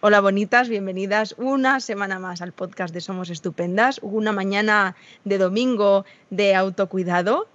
Hola 0.00 0.20
bonitas, 0.20 0.68
bienvenidas 0.68 1.34
una 1.38 1.80
semana 1.80 2.20
más 2.20 2.40
al 2.40 2.52
podcast 2.52 2.94
de 2.94 3.00
Somos 3.00 3.30
Estupendas, 3.30 3.98
una 4.00 4.30
mañana 4.30 4.94
de 5.24 5.38
domingo 5.38 6.04
de 6.30 6.54
autocuidado 6.54 7.48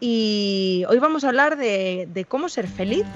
y 0.00 0.82
hoy 0.88 0.98
vamos 0.98 1.22
a 1.22 1.28
hablar 1.28 1.56
de, 1.56 2.08
de 2.12 2.24
cómo 2.24 2.48
ser 2.48 2.66
feliz. 2.66 3.06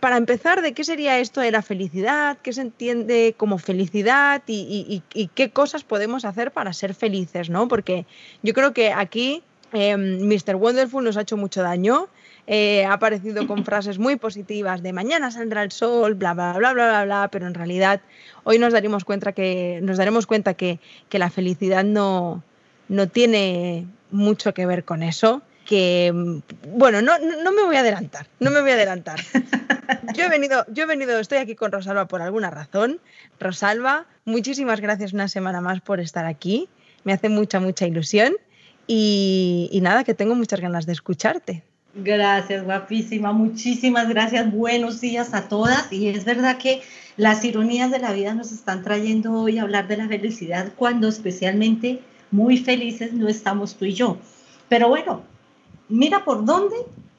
Para 0.00 0.16
empezar, 0.16 0.62
¿de 0.62 0.72
qué 0.72 0.82
sería 0.82 1.18
esto 1.18 1.40
de 1.40 1.50
la 1.50 1.62
felicidad? 1.62 2.38
¿Qué 2.42 2.52
se 2.52 2.62
entiende 2.62 3.34
como 3.36 3.58
felicidad? 3.58 4.42
¿Y, 4.46 5.02
qué 5.34 5.50
cosas 5.50 5.84
podemos 5.84 6.24
hacer 6.24 6.52
para 6.52 6.72
ser 6.72 6.94
felices? 6.94 7.50
¿no? 7.50 7.68
Porque 7.68 8.06
yo 8.42 8.54
creo 8.54 8.72
que 8.72 8.92
aquí 8.92 9.42
eh, 9.72 9.96
Mr. 9.96 10.56
Wonderful 10.56 11.04
nos 11.04 11.16
ha 11.16 11.22
hecho 11.22 11.36
mucho 11.36 11.62
daño. 11.62 12.08
Eh, 12.46 12.84
ha 12.84 12.94
aparecido 12.94 13.46
con 13.46 13.64
frases 13.64 13.98
muy 13.98 14.16
positivas 14.16 14.82
de 14.82 14.92
mañana 14.92 15.30
saldrá 15.30 15.62
el 15.62 15.70
sol, 15.70 16.14
bla, 16.14 16.32
bla, 16.34 16.54
bla, 16.54 16.72
bla, 16.72 16.88
bla, 16.88 17.04
bla, 17.04 17.28
pero 17.30 17.46
en 17.46 17.54
realidad 17.54 18.00
hoy 18.42 18.58
nos 18.58 18.72
daremos 18.72 19.04
cuenta 19.04 19.32
que, 19.32 19.78
nos 19.82 19.98
daremos 19.98 20.26
cuenta 20.26 20.54
que, 20.54 20.80
que 21.10 21.18
la 21.18 21.30
felicidad 21.30 21.84
no, 21.84 22.42
no 22.88 23.08
tiene 23.08 23.86
mucho 24.10 24.52
que 24.54 24.66
ver 24.66 24.84
con 24.84 25.02
eso 25.02 25.42
que, 25.70 26.12
bueno, 26.66 27.00
no, 27.00 27.16
no, 27.20 27.52
me 27.52 27.62
voy 27.62 27.76
a 27.76 27.80
adelantar, 27.80 28.26
no 28.40 28.50
me 28.50 28.60
voy 28.60 28.72
a 28.72 28.74
adelantar. 28.74 29.20
Yo 30.16 30.24
he 30.24 30.28
venido, 30.28 30.64
yo 30.68 30.82
he 30.82 30.86
venido, 30.86 31.16
estoy 31.20 31.38
aquí 31.38 31.54
con 31.54 31.70
Rosalba 31.70 32.08
por 32.08 32.22
alguna 32.22 32.50
razón. 32.50 33.00
Rosalba, 33.38 34.06
muchísimas 34.24 34.80
gracias 34.80 35.12
una 35.12 35.28
semana 35.28 35.60
más 35.60 35.80
por 35.80 36.00
estar 36.00 36.26
aquí. 36.26 36.68
Me 37.04 37.12
hace 37.12 37.28
mucha, 37.28 37.60
mucha 37.60 37.86
ilusión. 37.86 38.34
Y, 38.88 39.68
y 39.72 39.80
nada, 39.80 40.02
que 40.02 40.14
tengo 40.14 40.34
muchas 40.34 40.60
ganas 40.60 40.86
de 40.86 40.92
escucharte. 40.92 41.62
Gracias, 41.94 42.64
guapísima. 42.64 43.32
Muchísimas 43.32 44.08
gracias. 44.08 44.50
Buenos 44.50 45.00
días 45.00 45.34
a 45.34 45.48
todas. 45.48 45.92
Y 45.92 46.08
es 46.08 46.24
verdad 46.24 46.58
que 46.58 46.82
las 47.16 47.44
ironías 47.44 47.92
de 47.92 48.00
la 48.00 48.12
vida 48.12 48.34
nos 48.34 48.50
están 48.50 48.82
trayendo 48.82 49.32
hoy 49.32 49.58
a 49.58 49.62
hablar 49.62 49.86
de 49.86 49.96
la 49.96 50.08
felicidad 50.08 50.72
cuando 50.76 51.06
especialmente 51.08 52.00
muy 52.32 52.56
felices 52.58 53.12
no 53.12 53.28
estamos 53.28 53.76
tú 53.76 53.84
y 53.84 53.92
yo. 53.92 54.18
Pero 54.68 54.88
bueno, 54.88 55.29
mira 55.90 56.24
por 56.24 56.44
dónde, 56.44 56.76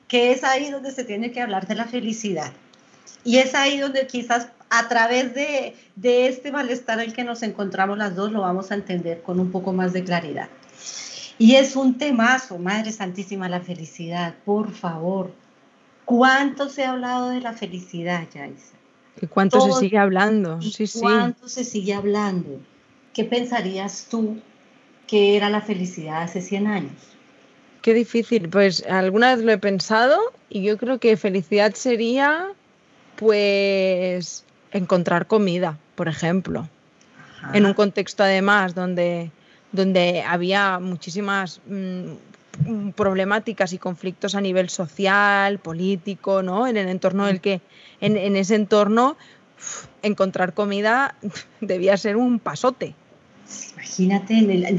que 0.07 0.31
es 0.31 0.43
ahí 0.43 0.71
donde 0.71 0.91
se 0.91 1.03
tiene 1.03 1.31
que 1.31 1.41
hablar 1.41 1.67
de 1.67 1.75
la 1.75 1.85
felicidad. 1.85 2.51
Y 3.23 3.37
es 3.37 3.53
ahí 3.53 3.77
donde 3.77 4.07
quizás 4.07 4.47
a 4.69 4.87
través 4.87 5.35
de, 5.35 5.75
este 6.01 6.51
malestar 6.51 6.99
en 6.99 7.09
el 7.09 7.13
que 7.13 7.23
nos 7.23 7.43
encontramos 7.43 7.97
las 7.97 8.15
dos 8.15 8.31
lo 8.31 8.41
vamos 8.41 8.71
a 8.71 8.75
entender 8.75 9.21
con 9.21 9.39
un 9.39 9.51
poco 9.51 9.73
más 9.73 9.93
de 9.93 10.03
claridad. 10.03 10.49
Y 11.37 11.55
es 11.55 11.75
un 11.75 11.97
temazo, 11.97 12.57
Madre 12.57 12.91
Santísima, 12.91 13.49
la 13.49 13.61
felicidad, 13.61 14.35
por 14.45 14.71
favor. 14.71 15.31
¿Cuánto 16.05 16.69
se 16.69 16.85
ha 16.85 16.91
hablado 16.91 17.29
de 17.29 17.41
la 17.41 17.53
felicidad, 17.53 18.27
Yaisa? 18.33 18.75
¿Y 19.21 19.27
cuánto 19.27 19.59
se 19.59 19.79
sigue 19.79 19.97
hablando? 19.97 20.61
sí, 20.61 20.85
¿Cuánto 20.99 21.49
se 21.49 21.63
sigue 21.63 21.93
hablando? 21.93 22.59
¿Qué 23.13 23.25
pensarías 23.25 24.07
tú 24.09 24.39
que 25.07 25.35
era 25.35 25.49
la 25.49 25.61
felicidad 25.61 26.21
hace 26.21 26.41
100 26.41 26.67
años? 26.67 27.10
Qué 27.81 27.93
difícil. 27.93 28.49
Pues 28.49 28.85
alguna 28.87 29.35
vez 29.35 29.43
lo 29.43 29.51
he 29.51 29.57
pensado 29.57 30.19
y 30.49 30.63
yo 30.63 30.77
creo 30.77 30.99
que 30.99 31.17
felicidad 31.17 31.73
sería, 31.73 32.49
pues, 33.15 34.45
encontrar 34.71 35.27
comida, 35.27 35.77
por 35.95 36.07
ejemplo. 36.07 36.67
En 37.53 37.65
un 37.65 37.73
contexto 37.73 38.23
además 38.23 38.75
donde, 38.75 39.31
donde 39.71 40.21
había 40.21 40.77
muchísimas 40.77 41.59
mm, 41.65 42.89
problemáticas 42.95 43.73
y 43.73 43.79
conflictos 43.79 44.35
a 44.35 44.41
nivel 44.41 44.69
social, 44.69 45.57
político, 45.57 46.43
¿no? 46.43 46.67
En 46.67 46.77
el 46.77 46.87
entorno 46.87 47.25
del 47.25 47.41
que, 47.41 47.61
en, 47.99 48.15
en 48.15 48.35
ese 48.35 48.53
entorno, 48.53 49.17
encontrar 50.03 50.53
comida 50.53 51.15
debía 51.61 51.97
ser 51.97 52.15
un 52.15 52.37
pasote. 52.37 52.93
Imagínate, 53.73 54.33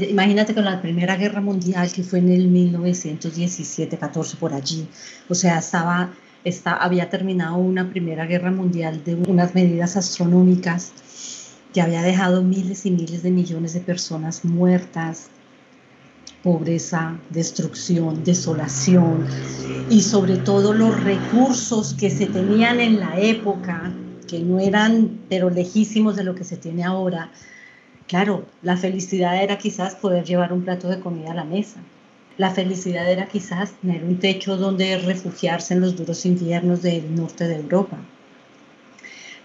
imagínate 0.09 0.53
con 0.53 0.65
la 0.65 0.81
Primera 0.81 1.15
Guerra 1.15 1.41
Mundial 1.41 1.91
que 1.91 2.03
fue 2.03 2.19
en 2.19 2.31
el 2.31 2.47
1917, 2.47 3.97
14 3.97 4.37
por 4.37 4.53
allí. 4.53 4.87
O 5.29 5.35
sea, 5.35 5.59
estaba, 5.59 6.13
había 6.79 7.09
terminado 7.09 7.55
una 7.57 7.89
Primera 7.89 8.25
Guerra 8.25 8.51
Mundial 8.51 9.03
de 9.03 9.15
unas 9.15 9.53
medidas 9.53 9.97
astronómicas 9.97 10.91
que 11.73 11.81
había 11.81 12.01
dejado 12.01 12.43
miles 12.43 12.85
y 12.85 12.91
miles 12.91 13.23
de 13.23 13.31
millones 13.31 13.73
de 13.73 13.81
personas 13.81 14.45
muertas, 14.45 15.29
pobreza, 16.43 17.17
destrucción, 17.29 18.23
desolación 18.23 19.25
y 19.89 20.01
sobre 20.01 20.37
todo 20.37 20.73
los 20.73 21.03
recursos 21.03 21.93
que 21.93 22.09
se 22.09 22.27
tenían 22.27 22.79
en 22.79 22.99
la 22.99 23.19
época, 23.19 23.91
que 24.27 24.39
no 24.39 24.59
eran 24.59 25.19
pero 25.29 25.49
lejísimos 25.49 26.15
de 26.15 26.23
lo 26.23 26.35
que 26.35 26.43
se 26.43 26.57
tiene 26.57 26.83
ahora, 26.83 27.31
Claro, 28.07 28.45
la 28.61 28.77
felicidad 28.77 29.41
era 29.41 29.57
quizás 29.57 29.95
poder 29.95 30.25
llevar 30.25 30.53
un 30.53 30.63
plato 30.63 30.89
de 30.89 30.99
comida 30.99 31.31
a 31.31 31.35
la 31.35 31.45
mesa. 31.45 31.79
La 32.37 32.49
felicidad 32.49 33.09
era 33.09 33.27
quizás 33.27 33.73
tener 33.73 34.03
un 34.03 34.19
techo 34.19 34.57
donde 34.57 34.97
refugiarse 34.97 35.73
en 35.73 35.81
los 35.81 35.95
duros 35.95 36.25
inviernos 36.25 36.81
del 36.81 37.15
norte 37.15 37.47
de 37.47 37.55
Europa. 37.55 37.97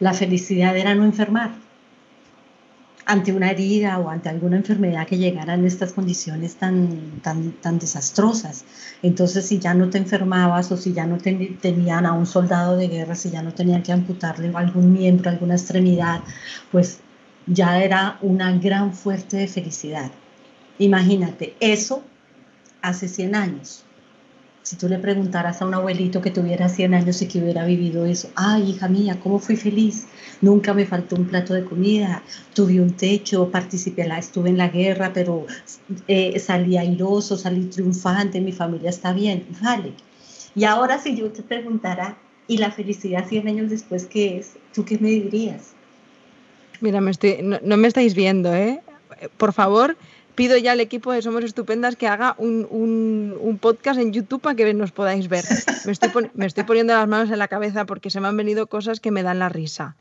La 0.00 0.14
felicidad 0.14 0.76
era 0.76 0.94
no 0.94 1.04
enfermar 1.04 1.50
ante 3.04 3.32
una 3.32 3.50
herida 3.50 3.98
o 3.98 4.10
ante 4.10 4.28
alguna 4.28 4.58
enfermedad 4.58 5.06
que 5.06 5.16
llegara 5.16 5.54
en 5.54 5.64
estas 5.64 5.94
condiciones 5.94 6.56
tan, 6.56 7.20
tan, 7.22 7.52
tan 7.52 7.78
desastrosas. 7.78 8.64
Entonces, 9.02 9.46
si 9.46 9.58
ya 9.58 9.72
no 9.72 9.88
te 9.88 9.96
enfermabas 9.96 10.70
o 10.72 10.76
si 10.76 10.92
ya 10.92 11.06
no 11.06 11.16
tenían 11.16 12.04
a 12.04 12.12
un 12.12 12.26
soldado 12.26 12.76
de 12.76 12.88
guerra, 12.88 13.14
si 13.14 13.30
ya 13.30 13.42
no 13.42 13.54
tenían 13.54 13.82
que 13.82 13.92
amputarle 13.92 14.52
algún 14.54 14.92
miembro, 14.92 15.30
alguna 15.30 15.54
extremidad, 15.54 16.20
pues 16.70 17.00
ya 17.50 17.82
era 17.82 18.18
una 18.20 18.52
gran 18.58 18.92
fuerte 18.92 19.38
de 19.38 19.48
felicidad. 19.48 20.10
Imagínate, 20.78 21.54
eso 21.60 22.02
hace 22.82 23.08
100 23.08 23.34
años. 23.34 23.84
Si 24.62 24.76
tú 24.76 24.86
le 24.86 24.98
preguntaras 24.98 25.62
a 25.62 25.66
un 25.66 25.72
abuelito 25.72 26.20
que 26.20 26.30
tuviera 26.30 26.68
100 26.68 26.92
años 26.92 27.22
y 27.22 27.26
que 27.26 27.38
hubiera 27.38 27.64
vivido 27.64 28.04
eso, 28.04 28.28
ay, 28.34 28.70
hija 28.70 28.86
mía, 28.86 29.18
¿cómo 29.22 29.38
fui 29.38 29.56
feliz? 29.56 30.06
Nunca 30.42 30.74
me 30.74 30.84
faltó 30.84 31.16
un 31.16 31.24
plato 31.24 31.54
de 31.54 31.64
comida, 31.64 32.22
tuve 32.54 32.78
un 32.78 32.92
techo, 32.92 33.50
participé, 33.50 34.06
estuve 34.18 34.50
en 34.50 34.58
la 34.58 34.68
guerra, 34.68 35.12
pero 35.14 35.46
eh, 36.06 36.38
salí 36.38 36.76
airoso, 36.76 37.38
salí 37.38 37.64
triunfante, 37.64 38.42
mi 38.42 38.52
familia 38.52 38.90
está 38.90 39.14
bien, 39.14 39.46
vale. 39.62 39.94
Y 40.54 40.64
ahora 40.64 40.98
si 40.98 41.16
yo 41.16 41.32
te 41.32 41.42
preguntara, 41.42 42.18
¿y 42.46 42.58
la 42.58 42.70
felicidad 42.70 43.26
100 43.26 43.48
años 43.48 43.70
después 43.70 44.04
qué 44.04 44.36
es? 44.36 44.58
¿Tú 44.74 44.84
qué 44.84 44.98
me 44.98 45.08
dirías? 45.08 45.77
Mira, 46.80 47.00
me 47.00 47.10
estoy, 47.10 47.40
no, 47.42 47.76
me 47.76 47.88
estáis 47.88 48.14
viendo, 48.14 48.54
¿eh? 48.54 48.80
Por 49.36 49.52
favor, 49.52 49.96
pido 50.34 50.56
ya 50.56 50.72
al 50.72 50.80
equipo 50.80 51.12
de 51.12 51.22
Somos 51.22 51.42
Estupendas 51.42 51.96
que 51.96 52.06
haga 52.06 52.36
un, 52.38 53.58
podcast 53.60 53.98
en 53.98 54.12
YouTube 54.12 54.40
para 54.40 54.54
que 54.54 54.72
nos 54.74 54.92
podáis 54.92 55.28
ver. 55.28 55.44
Me 55.84 56.46
estoy, 56.46 56.64
poniendo 56.64 56.94
las 56.94 57.08
manos 57.08 57.30
en 57.30 57.38
la 57.38 57.48
cabeza 57.48 57.84
porque 57.84 58.10
se 58.10 58.20
me 58.20 58.28
han 58.28 58.36
venido 58.36 58.68
cosas 58.68 59.00
que 59.00 59.10
me 59.10 59.22
dan 59.22 59.40
la 59.40 59.48
risa. 59.48 59.96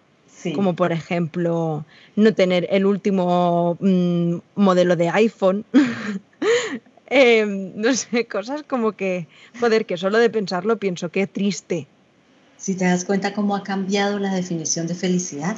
Como 0.53 0.75
por 0.75 0.91
ejemplo, 0.91 1.83
no 2.15 2.33
tener 2.33 2.67
el 2.69 2.85
último 2.85 3.75
mm, 3.79 4.35
modelo 4.55 4.95
de 4.95 5.09
iPhone. 5.09 5.65
Em, 7.09 7.71
no 7.75 7.93
sé, 7.93 8.27
cosas 8.27 8.63
como 8.63 8.91
que, 8.91 9.27
joder, 9.61 9.85
que 9.85 9.95
solo 9.95 10.17
de 10.17 10.29
pensarlo 10.29 10.77
pienso, 10.77 11.07
qué 11.07 11.25
triste. 11.25 11.87
Si 12.57 12.75
te 12.75 12.83
das 12.83 13.05
cuenta 13.05 13.33
cómo 13.33 13.55
ha 13.55 13.63
cambiado 13.63 14.19
la 14.19 14.33
definición 14.33 14.87
de 14.87 14.95
felicidad. 14.95 15.55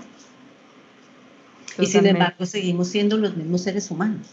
Y 1.78 1.86
sin 1.86 2.06
embargo 2.06 2.46
seguimos 2.46 2.88
siendo 2.90 3.18
los 3.18 3.36
mismos 3.36 3.62
seres 3.62 3.92
humanos. 3.92 4.28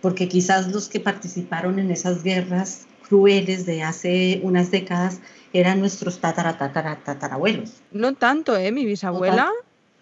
Porque 0.00 0.28
quizás 0.28 0.68
los 0.72 0.88
que 0.88 1.00
participaron 1.00 1.78
en 1.78 1.90
esas 1.90 2.22
guerras 2.22 2.86
crueles 3.08 3.66
de 3.66 3.82
hace 3.82 4.40
unas 4.42 4.70
décadas 4.70 5.20
eran 5.52 5.80
nuestros 5.80 6.20
tatara, 6.20 6.56
tatarabuelos. 6.56 7.74
No 7.90 8.14
tanto, 8.14 8.56
¿eh? 8.56 8.70
Mi 8.70 8.86
bisabuela. 8.86 9.50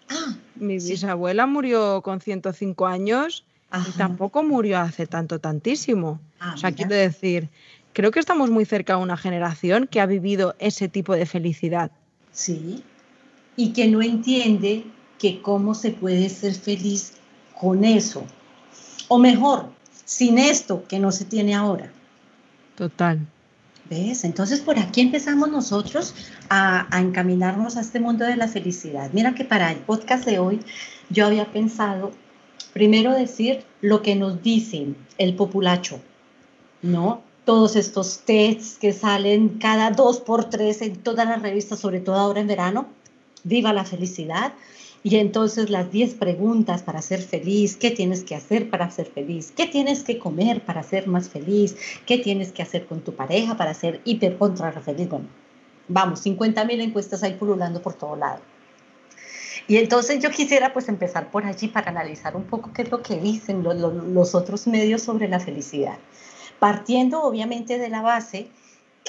Ah, 0.09 0.35
mi 0.55 0.75
bisabuela 0.75 1.45
murió 1.47 2.01
con 2.01 2.21
105 2.21 2.87
años 2.87 3.45
y 3.87 3.97
tampoco 3.97 4.43
murió 4.43 4.79
hace 4.79 5.07
tanto, 5.07 5.39
tantísimo. 5.39 6.19
Ah, 6.39 6.53
o 6.55 6.57
sea, 6.57 6.71
quiero 6.71 6.95
decir, 6.95 7.49
creo 7.93 8.11
que 8.11 8.19
estamos 8.19 8.49
muy 8.49 8.65
cerca 8.65 8.95
de 8.95 9.03
una 9.03 9.17
generación 9.17 9.87
que 9.87 10.01
ha 10.01 10.05
vivido 10.05 10.55
ese 10.59 10.87
tipo 10.87 11.15
de 11.15 11.25
felicidad. 11.25 11.91
Sí, 12.31 12.83
y 13.55 13.73
que 13.73 13.87
no 13.87 14.01
entiende 14.01 14.85
que 15.19 15.41
cómo 15.41 15.75
se 15.75 15.91
puede 15.91 16.29
ser 16.29 16.55
feliz 16.55 17.13
con 17.59 17.83
eso. 17.83 18.23
O 19.07 19.19
mejor, 19.19 19.69
sin 20.05 20.39
esto 20.39 20.83
que 20.87 20.97
no 20.97 21.11
se 21.11 21.25
tiene 21.25 21.53
ahora. 21.53 21.91
Total. 22.75 23.19
¿Ves? 23.89 24.23
Entonces 24.23 24.59
por 24.61 24.77
aquí 24.77 25.01
empezamos 25.01 25.49
nosotros 25.49 26.13
a, 26.49 26.87
encaminarnos 26.99 27.75
a 27.75 27.81
este 27.81 27.99
mundo 27.99 28.25
de 28.25 28.37
la 28.37 28.47
felicidad. 28.47 29.09
Mira 29.13 29.33
que 29.33 29.43
para 29.43 29.71
el 29.71 29.79
podcast 29.79 30.25
de 30.25 30.39
hoy 30.39 30.59
yo 31.09 31.25
había 31.25 31.51
pensado 31.51 32.11
primero 32.73 33.13
decir 33.13 33.63
lo 33.81 34.01
que 34.01 34.15
nos 34.15 34.41
dicen 34.43 34.95
el 35.17 35.35
populacho, 35.35 35.99
¿no? 36.81 37.23
Todos 37.45 37.75
estos 37.75 38.19
tests 38.19 38.77
que 38.79 38.93
salen 38.93 39.57
cada 39.57 39.89
dos 39.89 40.19
por 40.19 40.45
tres 40.45 40.83
en 40.83 40.97
todas 40.97 41.27
las 41.27 41.41
revistas, 41.41 41.79
sobre 41.79 41.99
todo 41.99 42.15
ahora 42.15 42.41
en 42.41 42.47
verano. 42.47 42.87
Viva 43.43 43.73
la 43.73 43.85
felicidad. 43.85 44.53
Y 45.01 45.15
entonces 45.15 45.69
las 45.69 45.91
10 45.91 46.15
preguntas 46.15 46.83
para 46.83 47.01
ser 47.01 47.21
feliz, 47.21 47.77
¿qué 47.77 47.91
tienes 47.91 48.23
que 48.23 48.35
hacer 48.35 48.69
para 48.69 48.91
ser 48.91 49.07
feliz? 49.07 49.53
¿Qué 49.55 49.65
tienes 49.65 50.03
que 50.03 50.19
comer 50.19 50.61
para 50.61 50.83
ser 50.83 51.07
más 51.07 51.29
feliz? 51.29 51.77
¿Qué 52.05 52.17
tienes 52.17 52.51
que 52.51 52.61
hacer 52.61 52.85
con 52.85 52.99
tu 53.01 53.15
pareja 53.15 53.55
para 53.55 53.73
ser 53.73 54.01
hiper 54.03 54.37
feliz? 54.83 55.09
Bueno, 55.09 55.25
vamos, 55.87 56.19
50 56.19 56.65
mil 56.65 56.81
encuestas 56.81 57.23
ahí 57.23 57.35
pululando 57.35 57.81
por 57.81 57.93
todo 57.93 58.17
lado. 58.17 58.41
Y 59.69 59.77
entonces 59.77 60.21
yo 60.21 60.31
quisiera 60.31 60.73
pues 60.73 60.89
empezar 60.89 61.31
por 61.31 61.45
allí 61.45 61.67
para 61.67 61.91
analizar 61.91 62.35
un 62.35 62.43
poco 62.43 62.73
qué 62.73 62.81
es 62.81 62.91
lo 62.91 63.01
que 63.01 63.17
dicen 63.17 63.63
los 63.63 64.35
otros 64.35 64.67
medios 64.67 65.03
sobre 65.03 65.29
la 65.29 65.39
felicidad. 65.39 65.97
Partiendo 66.59 67.23
obviamente 67.23 67.77
de 67.77 67.89
la 67.89 68.01
base 68.01 68.47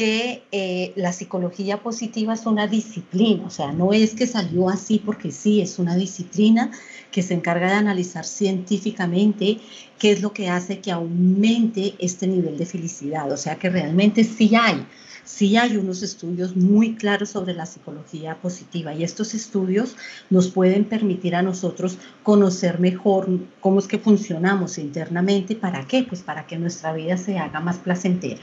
que 0.01 0.45
eh, 0.51 0.95
la 0.97 1.13
psicología 1.13 1.83
positiva 1.83 2.33
es 2.33 2.47
una 2.47 2.67
disciplina, 2.67 3.45
o 3.45 3.51
sea, 3.51 3.71
no 3.73 3.93
es 3.93 4.15
que 4.15 4.27
salió 4.27 4.71
así 4.71 4.99
porque 4.99 5.31
sí, 5.31 5.61
es 5.61 5.79
una 5.79 5.95
disciplina 5.95 6.71
que 7.13 7.23
se 7.23 7.35
encarga 7.35 7.67
de 7.67 7.75
analizar 7.75 8.25
científicamente 8.25 9.59
qué 9.99 10.13
es 10.13 10.23
lo 10.23 10.33
que 10.33 10.49
hace 10.49 10.79
que 10.79 10.91
aumente 10.91 11.97
este 11.99 12.27
nivel 12.27 12.57
de 12.57 12.65
felicidad, 12.65 13.31
o 13.31 13.37
sea, 13.37 13.57
que 13.57 13.69
realmente 13.69 14.25
sí 14.25 14.53
hay, 14.55 14.87
sí 15.27 15.59
hay 15.59 15.77
unos 15.77 16.03
estudios 16.03 16.57
muy 16.57 16.95
claros 16.95 17.29
sobre 17.29 17.53
la 17.53 17.67
psicología 17.67 18.41
positiva 18.41 18.95
y 18.95 19.05
estos 19.05 19.35
estudios 19.35 19.97
nos 20.31 20.49
pueden 20.49 20.87
permitir 20.87 21.35
a 21.35 21.43
nosotros 21.43 21.99
conocer 22.23 22.81
mejor 22.81 23.29
cómo 23.61 23.81
es 23.81 23.87
que 23.87 23.99
funcionamos 23.99 24.79
internamente, 24.79 25.57
¿para 25.57 25.87
qué? 25.87 26.05
Pues 26.05 26.23
para 26.23 26.47
que 26.47 26.57
nuestra 26.57 26.95
vida 26.95 27.19
se 27.19 27.39
haga 27.39 27.61
más 27.61 27.77
placentera. 27.77 28.41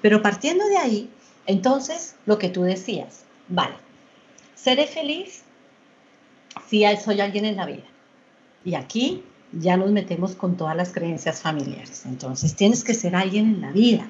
Pero 0.00 0.22
partiendo 0.22 0.66
de 0.68 0.76
ahí, 0.76 1.10
entonces, 1.46 2.14
lo 2.26 2.38
que 2.38 2.50
tú 2.50 2.62
decías, 2.62 3.24
vale, 3.48 3.74
seré 4.54 4.86
feliz 4.86 5.42
si 6.68 6.84
soy 7.02 7.20
alguien 7.20 7.44
en 7.44 7.56
la 7.56 7.66
vida. 7.66 7.84
Y 8.64 8.74
aquí 8.74 9.22
ya 9.52 9.76
nos 9.76 9.90
metemos 9.90 10.34
con 10.34 10.56
todas 10.56 10.76
las 10.76 10.92
creencias 10.92 11.40
familiares. 11.40 12.04
Entonces, 12.04 12.54
tienes 12.54 12.84
que 12.84 12.94
ser 12.94 13.16
alguien 13.16 13.54
en 13.54 13.60
la 13.60 13.72
vida, 13.72 14.08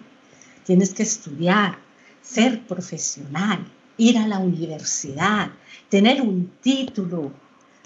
tienes 0.65 0.93
que 0.95 1.05
estudiar, 1.05 1.79
ser 2.23 2.67
profesional, 2.67 3.65
ir 3.97 4.19
a 4.19 4.27
la 4.27 4.39
universidad, 4.39 5.51
tener 5.89 6.21
un 6.21 6.51
título, 6.61 7.33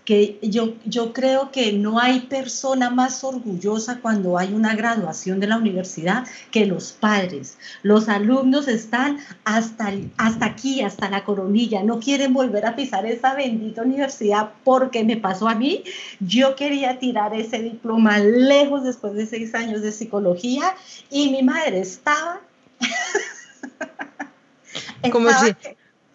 que 0.05 0.39
yo, 0.43 0.75
yo 0.85 1.13
creo 1.13 1.53
que 1.53 1.73
no 1.73 2.01
hay 2.01 2.21
persona 2.21 2.91
más 2.91 3.23
orgullosa 3.23 4.01
cuando 4.01 4.37
hay 4.37 4.53
una 4.53 4.75
graduación 4.75 5.39
de 5.39 5.47
la 5.47 5.57
universidad 5.57 6.27
que 6.51 6.67
los 6.67 6.93
padres. 6.93 7.57
Los 7.83 8.09
alumnos 8.09 8.67
están 8.67 9.19
hasta, 9.45 9.93
hasta 10.17 10.47
aquí, 10.47 10.83
hasta 10.83 11.09
la 11.09 11.25
coronilla, 11.25 11.85
no 11.85 12.01
quieren 12.01 12.35
volver 12.35 12.67
a 12.67 12.75
pisar 12.75 13.07
esa 13.07 13.35
bendita 13.35 13.83
universidad 13.83 14.51
porque 14.65 15.05
me 15.05 15.17
pasó 15.17 15.49
a 15.49 15.55
mí. 15.55 15.85
Yo 16.19 16.57
quería 16.57 16.99
tirar 16.99 17.35
ese 17.35 17.61
diploma 17.61 18.19
lejos 18.19 18.83
después 18.83 19.15
de 19.15 19.27
seis 19.27 19.55
años 19.55 19.83
de 19.83 19.93
psicología 19.93 20.75
y 21.11 21.31
mi 21.31 21.43
madre 21.43 21.81
estaba... 21.81 22.41
Como 25.13 25.31
si... 25.31 25.55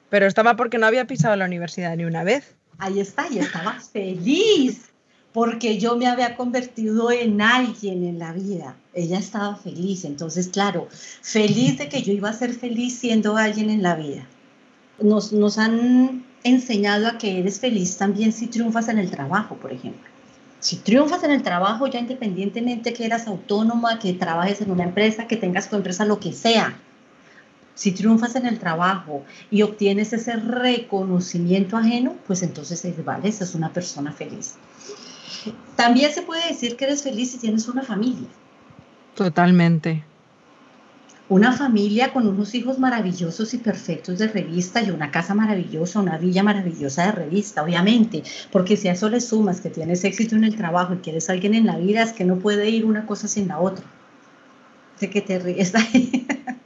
Pero 0.09 0.25
estaba 0.25 0.55
porque 0.55 0.77
no 0.77 0.85
había 0.85 1.05
pisado 1.05 1.35
la 1.35 1.45
universidad 1.45 1.95
ni 1.97 2.05
una 2.05 2.23
vez 2.23 2.56
ahí 2.79 2.99
está, 2.99 3.27
y 3.29 3.39
estaba 3.39 3.79
feliz 3.79 4.87
porque 5.33 5.77
yo 5.77 5.95
me 5.95 6.07
había 6.07 6.35
convertido 6.35 7.11
en 7.11 7.41
alguien 7.41 8.03
en 8.03 8.17
la 8.17 8.33
vida. 8.33 8.75
Ella 8.93 9.19
estaba 9.19 9.55
feliz, 9.55 10.03
entonces, 10.03 10.47
claro, 10.47 10.87
feliz 11.21 11.77
de 11.77 11.89
que 11.89 12.01
yo 12.01 12.11
iba 12.11 12.29
a 12.29 12.33
ser 12.33 12.55
feliz 12.55 12.97
siendo 12.97 13.37
alguien 13.37 13.69
en 13.69 13.83
la 13.83 13.95
vida. 13.95 14.25
Nos, 14.99 15.31
nos 15.31 15.59
han 15.59 16.25
enseñado 16.43 17.07
a 17.07 17.17
que 17.19 17.39
eres 17.39 17.59
feliz 17.59 17.97
también 17.97 18.31
si 18.31 18.47
triunfas 18.47 18.89
en 18.89 18.97
el 18.97 19.11
trabajo, 19.11 19.57
por 19.57 19.71
ejemplo. 19.71 20.09
Si 20.59 20.77
triunfas 20.77 21.23
en 21.23 21.29
el 21.29 21.43
trabajo, 21.43 21.85
ya 21.85 21.99
independientemente 21.99 22.93
que 22.93 23.05
eras 23.05 23.27
autónoma, 23.27 23.99
que 23.99 24.13
trabajes 24.13 24.61
en 24.61 24.71
una 24.71 24.85
empresa, 24.85 25.27
que 25.27 25.37
tengas 25.37 25.69
tu 25.69 25.75
empresa, 25.75 26.03
lo 26.03 26.19
que 26.19 26.33
sea, 26.33 26.79
si 27.77 27.91
triunfas 27.91 28.35
en 28.35 28.47
el 28.47 28.57
trabajo 28.57 29.23
y 29.51 29.61
obtienes 29.61 30.11
ese 30.11 30.35
reconocimiento 30.35 31.77
ajeno, 31.77 32.15
pues 32.25 32.41
entonces 32.41 32.83
vale, 33.05 33.29
es 33.29 33.53
una 33.53 33.71
persona 33.71 34.11
feliz. 34.11 34.55
También 35.75 36.11
se 36.11 36.23
puede 36.23 36.47
decir 36.47 36.75
que 36.75 36.85
eres 36.85 37.03
feliz 37.03 37.31
si 37.31 37.37
tienes 37.37 37.67
una 37.67 37.83
familia. 37.83 38.27
Totalmente. 39.13 40.03
Una 41.29 41.51
familia 41.51 42.11
con 42.13 42.25
unos 42.25 42.55
hijos 42.55 42.79
maravillosos 42.79 43.53
y 43.53 43.59
perfectos 43.59 44.17
de 44.17 44.27
revista 44.27 44.81
y 44.81 44.89
una 44.89 45.11
casa 45.11 45.35
maravillosa, 45.35 45.99
una 45.99 46.17
villa 46.17 46.41
maravillosa 46.41 47.05
de 47.05 47.11
revista, 47.11 47.61
obviamente, 47.61 48.23
porque 48.51 48.75
si 48.75 48.87
a 48.87 48.93
eso 48.93 49.07
le 49.07 49.21
sumas 49.21 49.61
que 49.61 49.69
tienes 49.69 50.03
éxito 50.03 50.35
en 50.35 50.45
el 50.45 50.55
trabajo 50.55 50.95
y 50.95 50.97
que 50.97 51.11
eres 51.11 51.29
alguien 51.29 51.53
en 51.53 51.67
la 51.67 51.77
vida, 51.77 52.01
es 52.01 52.13
que 52.13 52.25
no 52.25 52.39
puede 52.39 52.69
ir 52.71 52.85
una 52.85 53.05
cosa 53.05 53.27
sin 53.27 53.49
la 53.49 53.59
otra. 53.59 53.85
Sé 54.99 55.11
que 55.11 55.21
te 55.21 55.37
ríes 55.37 55.75
ahí. 55.75 56.25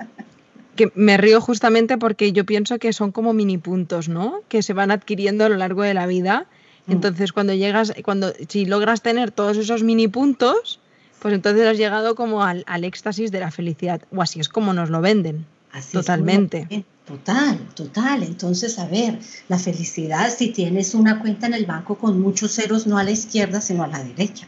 que 0.82 0.92
me 0.96 1.18
río 1.18 1.40
justamente 1.42 2.00
porque 2.00 2.32
yo 2.32 2.44
pienso 2.44 2.80
que 2.80 2.92
son 2.92 3.12
como 3.12 3.34
mini 3.34 3.60
puntos, 3.60 4.10
¿no? 4.10 4.42
Que 4.48 4.64
se 4.64 4.74
van 4.74 4.90
adquiriendo 4.90 5.46
a 5.46 5.50
lo 5.50 5.58
largo 5.58 5.84
de 5.84 5.94
la 5.94 6.08
vida. 6.08 6.48
Mm. 6.88 6.94
Entonces, 6.94 7.34
cuando 7.34 7.54
llegas, 7.54 7.94
cuando 8.04 8.34
si 8.50 8.66
logras 8.66 9.04
tener 9.04 9.30
todos 9.30 9.58
esos 9.58 9.84
mini 9.84 10.08
puntos, 10.08 10.80
pues 11.20 11.36
entonces 11.36 11.68
has 11.68 11.78
llegado 11.78 12.16
como 12.16 12.44
al, 12.44 12.66
éxtasis 12.84 13.32
de 13.32 13.42
la 13.42 13.52
felicidad. 13.52 14.02
O 14.12 14.24
así 14.24 14.40
es 14.40 14.50
como 14.50 14.74
nos 14.74 14.90
lo 14.90 15.02
venden. 15.02 15.46
Así 15.72 15.94
Totalmente. 15.94 16.84
total, 17.06 17.60
total. 17.76 18.24
Entonces, 18.24 18.80
a 18.80 18.88
ver, 18.88 19.20
la 19.50 19.60
felicidad, 19.60 20.34
si 20.36 20.50
tienes 20.50 20.96
una 20.96 21.20
cuenta 21.20 21.46
en 21.46 21.54
el 21.54 21.68
banco 21.68 21.96
con 21.96 22.20
muchos 22.20 22.54
ceros, 22.56 22.88
no 22.88 22.98
a 22.98 23.04
la 23.04 23.12
izquierda, 23.12 23.62
sino 23.62 23.84
a 23.84 23.88
la 23.88 24.04
derecha. 24.04 24.48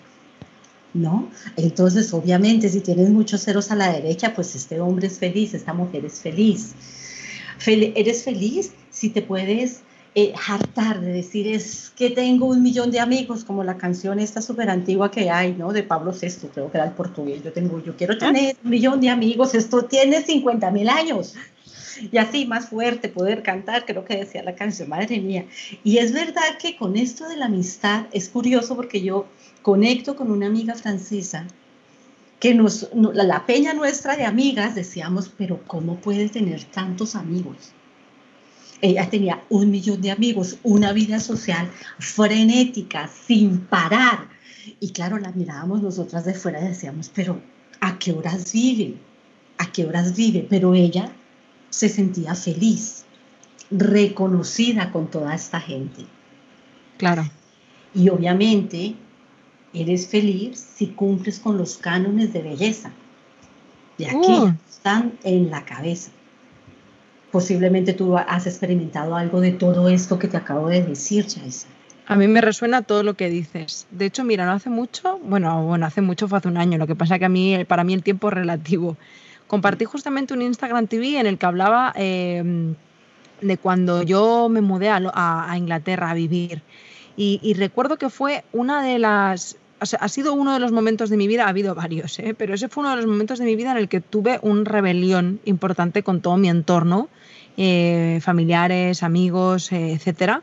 ¿No? 0.94 1.30
Entonces, 1.58 2.14
obviamente, 2.14 2.70
si 2.70 2.82
tienes 2.82 3.10
muchos 3.10 3.44
ceros 3.44 3.72
a 3.72 3.76
la 3.76 3.92
derecha, 3.92 4.34
pues 4.34 4.56
este 4.56 4.80
hombre 4.80 5.08
es 5.08 5.20
feliz, 5.20 5.54
esta 5.54 5.74
mujer 5.74 6.06
es 6.06 6.20
feliz. 6.20 6.74
eres 7.66 8.24
feliz 8.24 8.72
si 8.90 9.10
te 9.10 9.22
puedes 9.22 9.82
eh, 10.16 10.32
hartar 10.48 11.02
de 11.02 11.12
decir 11.12 11.48
es 11.48 11.92
que 11.96 12.12
tengo 12.12 12.46
un 12.46 12.62
millón 12.62 12.92
de 12.92 13.00
amigos, 13.00 13.44
como 13.44 13.64
la 13.64 13.78
canción 13.78 14.20
esta 14.20 14.44
súper 14.44 14.70
antigua 14.70 15.10
que 15.10 15.32
hay, 15.32 15.54
¿no? 15.54 15.74
De 15.74 15.82
Pablo 15.82 16.12
VI, 16.12 16.50
creo 16.54 16.72
que 16.72 16.78
era 16.78 16.86
el 16.86 16.94
portugués. 16.94 17.44
Yo 17.44 17.52
tengo, 17.52 17.84
yo 17.84 17.98
quiero 17.98 18.16
tener 18.16 18.56
un 18.64 18.70
millón 18.70 19.02
de 19.02 19.10
amigos, 19.10 19.56
esto 19.56 19.86
tiene 19.86 20.22
50 20.22 20.70
mil 20.70 20.88
años. 20.88 21.34
Y 22.12 22.18
así 22.18 22.46
más 22.46 22.70
fuerte 22.70 23.10
poder 23.10 23.42
cantar, 23.42 23.86
creo 23.86 24.06
que 24.06 24.18
decía 24.18 24.44
la 24.44 24.54
canción, 24.54 24.90
madre 24.90 25.20
mía. 25.20 25.46
Y 25.84 25.98
es 25.98 26.12
verdad 26.14 26.58
que 26.60 26.76
con 26.78 26.96
esto 26.96 27.28
de 27.28 27.38
la 27.38 27.46
amistad 27.46 28.06
es 28.12 28.30
curioso 28.30 28.76
porque 28.76 29.02
yo 29.02 29.26
conecto 29.64 30.16
con 30.16 30.30
una 30.30 30.46
amiga 30.46 30.76
francesa 30.76 31.48
que 32.40 32.54
nos, 32.54 32.90
la, 32.94 33.46
peña 33.46 33.74
nuestra 33.74 34.18
de 34.18 34.26
amigas 34.26 34.76
decíamos, 34.76 35.32
pero 35.38 35.62
¿cómo 35.66 35.96
puede 35.96 36.28
tener 36.28 36.66
tantos 36.66 37.16
amigos? 37.16 37.72
Ella 38.82 39.10
tenía 39.10 39.46
un 39.50 39.72
millón 39.72 40.02
de 40.02 40.12
amigos, 40.12 40.58
una 40.62 40.92
vida 40.92 41.22
social 41.22 41.72
frenética, 42.00 43.08
sin 43.08 43.60
parar. 43.60 44.28
Y 44.82 44.90
claro, 44.90 45.18
la 45.20 45.32
mirábamos 45.32 45.82
nosotras 45.82 46.26
de 46.26 46.34
fuera 46.34 46.62
y 46.62 46.68
decíamos, 46.68 47.10
pero 47.16 47.42
¿a 47.80 47.98
qué 47.98 48.12
horas 48.12 48.52
vive? 48.52 48.98
¿A 49.58 49.72
qué 49.72 49.86
horas 49.86 50.14
vive? 50.14 50.46
Pero 50.50 50.74
ella 50.74 51.14
se 51.70 51.88
sentía 51.88 52.36
feliz, 52.36 53.06
reconocida 53.72 54.92
con 54.92 55.10
toda 55.10 55.34
esta 55.34 55.62
gente. 55.62 56.06
Claro. 56.98 57.24
Y 57.96 58.10
obviamente 58.10 58.98
eres 59.74 60.08
feliz 60.08 60.60
si 60.60 60.88
cumples 60.88 61.40
con 61.40 61.58
los 61.58 61.78
cánones 61.78 62.34
de 62.34 62.42
belleza. 62.42 62.92
Y 63.98 64.06
aquí 64.06 64.18
uh. 64.18 64.54
están 64.70 65.14
en 65.24 65.50
la 65.50 65.66
cabeza. 65.66 66.12
Posiblemente 67.32 67.94
tú 67.94 68.18
has 68.18 68.46
experimentado 68.46 69.16
algo 69.16 69.42
de 69.42 69.52
todo 69.52 69.90
esto 69.90 70.20
que 70.20 70.28
te 70.28 70.38
acabo 70.38 70.68
de 70.68 70.84
decir, 70.84 71.26
Chaisa. 71.26 71.68
A 72.06 72.16
mí 72.16 72.28
me 72.28 72.42
resuena 72.42 72.82
todo 72.82 73.02
lo 73.02 73.16
que 73.16 73.30
dices. 73.30 73.88
De 73.92 74.06
hecho, 74.06 74.24
mira, 74.24 74.46
no 74.46 74.52
hace 74.52 74.70
mucho, 74.70 75.20
bueno, 75.24 75.64
bueno, 75.66 75.86
hace 75.86 76.02
mucho 76.02 76.28
fue 76.28 76.38
hace 76.38 76.50
un 76.50 76.58
año, 76.58 76.78
lo 76.78 76.86
que 76.86 76.96
pasa 76.96 77.18
que 77.18 77.26
a 77.26 77.30
mí, 77.30 77.64
para 77.66 77.84
mí 77.84 77.94
el 77.94 78.04
tiempo 78.04 78.28
es 78.28 78.34
relativo. 78.34 78.98
Compartí 79.48 79.86
justamente 79.86 80.34
un 80.34 80.42
Instagram 80.42 80.88
TV 80.88 81.20
en 81.20 81.28
el 81.28 81.38
que 81.38 81.46
hablaba 81.46 81.94
em, 81.96 82.76
de 83.42 83.58
cuando 83.58 84.04
yo 84.04 84.50
me 84.50 84.62
mudé 84.62 84.90
a, 84.90 85.54
Inglaterra 85.56 86.12
a 86.12 86.14
vivir. 86.14 86.62
y, 87.16 87.54
recuerdo 87.54 87.98
que 87.98 88.10
fue 88.10 88.44
una 88.52 88.84
de 88.84 89.00
las 89.00 89.58
ha 90.00 90.10
sido 90.10 90.34
uno 90.34 90.54
de 90.54 90.60
los 90.60 90.72
momentos 90.72 91.10
de 91.10 91.18
mi 91.18 91.28
vida, 91.28 91.46
ha 91.46 91.50
habido 91.50 91.76
varios, 91.76 92.20
¿eh? 92.20 92.34
pero 92.38 92.54
ese 92.54 92.70
fue 92.70 92.82
uno 92.82 92.92
de 92.92 92.98
los 92.98 93.06
momentos 93.06 93.40
de 93.40 93.46
mi 93.46 93.56
vida 93.56 93.72
en 93.72 93.78
el 93.78 93.90
que 93.90 94.02
tuve 94.02 94.40
un 94.42 94.66
rebelión 94.66 95.40
importante 95.46 96.04
con 96.04 96.22
todo 96.22 96.38
mi 96.38 96.50
entorno, 96.50 97.10
eh, 97.58 98.20
familiares, 98.22 99.04
amigos, 99.04 99.72
eh, 99.72 99.94
etcétera, 99.94 100.42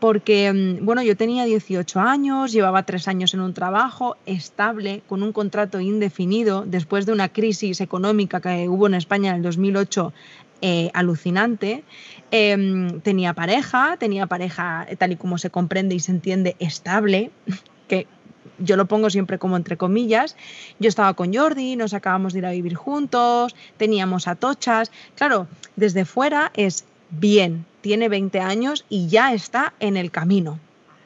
porque, 0.00 0.52
mm, 0.52 0.84
bueno, 0.84 1.02
yo 1.02 1.16
tenía 1.16 1.44
18 1.44 2.00
años, 2.00 2.52
llevaba 2.52 2.84
tres 2.84 3.08
años 3.08 3.34
en 3.34 3.40
un 3.40 3.54
trabajo 3.54 4.16
estable, 4.26 5.02
con 5.08 5.22
un 5.22 5.32
contrato 5.32 5.80
indefinido, 5.80 6.64
después 6.66 7.06
de 7.06 7.12
una 7.12 7.28
crisis 7.30 7.80
económica 7.80 8.40
que 8.40 8.68
hubo 8.68 8.86
en 8.86 8.94
España 8.94 9.30
en 9.30 9.36
el 9.36 9.42
2008 9.42 10.12
eh, 10.60 10.90
alucinante. 10.92 11.84
Em, 12.30 13.00
tenía 13.00 13.32
pareja, 13.32 13.96
tenía 13.96 14.26
pareja 14.26 14.86
tal 14.98 15.12
y 15.12 15.16
como 15.16 15.38
se 15.38 15.50
comprende 15.50 15.94
y 15.94 16.00
se 16.00 16.10
entiende 16.10 16.56
estable, 16.58 17.30
que 17.88 18.06
yo 18.58 18.76
lo 18.76 18.86
pongo 18.86 19.10
siempre 19.10 19.38
como 19.38 19.56
entre 19.56 19.76
comillas. 19.76 20.36
Yo 20.78 20.88
estaba 20.88 21.14
con 21.14 21.34
Jordi, 21.34 21.76
nos 21.76 21.94
acabamos 21.94 22.32
de 22.32 22.40
ir 22.40 22.46
a 22.46 22.50
vivir 22.50 22.74
juntos, 22.74 23.54
teníamos 23.76 24.28
atochas. 24.28 24.90
Claro, 25.14 25.46
desde 25.76 26.04
fuera 26.04 26.50
es 26.54 26.84
bien, 27.10 27.64
tiene 27.80 28.08
20 28.08 28.40
años 28.40 28.84
y 28.88 29.08
ya 29.08 29.32
está 29.32 29.74
en 29.80 29.96
el 29.96 30.10
camino. 30.10 30.58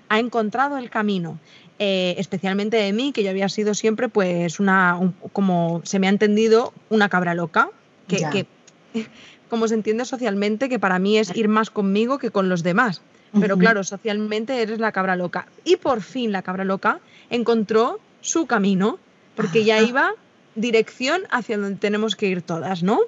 Ha 0.08 0.18
encontrado 0.18 0.78
el 0.78 0.90
camino. 0.90 1.38
Eh, 1.78 2.14
especialmente 2.18 2.76
de 2.76 2.92
mí, 2.92 3.12
que 3.12 3.24
yo 3.24 3.30
había 3.30 3.48
sido 3.48 3.74
siempre, 3.74 4.08
pues, 4.08 4.60
una, 4.60 5.00
como 5.32 5.80
se 5.84 5.98
me 5.98 6.06
ha 6.06 6.10
entendido, 6.10 6.72
una 6.90 7.08
cabra 7.08 7.34
loca, 7.34 7.70
que, 8.06 8.46
como 9.50 9.66
se 9.66 9.74
entiende 9.74 10.04
socialmente, 10.04 10.68
que 10.68 10.78
para 10.78 11.00
mí 11.00 11.18
es 11.18 11.34
ir 11.34 11.48
más 11.48 11.70
conmigo 11.70 12.18
que 12.18 12.30
con 12.30 12.48
los 12.48 12.62
demás. 12.62 13.00
Pero 13.40 13.56
claro, 13.56 13.82
socialmente 13.82 14.60
eres 14.60 14.78
la 14.78 14.92
cabra 14.92 15.16
loca. 15.16 15.46
Y 15.64 15.76
por 15.76 16.02
fin 16.02 16.32
la 16.32 16.42
cabra 16.42 16.64
loca 16.64 17.00
encontró 17.32 17.98
su 18.20 18.46
camino, 18.46 18.98
porque 19.34 19.64
ya 19.64 19.80
iba 19.80 20.12
dirección 20.54 21.22
hacia 21.30 21.58
donde 21.58 21.78
tenemos 21.78 22.14
que 22.14 22.28
ir 22.28 22.42
todas, 22.42 22.82
¿no? 22.82 23.00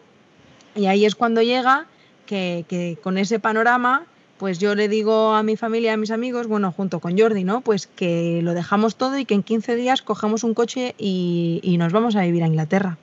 Y 0.74 0.86
ahí 0.86 1.04
es 1.04 1.14
cuando 1.14 1.42
llega 1.42 1.86
que, 2.26 2.98
con 3.02 3.18
ese 3.18 3.38
panorama, 3.38 4.06
pues 4.38 4.58
yo 4.58 4.74
le 4.74 4.88
digo 4.88 5.34
a 5.34 5.42
mi 5.42 5.56
familia, 5.56 5.92
a 5.92 5.96
mis 5.96 6.10
amigos, 6.10 6.46
bueno, 6.46 6.72
junto 6.72 7.00
con 7.00 7.16
Jordi, 7.16 7.44
¿no? 7.44 7.60
Pues 7.60 7.86
que 7.86 8.40
lo 8.42 8.54
dejamos 8.54 8.96
todo 8.96 9.18
y 9.18 9.24
que 9.24 9.34
en 9.34 9.42
15 9.42 9.76
días 9.76 10.02
cogemos 10.02 10.42
un 10.42 10.54
coche 10.54 10.94
y, 10.98 11.76
nos 11.78 11.92
vamos 11.92 12.16
a 12.16 12.22
vivir 12.22 12.42
a 12.42 12.46
Inglaterra. 12.46 12.98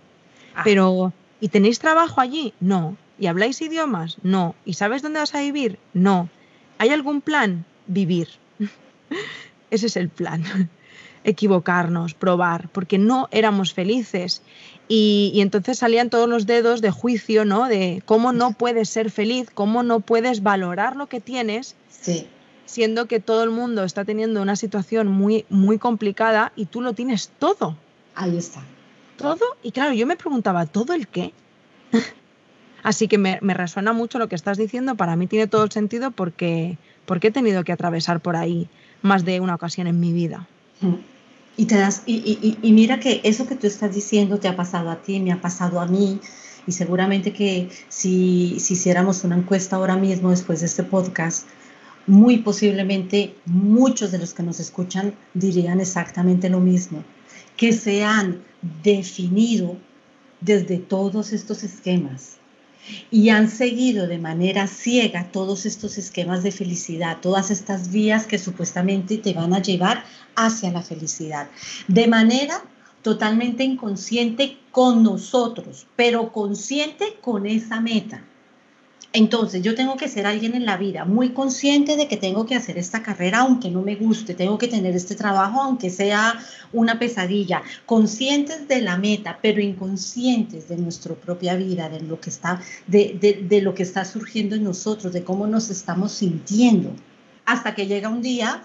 Ah. 0.55 0.61
Pero, 0.63 1.13
¿y 1.39 1.47
tenéis 1.49 1.79
trabajo 1.79 2.19
allí? 2.19 2.53
No. 2.59 2.97
¿Y 3.19 3.27
habláis 3.27 3.61
idiomas? 3.61 4.17
No. 4.23 4.55
¿Y 4.65 4.73
sabes 4.73 5.03
dónde 5.03 5.19
vas 5.19 5.35
a 5.35 5.41
vivir? 5.41 5.77
No. 5.93 6.29
¿Hay 6.79 6.89
algún 6.89 7.21
plan? 7.21 7.63
Vivir. 7.85 8.27
Ese 9.69 9.85
es 9.85 9.95
el 9.95 10.09
plan. 10.09 10.43
Equivocarnos, 11.23 12.13
probar, 12.13 12.69
porque 12.69 12.97
no 12.97 13.27
éramos 13.31 13.73
felices. 13.73 14.41
Y, 14.87 15.33
entonces 15.35 15.77
salían 15.77 16.09
todos 16.09 16.27
los 16.27 16.45
dedos 16.45 16.81
de 16.81 16.91
juicio, 16.91 17.45
¿no? 17.45 17.67
De 17.67 18.01
cómo 18.05 18.33
no 18.33 18.51
puedes 18.51 18.89
ser 18.89 19.09
feliz, 19.09 19.49
cómo 19.53 19.83
no 19.83 20.01
puedes 20.01 20.43
valorar 20.43 20.95
lo 20.95 21.07
que 21.07 21.21
tienes, 21.21 21.75
siendo 22.65 23.05
que 23.05 23.19
todo 23.19 23.43
el 23.43 23.51
mundo 23.51 23.83
está 23.83 24.03
teniendo 24.03 24.41
una 24.41 24.55
situación 24.55 25.07
muy, 25.07 25.45
muy 25.49 25.77
complicada 25.77 26.51
y 26.55 26.65
tú 26.65 26.81
lo 26.81 26.93
tienes 26.93 27.31
todo. 27.39 27.77
Ahí 28.15 28.37
está. 28.37 28.63
Todo. 29.15 29.45
Y 29.63 29.71
claro, 29.71 29.93
yo 29.93 30.05
me 30.05 30.17
preguntaba, 30.17 30.65
¿todo 30.65 30.93
el 30.93 31.07
qué? 31.07 31.31
Así 32.83 33.07
que 33.07 33.17
me, 33.17 33.39
resuena 33.41 33.93
mucho 33.93 34.19
lo 34.19 34.27
que 34.27 34.35
estás 34.35 34.57
diciendo. 34.57 34.95
Para 34.95 35.15
mí 35.15 35.27
tiene 35.27 35.47
todo 35.47 35.63
el 35.63 35.71
sentido 35.71 36.11
porque, 36.11 36.77
porque 37.05 37.27
he 37.27 37.31
tenido 37.31 37.63
que 37.63 37.71
atravesar 37.71 38.19
por 38.19 38.35
ahí 38.35 38.67
más 39.01 39.23
de 39.23 39.39
una 39.39 39.55
ocasión 39.55 39.87
en 39.87 39.99
mi 39.99 40.11
vida. 40.11 40.47
Mm. 40.81 40.95
Y, 41.61 41.65
te 41.67 41.77
das, 41.77 42.01
y, 42.07 42.57
y, 42.59 42.71
mira 42.71 42.99
que 42.99 43.21
eso 43.23 43.45
que 43.45 43.53
tú 43.55 43.67
estás 43.67 43.93
diciendo 43.93 44.39
te 44.39 44.47
ha 44.47 44.55
pasado 44.55 44.89
a 44.89 45.03
ti, 45.03 45.19
me 45.19 45.31
ha 45.31 45.39
pasado 45.39 45.79
a 45.79 45.85
mí, 45.85 46.19
y 46.65 46.71
seguramente 46.71 47.33
que 47.33 47.69
si, 47.87 48.59
si 48.59 48.73
hiciéramos 48.73 49.23
una 49.23 49.37
encuesta 49.37 49.75
ahora 49.75 49.95
mismo 49.95 50.31
después 50.31 50.61
de 50.61 50.65
este 50.65 50.81
podcast, 50.81 51.45
muy 52.07 52.39
posiblemente 52.39 53.35
muchos 53.45 54.11
de 54.11 54.17
los 54.17 54.33
que 54.33 54.41
nos 54.41 54.59
escuchan 54.59 55.13
dirían 55.35 55.79
exactamente 55.79 56.49
lo 56.49 56.59
mismo, 56.59 57.03
que 57.57 57.73
se 57.73 58.03
han 58.03 58.41
definido 58.81 59.77
desde 60.39 60.79
todos 60.79 61.31
estos 61.31 61.63
esquemas 61.63 62.40
y 63.09 63.29
han 63.29 63.49
seguido 63.49 64.07
de 64.07 64.17
manera 64.17 64.67
ciega 64.67 65.31
todos 65.31 65.65
estos 65.65 65.97
esquemas 65.97 66.43
de 66.43 66.51
felicidad, 66.51 67.19
todas 67.21 67.51
estas 67.51 67.91
vías 67.91 68.25
que 68.25 68.39
supuestamente 68.39 69.17
te 69.17 69.33
van 69.33 69.53
a 69.53 69.61
llevar 69.61 70.03
hacia 70.35 70.71
la 70.71 70.81
felicidad, 70.81 71.49
de 71.87 72.07
manera 72.07 72.63
totalmente 73.01 73.63
inconsciente 73.63 74.57
con 74.71 75.03
nosotros, 75.03 75.87
pero 75.95 76.31
consciente 76.31 77.17
con 77.21 77.45
esa 77.45 77.81
meta. 77.81 78.23
Entonces, 79.13 79.61
yo 79.61 79.75
tengo 79.75 79.97
que 79.97 80.07
ser 80.07 80.25
alguien 80.25 80.55
en 80.55 80.65
la 80.65 80.77
vida 80.77 81.03
muy 81.03 81.31
consciente 81.31 81.97
de 81.97 82.07
que 82.07 82.15
tengo 82.15 82.45
que 82.45 82.55
hacer 82.55 82.77
esta 82.77 83.03
carrera 83.03 83.39
aunque 83.39 83.69
no 83.69 83.81
me 83.81 83.95
guste, 83.95 84.33
tengo 84.33 84.57
que 84.57 84.69
tener 84.69 84.95
este 84.95 85.15
trabajo 85.15 85.61
aunque 85.61 85.89
sea 85.89 86.39
una 86.71 86.97
pesadilla, 86.97 87.61
conscientes 87.85 88.69
de 88.69 88.79
la 88.79 88.97
meta, 88.97 89.37
pero 89.41 89.59
inconscientes 89.59 90.69
de 90.69 90.77
nuestra 90.77 91.13
propia 91.13 91.55
vida, 91.55 91.89
de 91.89 91.99
lo 91.99 92.21
que 92.21 92.29
está, 92.29 92.61
de, 92.87 93.43
de 93.49 93.61
lo 93.61 93.75
que 93.75 93.83
está 93.83 94.05
surgiendo 94.05 94.55
en 94.55 94.63
nosotros, 94.63 95.11
de 95.11 95.25
cómo 95.25 95.45
nos 95.45 95.69
estamos 95.69 96.13
sintiendo. 96.13 96.93
Hasta 97.45 97.75
que 97.75 97.87
llega 97.87 98.07
un 98.07 98.21
día 98.21 98.63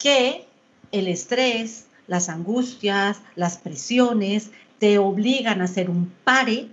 que 0.00 0.44
el 0.90 1.06
estrés, 1.06 1.86
las 2.08 2.28
angustias, 2.28 3.18
las 3.36 3.58
presiones 3.58 4.50
te 4.80 4.98
obligan 4.98 5.60
a 5.60 5.64
hacer 5.64 5.88
un 5.88 6.12
pare 6.24 6.68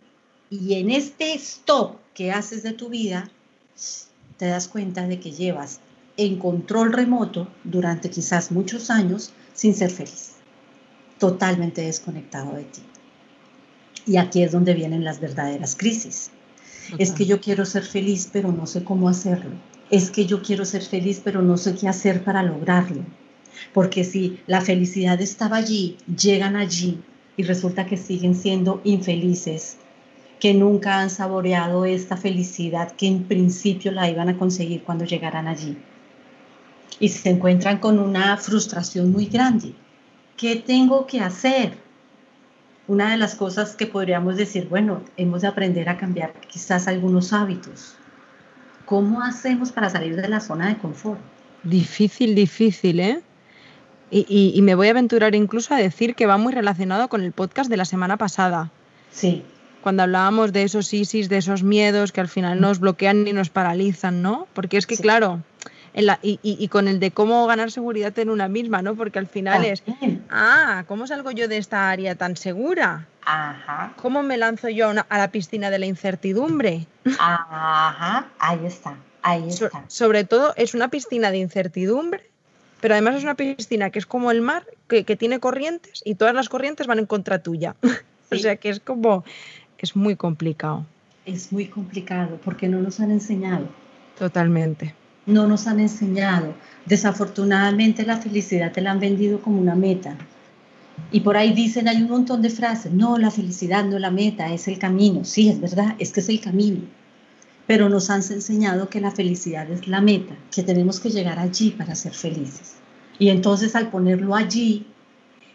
y 0.50 0.74
en 0.74 0.90
este 0.90 1.36
stop 1.36 2.01
que 2.14 2.32
haces 2.32 2.64
de 2.64 2.74
tu 2.74 2.90
vida, 2.90 3.30
te 4.38 4.48
das 4.48 4.68
cuenta 4.68 5.08
de 5.08 5.20
que 5.20 5.32
llevas 5.32 5.80
en 6.18 6.38
control 6.38 6.94
remoto 6.94 7.48
durante 7.64 8.10
quizás 8.10 8.52
muchos 8.52 8.90
años 8.90 9.32
sin 9.54 9.74
ser 9.74 9.92
feliz, 9.92 10.34
totalmente 11.20 11.82
desconectado 11.82 12.56
de 12.56 12.64
ti. 12.64 12.82
Y 14.06 14.18
aquí 14.18 14.44
es 14.44 14.52
donde 14.52 14.74
vienen 14.74 15.04
las 15.04 15.20
verdaderas 15.20 15.76
crisis. 15.76 16.32
Es 16.98 17.12
que 17.12 17.26
yo 17.26 17.40
quiero 17.40 17.66
ser 17.66 17.84
feliz, 17.84 18.30
pero 18.32 18.52
no 18.52 18.66
sé 18.66 18.84
cómo 18.84 19.08
hacerlo. 19.08 19.52
Es 19.90 20.10
que 20.10 20.26
yo 20.26 20.42
quiero 20.42 20.66
ser 20.66 20.82
feliz, 20.82 21.22
pero 21.24 21.42
no 21.42 21.58
sé 21.58 21.76
qué 21.76 21.88
hacer 21.88 22.24
para 22.24 22.44
lograrlo. 22.44 23.06
Porque 23.74 24.04
si 24.04 24.40
la 24.48 24.62
felicidad 24.62 25.22
estaba 25.22 25.58
allí, 25.58 25.98
llegan 26.08 26.56
allí 26.56 27.00
y 27.38 27.44
resulta 27.44 27.86
que 27.86 27.98
siguen 27.98 28.36
siendo 28.36 28.82
infelices 28.84 29.78
que 30.42 30.56
nunca 30.56 31.00
han 31.00 31.12
saboreado 31.12 31.86
esta 31.86 32.18
felicidad 32.18 32.94
que 32.94 33.06
en 33.06 33.26
principio 33.26 33.92
la 33.92 34.10
iban 34.10 34.28
a 34.28 34.40
conseguir 34.40 34.82
cuando 34.82 35.06
llegaran 35.06 35.48
allí. 35.48 35.78
Y 37.00 37.10
se 37.10 37.30
encuentran 37.30 37.78
con 37.78 38.00
una 38.00 38.36
frustración 38.38 39.12
muy 39.12 39.28
grande. 39.28 39.76
¿Qué 40.36 40.56
tengo 40.56 41.06
que 41.06 41.20
hacer? 41.20 41.78
Una 42.88 43.12
de 43.12 43.18
las 43.18 43.36
cosas 43.36 43.76
que 43.76 43.86
podríamos 43.86 44.36
decir, 44.36 44.68
bueno, 44.68 45.04
hemos 45.16 45.44
de 45.44 45.48
aprender 45.48 45.88
a 45.90 45.98
cambiar 45.98 46.34
quizás 46.52 46.88
algunos 46.88 47.34
hábitos. 47.34 47.94
¿Cómo 48.86 49.22
hacemos 49.22 49.72
para 49.72 49.92
salir 49.92 50.16
de 50.16 50.28
la 50.28 50.40
zona 50.40 50.70
de 50.70 50.78
confort? 50.80 51.20
Difícil, 51.62 52.34
difícil, 52.34 53.00
¿eh? 53.00 53.22
Y, 54.10 54.52
y, 54.56 54.62
me 54.64 54.76
voy 54.76 54.88
a 54.88 54.92
aventurar 54.92 55.36
incluso 55.36 55.74
a 55.74 55.78
decir 55.78 56.16
que 56.16 56.26
va 56.26 56.38
muy 56.38 56.52
relacionado 56.52 57.08
con 57.08 57.22
el 57.22 57.32
podcast 57.32 57.70
de 57.70 57.78
la 57.78 57.86
semana 57.86 58.18
pasada. 58.18 58.70
Sí 59.10 59.46
cuando 59.82 60.04
hablábamos 60.04 60.54
de 60.54 60.64
esos 60.64 60.94
ISIS, 60.94 61.30
de 61.30 61.38
esos 61.38 61.64
miedos 61.64 62.12
que 62.12 62.22
al 62.22 62.28
final 62.28 62.62
nos 62.62 62.80
bloquean 62.80 63.28
y 63.28 63.34
nos 63.34 63.50
paralizan, 63.50 64.22
¿no? 64.22 64.48
Porque 64.54 64.78
es 64.78 64.86
que, 64.86 64.98
claro, 64.98 65.42
y, 66.22 66.68
con 66.70 66.88
el 66.88 67.00
de 67.00 67.12
cómo 67.12 67.46
ganar 67.48 67.72
seguridad 67.72 68.18
en 68.20 68.30
una 68.30 68.48
misma, 68.48 68.82
¿no? 68.82 68.96
Porque 68.96 69.20
al 69.20 69.28
final 69.28 69.66
es, 69.66 69.84
ah, 70.30 70.84
¿cómo 70.88 71.08
salgo 71.08 71.32
yo 71.32 71.48
de 71.48 71.58
esta 71.58 71.90
área 71.90 72.16
tan 72.16 72.38
segura? 72.38 73.08
Ajá. 73.24 73.94
¿Cómo 73.98 74.24
me 74.24 74.38
lanzo 74.38 74.70
yo 74.70 74.90
a, 74.90 75.18
la 75.18 75.32
piscina 75.32 75.70
de 75.70 75.80
la 75.80 75.86
incertidumbre? 75.86 76.88
Ajá, 77.20 78.30
ahí 78.40 78.66
está, 78.66 78.96
ahí 79.22 79.48
está. 79.48 79.84
sobre 79.88 80.24
todo 80.24 80.54
es 80.56 80.74
una 80.74 80.90
piscina 80.90 81.32
de 81.32 81.38
incertidumbre, 81.38 82.30
pero 82.80 82.94
además 82.96 83.16
es 83.16 83.24
una 83.24 83.36
piscina 83.36 83.90
que 83.90 84.00
es 84.00 84.06
como 84.06 84.32
el 84.32 84.42
mar, 84.42 84.66
que, 84.88 85.04
tiene 85.04 85.40
corrientes 85.40 86.02
y 86.06 86.16
todas 86.16 86.34
las 86.34 86.50
corrientes 86.50 86.88
van 86.88 87.00
en 87.00 87.06
contra 87.06 87.44
tuya. 87.44 87.76
o 88.32 88.36
sea 88.36 88.56
que 88.56 88.70
es 88.70 88.80
como, 88.80 89.26
es 89.82 89.96
muy 89.96 90.16
complicado. 90.16 90.86
Es 91.26 91.52
muy 91.52 91.66
complicado 91.66 92.40
porque 92.44 92.68
no 92.68 92.80
nos 92.80 93.00
han 93.00 93.12
enseñado. 93.12 93.68
Totalmente. 94.18 94.94
No 95.26 95.48
nos 95.48 95.66
han 95.68 95.80
enseñado. 95.80 96.54
Desafortunadamente 96.86 98.06
la 98.06 98.18
felicidad 98.18 98.72
te 98.72 98.82
la 98.82 98.92
han 98.92 99.00
vendido 99.00 99.42
como 99.42 99.60
una 99.60 99.76
meta. 99.76 100.16
Y 101.12 101.22
por 101.22 101.36
ahí 101.36 101.54
dicen, 101.54 101.88
hay 101.88 102.02
un 102.02 102.10
montón 102.10 102.42
de 102.42 102.50
frases, 102.50 102.92
no, 102.92 103.18
la 103.18 103.32
felicidad 103.32 103.84
no 103.84 103.98
la 103.98 104.12
meta, 104.12 104.54
es 104.54 104.68
el 104.68 104.78
camino. 104.78 105.26
Sí, 105.26 105.50
es 105.50 105.60
verdad, 105.60 105.96
es 105.98 106.12
que 106.12 106.20
es 106.20 106.30
el 106.30 106.40
camino. 106.40 106.82
Pero 107.66 107.90
nos 107.90 108.10
han 108.10 108.22
enseñado 108.22 108.88
que 108.88 109.02
la 109.02 109.12
felicidad 109.12 109.70
es 109.72 109.88
la 109.88 110.02
meta, 110.02 110.36
que 110.54 110.64
tenemos 110.64 111.00
que 111.00 111.10
llegar 111.10 111.40
allí 111.40 111.72
para 111.72 111.96
ser 111.96 112.14
felices. 112.14 112.76
Y 113.18 113.30
entonces 113.30 113.76
al 113.76 113.90
ponerlo 113.90 114.36
allí, 114.36 114.86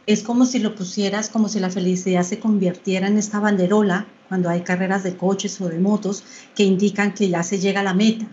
es 0.07 0.23
como 0.23 0.47
si 0.47 0.61
lo 0.61 0.77
pusieras, 0.77 1.29
como 1.29 1.49
si 1.49 1.59
la 1.59 1.71
felicidad 1.71 2.23
se 2.23 2.39
convirtiera 2.39 3.09
en 3.09 3.19
esta 3.19 3.41
banderola 3.41 4.07
cuando 4.29 4.49
hay 4.49 4.61
carreras 4.61 5.03
de 5.03 5.17
coches 5.17 5.61
o 5.61 5.69
de 5.69 5.81
motos 5.81 6.23
que 6.55 6.63
indican 6.63 7.13
que 7.13 7.29
ya 7.29 7.43
se 7.43 7.59
llega 7.59 7.81
a 7.81 7.85
la 7.85 7.95
meta. 7.95 8.27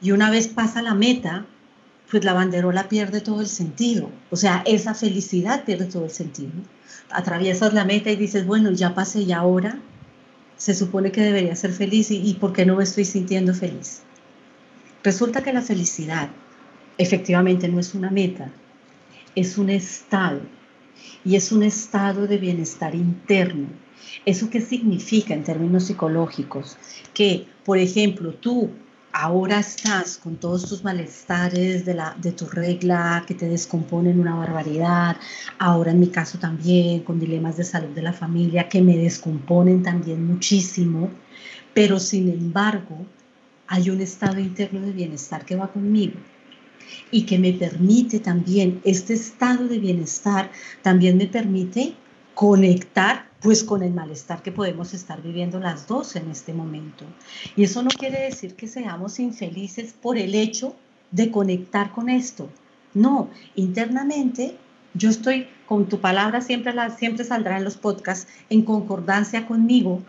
Y 0.00 0.12
una 0.12 0.30
vez 0.30 0.48
pasa 0.48 0.80
la 0.80 0.94
meta, 0.94 1.44
pues 2.10 2.24
la 2.24 2.32
banderola 2.32 2.88
pierde 2.88 3.20
todo 3.20 3.42
el 3.42 3.46
sentido. 3.46 4.10
O 4.30 4.36
sea, 4.36 4.62
esa 4.64 4.94
felicidad 4.94 5.64
pierde 5.64 5.84
todo 5.84 6.06
el 6.06 6.10
sentido. 6.10 6.52
Atraviesas 7.10 7.74
la 7.74 7.84
meta 7.84 8.10
y 8.10 8.16
dices, 8.16 8.46
bueno, 8.46 8.70
ya 8.70 8.94
pasé 8.94 9.20
y 9.20 9.32
ahora 9.32 9.78
se 10.56 10.74
supone 10.74 11.12
que 11.12 11.20
debería 11.20 11.54
ser 11.56 11.72
feliz 11.72 12.10
y, 12.10 12.16
y 12.26 12.34
¿por 12.34 12.54
qué 12.54 12.64
no 12.64 12.76
me 12.76 12.84
estoy 12.84 13.04
sintiendo 13.04 13.52
feliz? 13.52 14.00
Resulta 15.02 15.42
que 15.42 15.52
la 15.52 15.62
felicidad 15.62 16.30
efectivamente 16.96 17.68
no 17.68 17.78
es 17.78 17.94
una 17.94 18.10
meta, 18.10 18.50
es 19.34 19.58
un 19.58 19.70
estado 19.70 20.40
y 21.24 21.36
es 21.36 21.52
un 21.52 21.62
estado 21.62 22.26
de 22.26 22.38
bienestar 22.38 22.94
interno. 22.94 23.68
¿Eso 24.24 24.50
qué 24.50 24.60
significa 24.60 25.34
en 25.34 25.44
términos 25.44 25.84
psicológicos? 25.84 26.76
Que, 27.14 27.46
por 27.64 27.78
ejemplo, 27.78 28.34
tú 28.34 28.70
ahora 29.12 29.58
estás 29.58 30.18
con 30.18 30.36
todos 30.36 30.68
tus 30.68 30.84
malestares 30.84 31.84
de, 31.84 31.94
la, 31.94 32.16
de 32.20 32.32
tu 32.32 32.46
regla 32.46 33.24
que 33.26 33.34
te 33.34 33.48
descomponen 33.48 34.20
una 34.20 34.34
barbaridad, 34.36 35.16
ahora 35.58 35.90
en 35.90 36.00
mi 36.00 36.08
caso 36.08 36.38
también 36.38 37.00
con 37.00 37.18
dilemas 37.18 37.56
de 37.56 37.64
salud 37.64 37.88
de 37.88 38.02
la 38.02 38.12
familia 38.12 38.68
que 38.68 38.82
me 38.82 38.96
descomponen 38.96 39.82
también 39.82 40.26
muchísimo, 40.26 41.10
pero 41.74 41.98
sin 41.98 42.28
embargo 42.28 43.06
hay 43.66 43.90
un 43.90 44.00
estado 44.00 44.38
interno 44.38 44.80
de 44.80 44.92
bienestar 44.92 45.44
que 45.44 45.56
va 45.56 45.68
conmigo 45.68 46.18
y 47.10 47.22
que 47.22 47.38
me 47.38 47.52
permite 47.52 48.20
también, 48.20 48.80
este 48.84 49.14
estado 49.14 49.68
de 49.68 49.78
bienestar 49.78 50.50
también 50.82 51.16
me 51.16 51.26
permite 51.26 51.94
conectar 52.34 53.28
pues 53.40 53.62
con 53.62 53.82
el 53.82 53.92
malestar 53.92 54.42
que 54.42 54.52
podemos 54.52 54.94
estar 54.94 55.22
viviendo 55.22 55.60
las 55.60 55.86
dos 55.86 56.16
en 56.16 56.30
este 56.30 56.52
momento. 56.52 57.04
Y 57.56 57.64
eso 57.64 57.82
no 57.82 57.90
quiere 57.90 58.22
decir 58.22 58.54
que 58.54 58.66
seamos 58.66 59.20
infelices 59.20 59.92
por 59.92 60.18
el 60.18 60.34
hecho 60.34 60.74
de 61.10 61.30
conectar 61.30 61.92
con 61.92 62.08
esto. 62.08 62.48
No, 62.94 63.30
internamente 63.54 64.56
yo 64.94 65.10
estoy 65.10 65.46
con 65.66 65.86
tu 65.86 66.00
palabra 66.00 66.40
siempre 66.40 66.72
siempre 66.96 67.24
saldrá 67.24 67.58
en 67.58 67.64
los 67.64 67.76
podcasts 67.76 68.30
en 68.48 68.62
concordancia 68.62 69.46
conmigo 69.46 70.02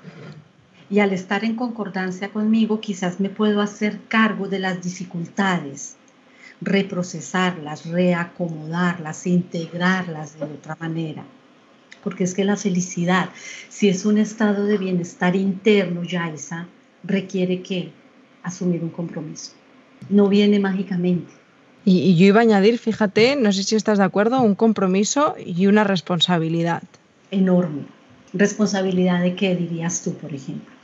y 0.90 1.00
al 1.00 1.12
estar 1.14 1.44
en 1.44 1.56
concordancia 1.56 2.30
conmigo 2.30 2.80
quizás 2.80 3.20
me 3.20 3.30
puedo 3.30 3.62
hacer 3.62 4.00
cargo 4.08 4.48
de 4.48 4.60
las 4.60 4.82
dificultades 4.82 5.98
reprocesarlas, 6.62 7.86
reacomodarlas, 7.86 9.28
integrarlas 9.28 10.38
de 10.38 10.46
otra 10.46 10.76
manera. 10.80 11.24
Porque 12.04 12.24
es 12.24 12.34
que 12.34 12.46
la 12.46 12.56
felicidad, 12.56 13.30
si 13.70 13.90
es 13.90 14.06
un 14.06 14.18
estado 14.18 14.66
de 14.66 14.78
bienestar 14.78 15.36
interno, 15.36 16.04
Yaisa, 16.04 16.68
requiere 17.04 17.62
que 17.62 17.92
asumir 18.44 18.84
un 18.84 18.90
compromiso. 18.90 19.52
No 20.10 20.28
viene 20.30 20.60
mágicamente. 20.60 21.32
Y, 21.86 22.00
y, 22.00 22.16
yo 22.16 22.28
iba 22.28 22.40
a 22.40 22.44
añadir, 22.44 22.78
fíjate, 22.78 23.36
no 23.36 23.52
sé 23.52 23.64
si 23.64 23.76
estás 23.76 23.98
de 23.98 24.04
acuerdo, 24.04 24.42
un 24.42 24.56
compromiso 24.56 25.36
y 25.44 25.68
una 25.68 25.84
responsabilidad. 25.84 26.84
Enorme. 27.32 27.84
¿Responsabilidad 28.34 29.22
de 29.22 29.36
qué 29.36 29.56
dirías 29.56 30.04
tú, 30.04 30.14
por 30.14 30.34
ejemplo? 30.34 30.79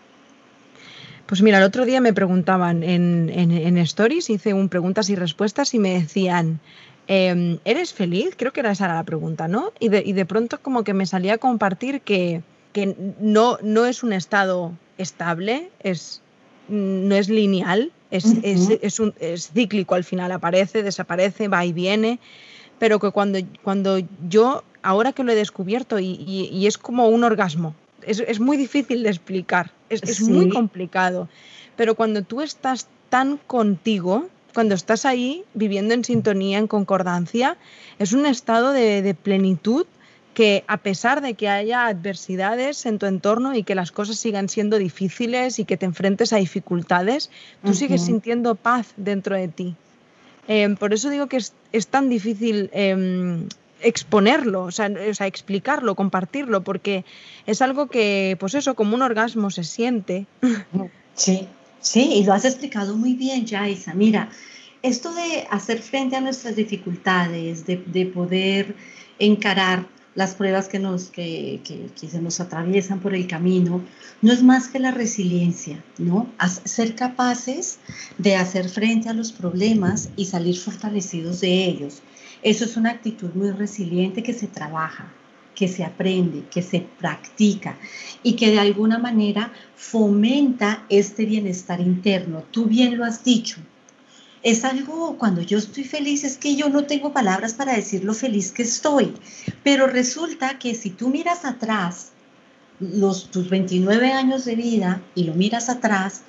Pues 1.25 1.41
mira, 1.41 1.57
el 1.57 1.63
otro 1.63 1.85
día 1.85 2.01
me 2.01 2.13
preguntaban 2.13 2.83
en, 2.83 3.31
en, 3.33 3.77
Stories, 3.79 4.29
hice 4.29 4.53
un 4.53 4.69
preguntas 4.69 5.09
y 5.09 5.15
respuestas 5.15 5.73
y 5.73 5.79
me 5.79 5.99
decían, 5.99 6.59
em, 7.07 7.57
¿eres 7.65 7.93
feliz? 7.93 8.35
Creo 8.37 8.53
que 8.53 8.59
era 8.59 8.71
esa 8.71 8.87
la 8.87 9.03
pregunta, 9.03 9.47
¿no? 9.47 9.73
Y 9.79 9.89
de, 9.89 10.03
y 10.05 10.13
de 10.13 10.25
pronto 10.25 10.61
como 10.61 10.83
que 10.83 10.93
me 10.93 11.07
salía 11.07 11.35
a 11.35 11.37
compartir 11.39 12.01
que, 12.01 12.43
que 12.73 12.95
no, 13.19 13.57
no 13.63 13.87
es 13.87 14.03
un 14.03 14.13
estado 14.13 14.73
estable, 14.99 15.71
es, 15.79 16.21
no 16.69 17.15
es 17.15 17.27
lineal, 17.27 17.91
es, 18.11 18.25
es, 18.43 18.69
es, 18.81 18.99
un, 18.99 19.15
es 19.19 19.49
cíclico 19.51 19.95
al 19.95 20.03
final, 20.03 20.31
aparece, 20.31 20.83
desaparece, 20.83 21.47
va 21.47 21.65
y 21.65 21.73
viene, 21.73 22.19
pero 22.77 22.99
que 22.99 23.09
cuando, 23.09 23.39
cuando 23.63 23.97
yo, 24.29 24.63
ahora 24.83 25.11
que 25.11 25.23
lo 25.23 25.31
he 25.31 25.35
descubierto 25.35 25.97
y, 25.97 26.05
y, 26.05 26.49
y 26.51 26.67
es 26.67 26.77
como 26.77 27.07
un 27.07 27.23
orgasmo, 27.23 27.73
es, 28.05 28.19
es 28.19 28.39
muy 28.39 28.57
difícil 28.57 29.03
de 29.03 29.09
explicar, 29.09 29.71
es, 29.89 30.03
es 30.03 30.17
sí. 30.17 30.31
muy 30.31 30.49
complicado. 30.49 31.27
Pero 31.75 31.95
cuando 31.95 32.21
tú 32.21 32.41
estás 32.41 32.87
tan 33.09 33.37
contigo, 33.37 34.27
cuando 34.53 34.75
estás 34.75 35.05
ahí 35.05 35.43
viviendo 35.53 35.93
en 35.93 36.03
sintonía, 36.03 36.57
en 36.57 36.67
concordancia, 36.67 37.57
es 37.99 38.13
un 38.13 38.25
estado 38.25 38.71
de, 38.71 39.01
de, 39.01 39.13
plenitud 39.13 39.85
que 40.33 40.63
a 40.67 40.77
pesar 40.77 41.21
de 41.21 41.33
que 41.33 41.47
haya 41.49 41.87
adversidades 41.87 42.85
en 42.85 42.99
tu 42.99 43.05
entorno 43.05 43.55
y 43.55 43.63
que 43.63 43.75
las 43.75 43.91
cosas 43.91 44.17
sigan 44.17 44.49
siendo 44.49 44.77
difíciles 44.77 45.59
y 45.59 45.65
que 45.65 45.77
te 45.77 45.85
enfrentes 45.85 46.33
a 46.33 46.37
dificultades, 46.37 47.29
tú 47.63 47.69
uh 47.69 47.71
-huh. 47.71 47.75
sigues 47.75 48.01
sintiendo 48.05 48.55
paz 48.55 48.93
dentro 48.97 49.35
de 49.35 49.47
ti. 49.47 49.75
Eh, 50.47 50.75
por 50.77 50.93
eso 50.93 51.09
digo 51.09 51.27
que 51.27 51.37
es, 51.37 51.53
es 51.71 51.87
tan 51.87 52.09
difícil 52.09 52.69
eh, 52.73 53.47
exponerlo, 53.81 54.63
o 54.63 54.71
sea, 54.71 54.87
explicarlo, 55.27 55.95
compartirlo, 55.95 56.63
porque 56.63 57.05
es 57.45 57.61
algo 57.61 57.87
que, 57.87 58.37
pues 58.39 58.55
eso, 58.55 58.75
como 58.75 58.95
un 58.95 59.01
orgasmo 59.01 59.49
se 59.51 59.63
siente. 59.63 60.25
Sí, 61.13 61.47
sí, 61.79 62.11
y 62.15 62.23
lo 62.25 62.33
has 62.33 62.45
explicado 62.45 62.95
muy 62.97 63.13
bien, 63.13 63.47
Jaisa. 63.47 63.93
Mira, 63.93 64.29
esto 64.81 65.13
de 65.13 65.47
hacer 65.49 65.81
frente 65.81 66.15
a 66.15 66.21
nuestras 66.21 66.55
dificultades, 66.55 67.65
de, 67.65 67.77
de 67.85 68.05
poder 68.05 68.75
encarar 69.19 69.85
las 70.15 70.33
pruebas 70.33 70.67
que, 70.69 70.79
nos, 70.79 71.05
que, 71.05 71.59
que, 71.63 71.89
que, 71.99 72.07
se 72.07 72.21
nos 72.21 72.39
atraviesan 72.39 72.99
por 73.01 73.13
el 73.13 73.27
camino, 73.27 73.81
no 74.21 74.31
es 74.31 74.41
más 74.41 74.69
que 74.69 74.79
la 74.79 74.91
resiliencia, 74.91 75.83
¿no? 75.97 76.29
ser 76.63 76.95
capaces 76.95 77.79
de 78.17 78.37
hacer 78.37 78.69
frente 78.69 79.09
a 79.09 79.13
los 79.13 79.33
problemas 79.33 80.09
y 80.15 80.25
salir 80.25 80.57
fortalecidos 80.57 81.41
de 81.41 81.65
ellos. 81.65 82.01
Eso 82.45 82.65
es 82.65 82.77
una 82.77 82.91
actitud 82.91 83.31
muy 83.33 83.49
resiliente 83.49 84.21
que 84.21 84.31
se 84.31 84.45
trabaja, 84.45 85.11
que 85.55 85.67
se 85.67 85.83
aprende, 85.83 86.43
que 86.51 86.61
se 86.61 86.87
practica 86.99 87.75
y 88.21 88.35
que 88.35 88.51
de 88.51 88.59
alguna 88.59 88.99
manera 88.99 89.51
fomenta 89.75 90.85
este 90.89 91.25
bienestar 91.25 91.81
interno. 91.81 92.43
Tú 92.51 92.65
bien 92.65 92.99
lo 92.99 93.03
has 93.03 93.23
dicho. 93.23 93.57
Es 94.43 94.63
algo, 94.63 95.17
cuando 95.17 95.41
yo 95.41 95.57
estoy 95.57 95.85
feliz, 95.85 96.23
es 96.23 96.37
que 96.37 96.55
yo 96.55 96.69
no 96.69 96.83
tengo 96.83 97.11
palabras 97.11 97.55
para 97.55 97.73
decir 97.73 98.03
lo 98.03 98.13
feliz 98.13 98.51
que 98.51 98.61
estoy. 98.61 99.15
Pero 99.63 99.87
resulta 99.87 100.59
que 100.59 100.75
si 100.75 100.91
tú 100.91 101.09
miras 101.09 101.45
atrás, 101.45 102.11
los, 102.79 103.31
tus 103.31 103.49
29 103.49 104.11
años 104.11 104.45
de 104.45 104.55
vida 104.55 105.01
y 105.15 105.23
lo 105.23 105.33
miras 105.33 105.67
atrás, 105.67 106.21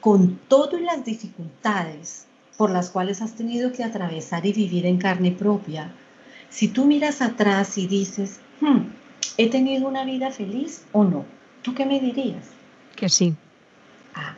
con 0.00 0.40
todas 0.48 0.80
las 0.80 1.04
dificultades 1.04 2.27
por 2.58 2.70
las 2.70 2.90
cuales 2.90 3.22
has 3.22 3.34
tenido 3.36 3.72
que 3.72 3.84
atravesar 3.84 4.44
y 4.44 4.52
vivir 4.52 4.84
en 4.84 4.98
carne 4.98 5.30
propia, 5.30 5.92
si 6.50 6.66
tú 6.66 6.84
miras 6.84 7.22
atrás 7.22 7.78
y 7.78 7.86
dices, 7.86 8.40
hmm, 8.60 8.80
¿he 9.38 9.48
tenido 9.48 9.88
una 9.88 10.04
vida 10.04 10.32
feliz 10.32 10.82
o 10.92 11.04
no? 11.04 11.24
¿Tú 11.62 11.72
qué 11.74 11.86
me 11.86 12.00
dirías? 12.00 12.48
Que 12.96 13.08
sí. 13.08 13.34
Ah. 14.12 14.34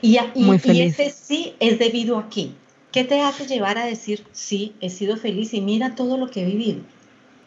Y, 0.00 0.16
y, 0.34 0.44
Muy 0.44 0.60
feliz. 0.60 0.96
y 0.98 1.02
ese 1.02 1.10
sí 1.10 1.54
es 1.58 1.80
debido 1.80 2.18
a 2.18 2.30
qué? 2.30 2.50
¿Qué 2.92 3.02
te 3.02 3.20
hace 3.20 3.48
llevar 3.48 3.78
a 3.78 3.84
decir, 3.84 4.24
sí, 4.30 4.74
he 4.80 4.88
sido 4.88 5.16
feliz 5.16 5.52
y 5.54 5.60
mira 5.60 5.96
todo 5.96 6.16
lo 6.16 6.30
que 6.30 6.42
he 6.42 6.46
vivido? 6.46 6.82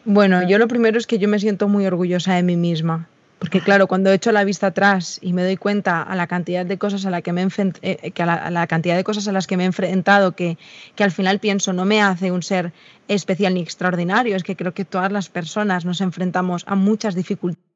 Bueno, 0.04 0.46
yo 0.46 0.58
lo 0.58 0.68
primero 0.68 0.98
es 0.98 1.06
que 1.06 1.18
yo 1.18 1.28
me 1.28 1.38
siento 1.38 1.66
muy 1.66 1.86
orgullosa 1.86 2.34
de 2.34 2.42
mí 2.42 2.56
misma. 2.56 3.08
Porque 3.38 3.60
claro, 3.60 3.86
cuando 3.86 4.10
he 4.10 4.14
hecho 4.14 4.32
la 4.32 4.44
vista 4.44 4.68
atrás 4.68 5.18
y 5.20 5.32
me 5.34 5.44
doy 5.44 5.56
cuenta 5.56 6.02
a 6.02 6.16
la 6.16 6.26
cantidad 6.26 6.64
de 6.64 6.78
cosas 6.78 7.04
a 7.04 7.10
la 7.10 7.20
que 7.20 7.32
me 7.32 7.46
eh, 7.82 8.10
que 8.12 8.22
a 8.22 8.26
la, 8.26 8.34
a 8.34 8.50
la, 8.50 8.66
cantidad 8.66 8.96
de 8.96 9.04
cosas 9.04 9.28
a 9.28 9.32
las 9.32 9.46
que 9.46 9.56
me 9.58 9.64
he 9.64 9.66
enfrentado 9.66 10.32
que, 10.32 10.56
que 10.94 11.04
al 11.04 11.10
final 11.10 11.38
pienso 11.38 11.74
no 11.74 11.84
me 11.84 12.00
hace 12.00 12.32
un 12.32 12.42
ser 12.42 12.72
especial 13.08 13.54
ni 13.54 13.60
extraordinario, 13.60 14.36
es 14.36 14.42
que 14.42 14.56
creo 14.56 14.72
que 14.72 14.86
todas 14.86 15.12
las 15.12 15.28
personas 15.28 15.84
nos 15.84 16.00
enfrentamos 16.00 16.64
a 16.66 16.76
muchas 16.76 17.14
dificultades 17.14 17.66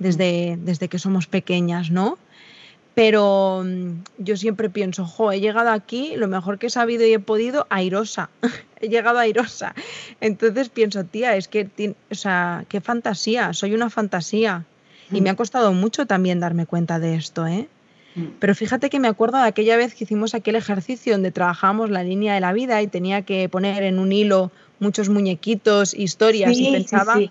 desde, 0.00 0.58
desde 0.58 0.88
que 0.88 0.98
somos 0.98 1.28
pequeñas, 1.28 1.92
¿no? 1.92 2.18
Pero 2.94 3.62
mm, 3.64 4.02
yo 4.18 4.36
siempre 4.36 4.68
pienso, 4.68 5.04
jo, 5.04 5.30
he 5.30 5.40
llegado 5.40 5.70
aquí, 5.70 6.16
lo 6.16 6.26
mejor 6.26 6.58
que 6.58 6.66
he 6.66 6.70
sabido 6.70 7.06
y 7.06 7.12
he 7.12 7.20
podido, 7.20 7.66
airosa. 7.70 8.30
he 8.80 8.88
llegado 8.88 9.20
airosa. 9.20 9.74
Entonces 10.20 10.70
pienso, 10.70 11.04
tía, 11.04 11.36
es 11.36 11.46
que, 11.46 11.94
o 12.10 12.14
sea, 12.14 12.64
qué 12.68 12.80
fantasía, 12.80 13.52
soy 13.52 13.74
una 13.74 13.90
fantasía. 13.90 14.64
Y 15.12 15.20
me 15.20 15.30
ha 15.30 15.36
costado 15.36 15.72
mucho 15.72 16.06
también 16.06 16.40
darme 16.40 16.66
cuenta 16.66 16.98
de 16.98 17.14
esto, 17.14 17.46
¿eh? 17.46 17.68
Pero 18.38 18.54
fíjate 18.54 18.90
que 18.90 18.98
me 18.98 19.08
acuerdo 19.08 19.38
de 19.38 19.44
aquella 19.44 19.76
vez 19.76 19.94
que 19.94 20.04
hicimos 20.04 20.34
aquel 20.34 20.56
ejercicio 20.56 21.12
donde 21.12 21.30
trabajábamos 21.30 21.90
la 21.90 22.02
línea 22.02 22.34
de 22.34 22.40
la 22.40 22.52
vida 22.52 22.82
y 22.82 22.88
tenía 22.88 23.22
que 23.22 23.48
poner 23.48 23.84
en 23.84 23.98
un 23.98 24.12
hilo 24.12 24.50
muchos 24.80 25.08
muñequitos, 25.08 25.94
historias 25.94 26.56
sí, 26.56 26.68
y 26.68 26.72
pensaba, 26.72 27.14
sí, 27.14 27.26
sí. 27.26 27.30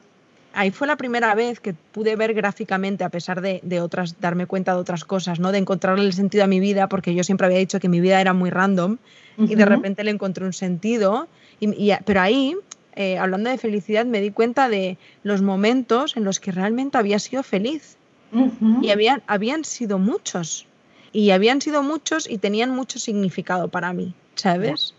ahí 0.54 0.72
fue 0.72 0.88
la 0.88 0.96
primera 0.96 1.36
vez 1.36 1.60
que 1.60 1.74
pude 1.74 2.16
ver 2.16 2.34
gráficamente, 2.34 3.04
a 3.04 3.10
pesar 3.10 3.42
de, 3.42 3.60
de, 3.64 3.82
otras, 3.82 4.22
darme 4.22 4.46
cuenta 4.46 4.74
de 4.74 4.80
otras 4.80 5.04
cosas, 5.04 5.40
¿no? 5.40 5.52
De 5.52 5.58
encontrarle 5.58 6.06
el 6.06 6.14
sentido 6.14 6.46
a 6.46 6.48
mi 6.48 6.62
vida, 6.62 6.88
porque 6.88 7.14
yo 7.14 7.24
siempre 7.24 7.48
había 7.48 7.60
dicho 7.60 7.80
que 7.80 7.90
mi 7.90 8.00
vida 8.00 8.22
era 8.22 8.34
muy 8.34 8.50
random 8.50 8.94
uh 9.38 9.42
-huh. 9.44 9.52
y 9.52 9.56
de 9.56 9.66
repente 9.66 10.04
le 10.04 10.12
encontré 10.12 10.46
un 10.46 10.54
sentido. 10.54 11.28
Y, 11.60 11.92
y, 11.92 11.94
pero 12.06 12.22
ahí 12.22 12.56
eh, 13.00 13.18
hablando 13.18 13.50
de 13.50 13.58
felicidad, 13.58 14.06
me 14.06 14.20
di 14.20 14.30
cuenta 14.30 14.68
de 14.68 14.98
los 15.24 15.42
momentos 15.42 16.18
en 16.18 16.26
los 16.26 16.42
que 16.42 16.52
realmente 16.52 16.98
había 16.98 17.18
sido 17.18 17.44
feliz. 17.44 17.96
Uh 18.34 18.50
-huh. 18.50 18.84
Y 18.84 18.92
habían, 18.92 19.24
habían 19.26 19.64
sido 19.64 20.00
muchos. 20.00 20.68
Y 21.14 21.30
habían 21.30 21.62
sido 21.62 21.82
muchos 21.82 22.30
y 22.30 22.40
tenían 22.40 22.76
mucho 22.76 23.00
significado 23.00 23.70
para 23.70 23.94
mí, 23.94 24.14
¿sabes? 24.36 24.94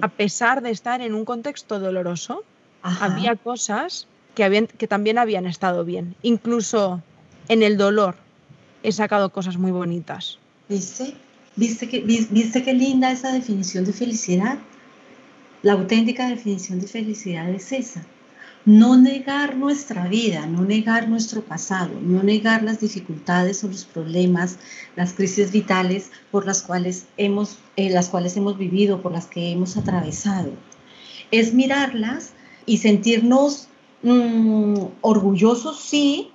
a 0.00 0.08
pesar 0.08 0.62
de 0.62 0.70
estar 0.70 1.00
en 1.00 1.12
un 1.14 1.24
contexto 1.24 1.80
doloroso, 1.80 2.44
había 2.82 3.34
cosas 3.34 4.06
que, 4.34 4.44
habían, 4.44 4.66
que 4.66 4.86
también 4.86 5.18
habían 5.18 5.46
estado 5.46 5.84
bien. 5.84 6.14
Incluso 6.22 7.02
en 7.48 7.62
el 7.62 7.76
dolor 7.78 8.14
he 8.82 8.92
sacado 8.92 9.30
cosas 9.30 9.56
muy 9.56 9.72
bonitas. 9.72 10.38
¿Viste? 10.68 11.14
¿Viste, 11.56 11.88
que, 11.88 12.00
¿Viste 12.00 12.62
qué 12.62 12.74
linda 12.74 13.10
esa 13.10 13.32
definición 13.32 13.84
de 13.86 13.92
felicidad? 13.92 14.58
La 15.62 15.74
auténtica 15.74 16.26
definición 16.26 16.80
de 16.80 16.86
felicidad 16.86 17.50
es 17.50 17.70
esa. 17.72 18.06
No 18.64 18.96
negar 18.96 19.56
nuestra 19.56 20.08
vida, 20.08 20.46
no 20.46 20.62
negar 20.62 21.06
nuestro 21.06 21.42
pasado, 21.42 22.00
no 22.00 22.22
negar 22.22 22.62
las 22.62 22.80
dificultades 22.80 23.62
o 23.62 23.68
los 23.68 23.84
problemas, 23.84 24.56
las 24.96 25.12
crisis 25.12 25.52
vitales 25.52 26.10
por 26.30 26.46
las 26.46 26.62
cuales 26.62 27.04
hemos, 27.18 27.58
eh, 27.76 27.90
las 27.90 28.08
cuales 28.08 28.38
hemos 28.38 28.56
vivido, 28.56 29.02
por 29.02 29.12
las 29.12 29.26
que 29.26 29.50
hemos 29.50 29.76
atravesado. 29.76 30.50
Es 31.30 31.52
mirarlas 31.52 32.32
y 32.64 32.78
sentirnos 32.78 33.68
mm, 34.02 34.76
orgullosos, 35.02 35.78
sí, 35.78 36.30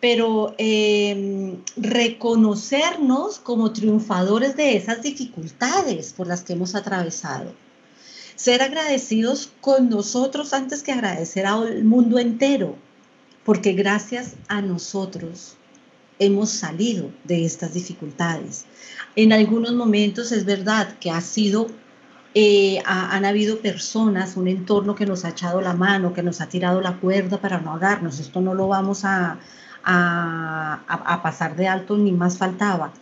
pero 0.00 0.54
em, 0.56 1.58
reconocernos 1.76 3.38
como 3.38 3.72
triunfadores 3.72 4.56
de 4.56 4.76
esas 4.76 5.02
dificultades 5.02 6.14
por 6.14 6.26
las 6.26 6.42
que 6.42 6.54
hemos 6.54 6.74
atravesado 6.74 7.52
ser 8.42 8.60
agradecidos 8.60 9.52
con 9.60 9.88
nosotros 9.88 10.52
antes 10.52 10.82
que 10.82 10.90
agradecer 10.90 11.46
al 11.46 11.84
mundo 11.84 12.18
entero, 12.18 12.74
porque 13.44 13.72
gracias 13.72 14.34
a 14.48 14.60
nosotros 14.60 15.54
hemos 16.18 16.50
salido 16.50 17.12
de 17.22 17.44
estas 17.44 17.72
dificultades. 17.72 18.64
En 19.14 19.32
algunos 19.32 19.74
momentos 19.74 20.32
es 20.32 20.44
verdad 20.44 20.98
que 20.98 21.12
ha 21.12 21.20
sido, 21.20 21.68
eh, 22.34 22.82
han 22.84 23.24
habido 23.24 23.60
personas, 23.60 24.36
un 24.36 24.48
entorno 24.48 24.96
que 24.96 25.06
nos 25.06 25.24
ha 25.24 25.28
echado 25.28 25.60
la 25.60 25.74
mano, 25.74 26.12
que 26.12 26.24
nos 26.24 26.40
ha 26.40 26.48
tirado 26.48 26.80
la 26.80 26.96
cuerda 26.96 27.40
para 27.40 27.60
no 27.60 27.70
ahogarnos. 27.70 28.18
Esto 28.18 28.40
no 28.40 28.54
lo 28.54 28.66
vamos 28.66 29.04
a, 29.04 29.38
a 29.84 31.20
pasar 31.22 31.54
de 31.54 31.68
alto 31.68 31.96
ni 31.96 32.10
más 32.10 32.38
faltaba. 32.38 32.92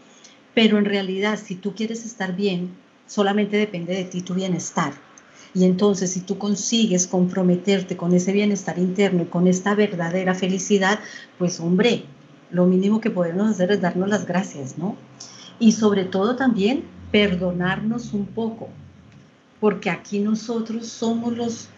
Pero 0.52 0.76
en 0.76 0.84
realidad, 0.84 1.38
si 1.42 1.54
tú 1.54 1.74
quieres 1.74 2.04
estar 2.04 2.36
bien, 2.36 2.76
solamente 3.06 3.56
depende 3.56 3.94
de 3.94 4.04
ti 4.04 4.20
tu 4.20 4.34
bienestar 4.34 4.92
y 5.54 5.64
entonces 5.64 6.12
si 6.12 6.20
tú 6.20 6.38
consigues 6.38 7.06
comprometerte 7.06 7.96
con 7.96 8.14
ese 8.14 8.32
bienestar 8.32 8.78
interno 8.78 9.22
y 9.22 9.26
con 9.26 9.48
esta 9.48 9.74
verdadera 9.74 10.34
felicidad, 10.34 11.00
pues 11.38 11.58
hombre, 11.60 12.04
lo 12.50 12.66
mínimo 12.66 13.00
que 13.00 13.10
podemos 13.10 13.50
hacer 13.50 13.72
es 13.72 13.80
darnos 13.80 14.08
las 14.08 14.26
gracias, 14.26 14.78
¿no? 14.78 14.96
Y 15.58 15.72
sobre 15.72 16.04
todo 16.04 16.36
también 16.36 16.84
perdonarnos 17.10 18.12
un 18.12 18.26
poco, 18.26 18.68
porque 19.60 19.90
aquí 19.90 20.20
nosotros 20.20 20.86
somos 20.86 21.36
los 21.36 21.68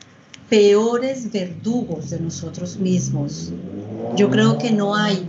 peores 0.50 1.32
verdugos 1.32 2.10
de 2.10 2.20
nosotros 2.20 2.76
mismos. 2.76 3.52
Yo 4.16 4.30
creo 4.30 4.58
que 4.58 4.70
no 4.70 4.94
hay 4.94 5.26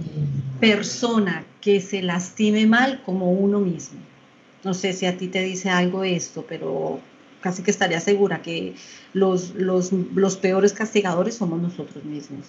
persona 0.59 1.45
que 1.61 1.79
se 1.79 2.01
lastime 2.01 2.65
mal 2.67 3.01
como 3.05 3.31
uno 3.31 3.59
mismo. 3.59 3.99
No 4.65 4.73
sé 4.73 4.91
si 4.91 5.05
a 5.05 5.17
ti 5.17 5.29
te 5.29 5.41
dice 5.41 5.69
algo 5.69 6.03
esto, 6.03 6.45
pero 6.47 6.99
casi 7.43 7.61
que 7.61 7.71
estaría 7.71 7.99
segura 7.99 8.41
que 8.41 8.73
los, 9.11 9.53
los, 9.55 10.37
peores 10.37 10.71
castigadores 10.71 11.35
somos 11.35 11.61
nosotros 11.61 12.03
mismos. 12.05 12.45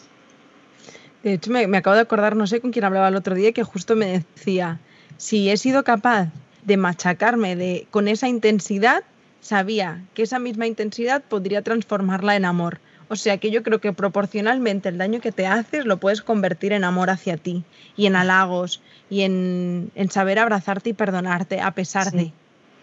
De 1.25 1.35
hecho, 1.35 1.51
me, 1.51 1.77
acabo 1.77 1.97
de 1.97 2.03
acordar, 2.03 2.37
no 2.37 2.47
sé 2.47 2.61
con 2.61 2.71
quién 2.71 2.85
hablaba 2.85 3.09
el 3.09 3.17
otro 3.17 3.35
día, 3.35 3.51
que 3.51 3.65
justo 3.65 3.97
me 3.97 4.25
decía, 4.37 4.79
si 5.17 5.51
he 5.51 5.57
sido 5.57 5.83
capaz 5.83 6.29
de 6.65 6.77
machacarme 6.77 7.57
de, 7.57 7.89
con 7.91 8.07
esa 8.07 8.29
intensidad, 8.29 9.03
sabía 9.41 10.05
que 10.15 10.23
esa 10.23 10.39
misma 10.39 10.69
intensidad 10.69 11.23
podría 11.23 11.63
transformarla 11.63 12.37
en 12.37 12.45
amor. 12.45 12.79
O 13.09 13.17
sea 13.17 13.39
que 13.39 13.51
yo 13.51 13.63
creo 13.63 13.81
que 13.81 13.93
proporcionalmente 13.93 14.89
el 14.89 14.99
daño 14.99 15.21
que 15.21 15.33
te 15.33 15.47
haces 15.47 15.85
lo 15.85 15.99
puedes 15.99 16.23
convertir 16.23 16.73
en 16.73 16.85
amor 16.85 17.11
hacia 17.11 17.37
ti 17.37 17.65
y 17.97 18.07
en 18.07 18.17
halagos 18.17 18.81
y 19.11 19.23
en, 19.23 19.91
saber 20.11 20.39
abrazarte 20.39 20.91
y 20.91 20.93
perdonarte 20.95 21.61
a 21.61 21.73
pesar 21.73 22.13
de. 22.13 22.33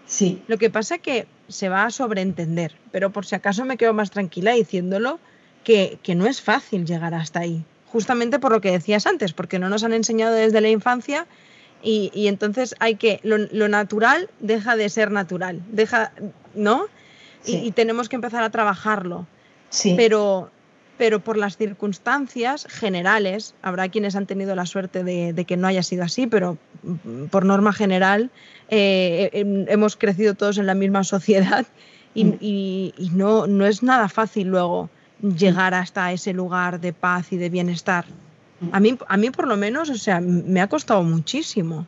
Sí. 0.06 0.41
Lo 0.47 0.58
que 0.58 0.69
pasa 0.69 0.97
que 0.97 1.26
se 1.51 1.69
va 1.69 1.85
a 1.85 1.91
sobreentender, 1.91 2.73
pero 2.91 3.11
por 3.11 3.25
si 3.25 3.35
acaso 3.35 3.65
me 3.65 3.77
quedo 3.77 3.93
más 3.93 4.11
tranquila 4.11 4.53
diciéndolo 4.53 5.19
que, 5.63 5.99
no 6.15 6.25
es 6.25 6.41
fácil 6.41 6.85
llegar 6.85 7.13
hasta 7.13 7.41
ahí. 7.41 7.63
Justamente 7.87 8.39
por 8.39 8.51
lo 8.51 8.61
que 8.61 8.71
decías 8.71 9.05
antes, 9.05 9.33
porque 9.33 9.59
no 9.59 9.69
nos 9.69 9.83
han 9.83 9.93
enseñado 9.93 10.33
desde 10.33 10.61
la 10.61 10.69
infancia 10.69 11.27
y, 11.83 12.27
entonces 12.27 12.75
hay 12.79 12.95
que, 12.95 13.19
lo, 13.23 13.67
natural 13.67 14.29
deja 14.39 14.75
de 14.75 14.89
ser 14.89 15.11
natural, 15.11 15.61
deja, 15.71 16.11
¿no? 16.55 16.85
Y, 17.45 17.71
tenemos 17.71 18.07
que 18.07 18.15
empezar 18.15 18.43
a 18.43 18.49
trabajarlo. 18.49 19.27
Sí. 19.69 19.95
Pero, 19.97 20.51
pero 21.01 21.19
por 21.19 21.35
las 21.35 21.57
circunstancias 21.57 22.67
generales, 22.69 23.55
habrá 23.63 23.89
quienes 23.89 24.15
han 24.15 24.27
tenido 24.27 24.53
la 24.53 24.67
suerte 24.67 25.03
de, 25.03 25.45
que 25.45 25.57
no 25.57 25.65
haya 25.65 25.81
sido 25.81 26.03
así, 26.03 26.27
pero 26.27 26.59
mm, 26.83 27.23
por 27.31 27.43
norma 27.43 27.73
general 27.73 28.29
eh, 28.69 29.31
em, 29.33 29.65
hemos 29.67 29.95
crecido 29.95 30.35
todos 30.35 30.59
en 30.59 30.67
la 30.67 30.75
misma 30.75 31.03
sociedad 31.03 31.65
y, 32.13 32.93
mm. 32.99 33.17
no, 33.17 33.47
no 33.47 33.65
es 33.65 33.81
nada 33.81 34.09
fácil 34.09 34.49
luego 34.49 34.91
llegar 35.23 35.73
hasta 35.73 36.11
ese 36.11 36.33
lugar 36.33 36.79
de 36.79 36.93
paz 36.93 37.31
y 37.31 37.37
de 37.37 37.49
bienestar. 37.49 38.05
Mm. 38.59 38.69
A 38.71 38.79
mí, 38.79 38.97
a 39.07 39.17
mí 39.17 39.31
por 39.31 39.47
lo 39.47 39.57
menos, 39.57 39.89
o 39.89 39.97
sea, 39.97 40.21
me 40.21 40.61
ha 40.61 40.69
costado 40.69 41.01
muchísimo. 41.01 41.87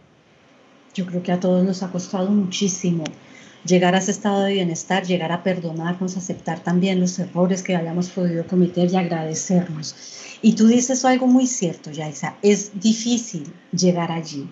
Yo 0.96 1.06
creo 1.06 1.22
que 1.22 1.32
a 1.32 1.40
todos 1.40 1.64
nos 1.64 1.84
ha 1.84 1.92
costado 1.92 2.32
muchísimo 2.32 3.04
llegar 3.66 3.96
a 3.96 4.00
ese 4.00 4.12
estado 4.12 4.44
de 4.44 4.54
bienestar, 4.54 5.06
llegar 5.06 5.32
a 5.32 5.44
perdonarnos, 5.44 6.18
aceptar 6.18 6.60
también 6.60 7.00
los 7.00 7.18
errores 7.20 7.64
que 7.64 7.76
hayamos 7.76 8.10
podido 8.10 8.46
cometer 8.46 8.92
y 8.92 8.96
agradecernos. 8.96 9.96
Y 10.42 10.54
tú 10.54 10.68
dices 10.68 11.06
algo 11.06 11.28
muy 11.28 11.48
cierto, 11.48 11.92
Yaisa, 11.92 12.36
es 12.42 12.80
difícil 12.80 13.52
llegar 13.72 14.12
allí 14.12 14.50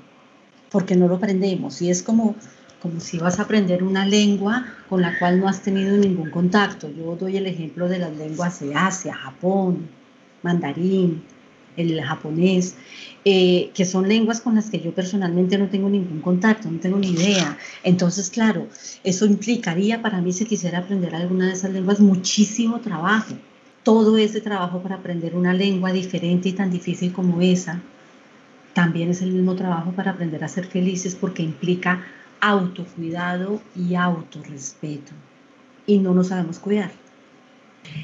porque 0.71 0.95
no 0.95 1.07
lo 1.07 1.15
aprendemos 1.15 1.81
y 1.81 1.89
es 1.89 2.01
como, 2.01 2.35
como 2.81 2.99
si 3.01 3.17
vas 3.17 3.39
a 3.39 3.43
aprender 3.43 3.83
una 3.83 4.05
lengua 4.05 4.65
con 4.87 5.01
la 5.01 5.19
cual 5.19 5.39
no 5.39 5.49
has 5.49 5.61
tenido 5.61 5.97
ningún 5.97 6.31
contacto. 6.31 6.89
Yo 6.89 7.17
doy 7.17 7.37
el 7.37 7.45
ejemplo 7.45 7.89
de 7.89 7.99
las 7.99 8.15
lenguas 8.15 8.61
de 8.61 8.73
Asia, 8.73 9.13
Japón, 9.13 9.89
mandarín, 10.43 11.23
el 11.77 12.01
japonés, 12.01 12.75
eh, 13.23 13.71
que 13.73 13.85
son 13.85 14.07
lenguas 14.07 14.41
con 14.41 14.55
las 14.55 14.69
que 14.69 14.79
yo 14.79 14.93
personalmente 14.93 15.57
no 15.57 15.67
tengo 15.67 15.89
ningún 15.89 16.21
contacto, 16.21 16.69
no 16.69 16.79
tengo 16.79 16.97
ni 16.97 17.11
idea. 17.11 17.57
Entonces, 17.83 18.29
claro, 18.29 18.67
eso 19.03 19.25
implicaría 19.25 20.01
para 20.01 20.21
mí 20.21 20.33
si 20.33 20.45
quisiera 20.45 20.79
aprender 20.79 21.13
alguna 21.15 21.47
de 21.47 21.53
esas 21.53 21.71
lenguas 21.71 21.99
muchísimo 21.99 22.79
trabajo. 22.79 23.35
Todo 23.83 24.17
ese 24.17 24.41
trabajo 24.41 24.81
para 24.81 24.95
aprender 24.95 25.35
una 25.35 25.53
lengua 25.53 25.91
diferente 25.91 26.49
y 26.49 26.53
tan 26.53 26.71
difícil 26.71 27.11
como 27.11 27.41
esa, 27.41 27.81
también 28.73 29.09
es 29.09 29.21
el 29.21 29.31
mismo 29.31 29.55
trabajo 29.55 29.91
para 29.91 30.11
aprender 30.11 30.43
a 30.43 30.47
ser 30.47 30.65
felices 30.65 31.15
porque 31.15 31.43
implica 31.43 32.03
autocuidado 32.39 33.61
y 33.75 33.95
autorrespeto. 33.95 35.11
Y 35.85 35.99
no 35.99 36.13
nos 36.13 36.27
sabemos 36.27 36.59
cuidar. 36.59 37.00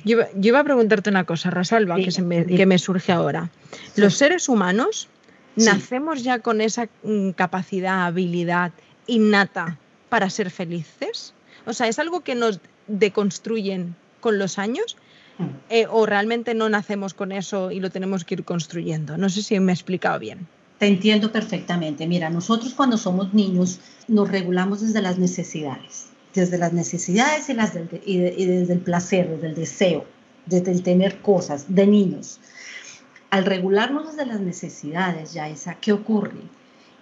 Yo, 0.04 0.20
iba 0.42 0.60
a 0.60 0.63
preguntarte 0.63 1.10
una 1.10 1.26
cosa, 1.26 1.50
Rosalba, 1.50 1.96
que, 1.98 2.22
me, 2.22 2.46
que, 2.46 2.66
me, 2.66 2.78
surge 2.78 3.12
ahora. 3.12 3.50
Los 3.96 4.16
seres 4.16 4.50
humanos 4.50 5.08
nacemos 5.56 6.24
ya 6.24 6.40
con 6.40 6.62
esa 6.62 6.88
mm, 7.04 7.32
capacidad, 7.32 8.06
habilidad 8.06 8.72
innata 9.08 9.78
para 10.10 10.30
ser 10.30 10.50
felices. 10.50 11.34
O 11.66 11.74
sea, 11.74 11.88
¿es 11.88 12.00
algo 12.00 12.22
que 12.22 12.36
nos 12.36 12.60
deconstruyen 12.88 13.96
con 14.20 14.40
los 14.40 14.58
años? 14.58 14.98
Mm. 15.38 15.46
Eh, 15.70 15.88
¿O 15.90 16.06
realmente 16.06 16.54
no 16.54 16.70
nacemos 16.70 17.13
con 17.13 17.32
eso 17.32 17.72
y 17.72 17.80
lo 17.80 17.90
tenemos 17.90 18.24
que 18.24 18.36
ir 18.36 18.44
construyendo? 18.44 19.18
No 19.18 19.30
sé 19.30 19.42
si 19.42 19.60
me 19.60 19.72
he 19.72 19.76
explicado 19.76 20.20
bien. 20.20 20.48
Te 20.80 20.88
entiendo 20.88 21.32
perfectamente. 21.32 22.08
Mira, 22.08 22.30
nosotros 22.30 22.74
cuando 22.74 22.98
somos 22.98 23.34
niños 23.34 23.80
nos 24.08 24.30
regulamos 24.30 24.82
desde 24.82 25.02
las 25.02 25.18
necesidades 25.18 26.12
desde 26.38 26.58
las 26.60 26.71
necesidades 26.71 27.50
y, 27.50 28.12
y, 28.12 28.45
desde 28.45 28.73
el 28.73 28.80
placer, 28.80 29.28
desde 29.28 29.47
el 29.47 29.56
deseo, 29.56 30.06
desde 30.45 30.71
el 30.71 30.84
tener 30.84 31.19
cosas 31.21 31.65
de 31.67 31.88
niños. 31.88 32.39
Al 33.32 33.43
regularnos 33.43 34.12
desde 34.12 34.28
las 34.28 34.39
necesidades, 34.39 35.34
Yaisa, 35.34 35.76
¿qué 35.82 35.91
ocurre? 35.91 36.41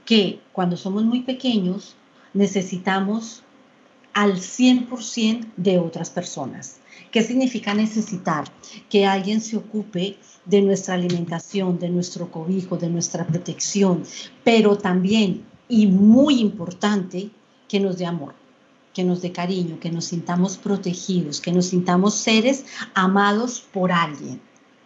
Que 0.05 0.39
cuando 0.53 0.77
somos 0.77 1.03
muy 1.03 1.21
pequeños 1.21 1.95
necesitamos 2.33 3.43
al 4.13 4.37
100% 4.37 5.45
de 5.57 5.79
otras 5.79 6.09
personas. 6.09 6.77
¿Qué 7.11 7.21
significa 7.21 7.73
necesitar? 7.73 8.45
Que 8.89 9.05
alguien 9.05 9.41
se 9.41 9.57
ocupe 9.57 10.17
de 10.45 10.61
nuestra 10.61 10.93
alimentación, 10.93 11.77
de 11.77 11.89
nuestro 11.89 12.31
cobijo, 12.31 12.77
de 12.77 12.89
nuestra 12.89 13.27
protección, 13.27 14.03
pero 14.45 14.77
también, 14.77 15.43
y 15.67 15.87
muy 15.87 16.39
importante, 16.39 17.29
que 17.67 17.79
nos 17.79 17.97
dé 17.97 18.05
amor 18.05 18.44
que 18.95 19.03
nos 19.03 19.21
dé 19.21 19.31
cariño, 19.31 19.79
que 19.79 19.91
nos 19.91 20.05
sintamos 20.05 20.57
protegidos, 20.57 21.39
que 21.39 21.51
nos 21.51 21.67
sintamos 21.67 22.15
seres 22.15 22.65
amados 22.95 23.59
por 23.59 23.91
alguien. 23.91 24.41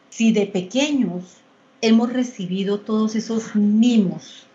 Si 0.09 0.33
de 0.33 0.47
pequeños 0.47 1.37
hemos 1.79 2.11
recibido 2.11 2.81
todos 2.81 3.15
esos 3.15 3.55
mimos 3.55 4.45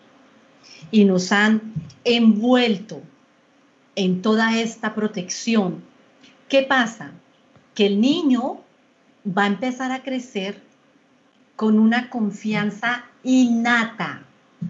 y 0.91 1.07
nos 1.07 1.33
han 1.33 1.73
envuelto 2.05 3.01
en 3.97 4.21
toda 4.21 4.59
esta 4.61 4.95
protección, 4.95 5.83
¿Qué 6.49 6.63
pasa? 6.63 7.11
Que 7.75 7.87
el 7.87 8.01
niño 8.01 8.61
va 9.27 9.45
a 9.45 9.49
empezar 9.49 9.93
a 9.93 10.03
crecer 10.03 10.63
con 11.57 11.79
una 11.79 12.11
confianza 12.11 13.07
innata. 13.23 14.23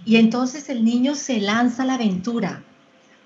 Y 0.05 0.17
entonces 0.17 0.69
el 0.69 0.85
niño 0.85 1.15
se 1.15 1.41
lanza 1.41 1.83
a 1.83 1.87
la 1.87 1.95
aventura, 1.95 2.63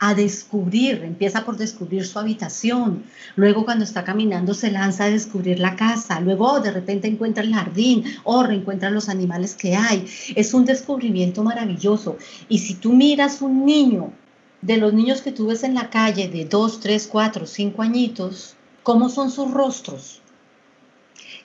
a 0.01 0.15
descubrir, 0.15 1.03
empieza 1.05 1.45
por 1.45 1.57
descubrir 1.57 2.07
su 2.07 2.19
habitación, 2.19 3.05
luego 3.37 3.65
cuando 3.65 3.85
está 3.85 4.05
caminando 4.05 4.55
se 4.55 4.71
lanza 4.71 5.05
a 5.05 5.11
descubrir 5.11 5.59
la 5.59 5.77
casa, 5.77 6.21
luego 6.21 6.53
oh, 6.53 6.61
de 6.61 6.71
repente 6.71 7.09
encuentra 7.09 7.43
el 7.43 7.55
jardín 7.55 8.05
o 8.25 8.39
oh, 8.39 8.43
reencuentra 8.43 8.91
los 8.91 9.09
animales 9.09 9.55
que 9.55 9.77
hay. 9.77 10.07
Es 10.37 10.55
un 10.55 10.65
descubrimiento 10.65 11.43
maravilloso. 11.43 12.17
Y 12.49 12.59
si 12.59 12.75
tú 12.75 12.93
miras 12.93 13.43
un 13.43 13.65
niño, 13.65 14.13
de 14.61 14.77
los 14.77 14.93
niños 14.93 15.23
que 15.23 15.33
tú 15.33 15.47
ves 15.47 15.63
en 15.63 15.75
la 15.75 15.91
calle 15.91 16.29
de 16.29 16.45
2, 16.45 16.81
3, 16.81 17.07
4, 17.07 17.47
5 17.47 17.83
añitos, 17.83 18.57
¿cómo 18.83 19.09
son 19.09 19.31
sus 19.31 19.51
rostros? 19.51 20.21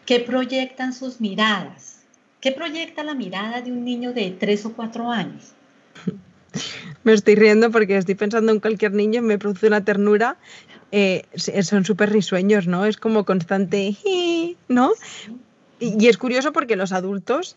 ¿Qué 0.05 0.19
proyectan 0.19 0.93
sus 0.93 1.21
miradas? 1.21 2.01
¿Qué 2.41 2.51
proyecta 2.51 3.03
la 3.03 3.13
mirada 3.13 3.61
de 3.61 3.71
un 3.71 3.85
niño 3.85 4.13
de 4.13 4.31
3 4.31 4.65
o 4.65 4.73
4 4.73 5.11
años? 5.11 5.53
Me 7.03 7.13
estoy 7.13 7.35
riendo 7.35 7.71
porque 7.71 7.97
estoy 7.97 8.15
pensando 8.15 8.51
en 8.51 8.59
cualquier 8.59 8.93
niño, 8.93 9.21
me 9.21 9.37
produce 9.37 9.67
una 9.67 9.83
ternura. 9.83 10.37
Eh, 10.91 11.25
son 11.35 11.85
súper 11.85 12.11
risueños, 12.11 12.67
¿no? 12.67 12.85
Es 12.85 12.97
como 12.97 13.25
constante, 13.25 13.97
¿no? 14.67 14.91
Y, 15.79 16.07
es 16.07 16.17
curioso 16.17 16.53
porque 16.53 16.75
los 16.75 16.91
adultos, 16.91 17.55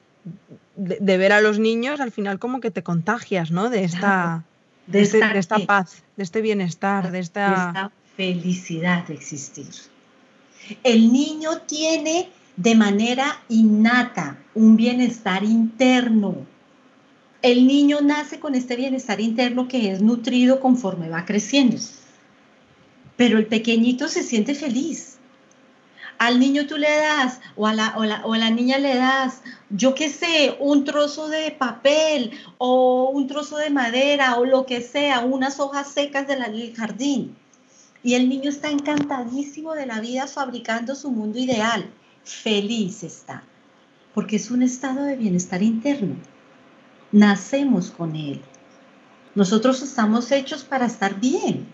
de, 0.75 1.17
ver 1.19 1.33
a 1.33 1.41
los 1.41 1.59
niños, 1.59 2.01
al 2.01 2.11
final 2.11 2.39
como 2.39 2.61
que 2.61 2.71
te 2.71 2.83
contagias, 2.83 3.51
¿no? 3.51 3.69
De 3.69 3.85
esta, 3.85 4.45
de, 4.87 5.03
este, 5.03 5.21
esta, 5.39 5.59
paz, 5.61 6.03
de 6.17 6.25
este 6.25 6.41
bienestar, 6.41 7.13
de 7.13 7.19
esta... 7.19 7.49
de 7.49 7.55
esta 7.55 7.93
felicidad 8.17 9.07
de 9.07 9.15
existir. 9.15 9.69
El 10.83 11.13
niño 11.13 11.59
tiene 11.67 12.31
de 12.57 12.75
manera 12.75 13.39
innata 13.49 14.39
un 14.55 14.77
bienestar 14.77 15.45
interno 15.45 16.47
el 17.47 17.69
niño 17.69 18.01
nace 18.01 18.41
con 18.41 18.57
este 18.57 18.75
bienestar 18.75 19.21
interno 19.21 19.69
que 19.69 19.93
es 19.93 20.03
nutrido 20.03 20.59
conforme 20.59 21.09
va 21.09 21.25
creciendo. 21.25 21.77
Pero 23.17 23.39
el 23.39 23.47
pequeñito 23.47 24.09
se 24.09 24.25
siente 24.25 24.57
feliz. 24.57 25.19
Al 26.19 26.41
niño 26.41 26.67
tú 26.67 26.77
le 26.77 26.91
das, 26.91 27.39
o 27.55 27.69
a 27.69 27.73
la, 27.73 27.95
o 28.25 28.35
la, 28.35 28.51
niña 28.51 28.79
le 28.79 28.97
das, 28.97 29.43
yo 29.71 29.95
qué 29.95 30.09
sé, 30.09 30.57
un 30.59 30.85
trozo 30.85 31.29
de 31.29 31.53
papel 31.53 32.33
o 32.59 33.11
un 33.11 33.29
trozo 33.29 33.59
de 33.59 33.71
madera 33.71 34.39
o 34.39 34.45
lo 34.45 34.67
que 34.67 34.81
sea, 34.81 35.21
unas 35.21 35.61
hojas 35.61 35.93
secas 35.93 36.27
del 36.27 36.75
jardín. 36.75 37.37
Y 38.03 38.15
el 38.15 38.29
niño 38.29 38.51
está 38.51 38.71
encantadísimo 38.71 39.75
de 39.75 39.87
la 39.87 40.01
vida 40.01 40.27
fabricando 40.27 40.97
su 40.97 41.13
mundo 41.13 41.39
ideal. 41.39 41.89
Feliz 42.25 43.05
está, 43.05 43.45
porque 44.15 44.35
es 44.35 44.51
un 44.51 44.65
estado 44.65 45.05
de 45.05 45.15
bienestar 45.15 45.63
interno 45.63 46.17
nacemos 47.17 47.91
con 47.91 48.15
Él. 48.15 48.43
Nosotros 49.35 49.81
estamos 49.81 50.31
hechos 50.33 50.65
para 50.65 50.85
estar 50.85 51.19
bien, 51.19 51.67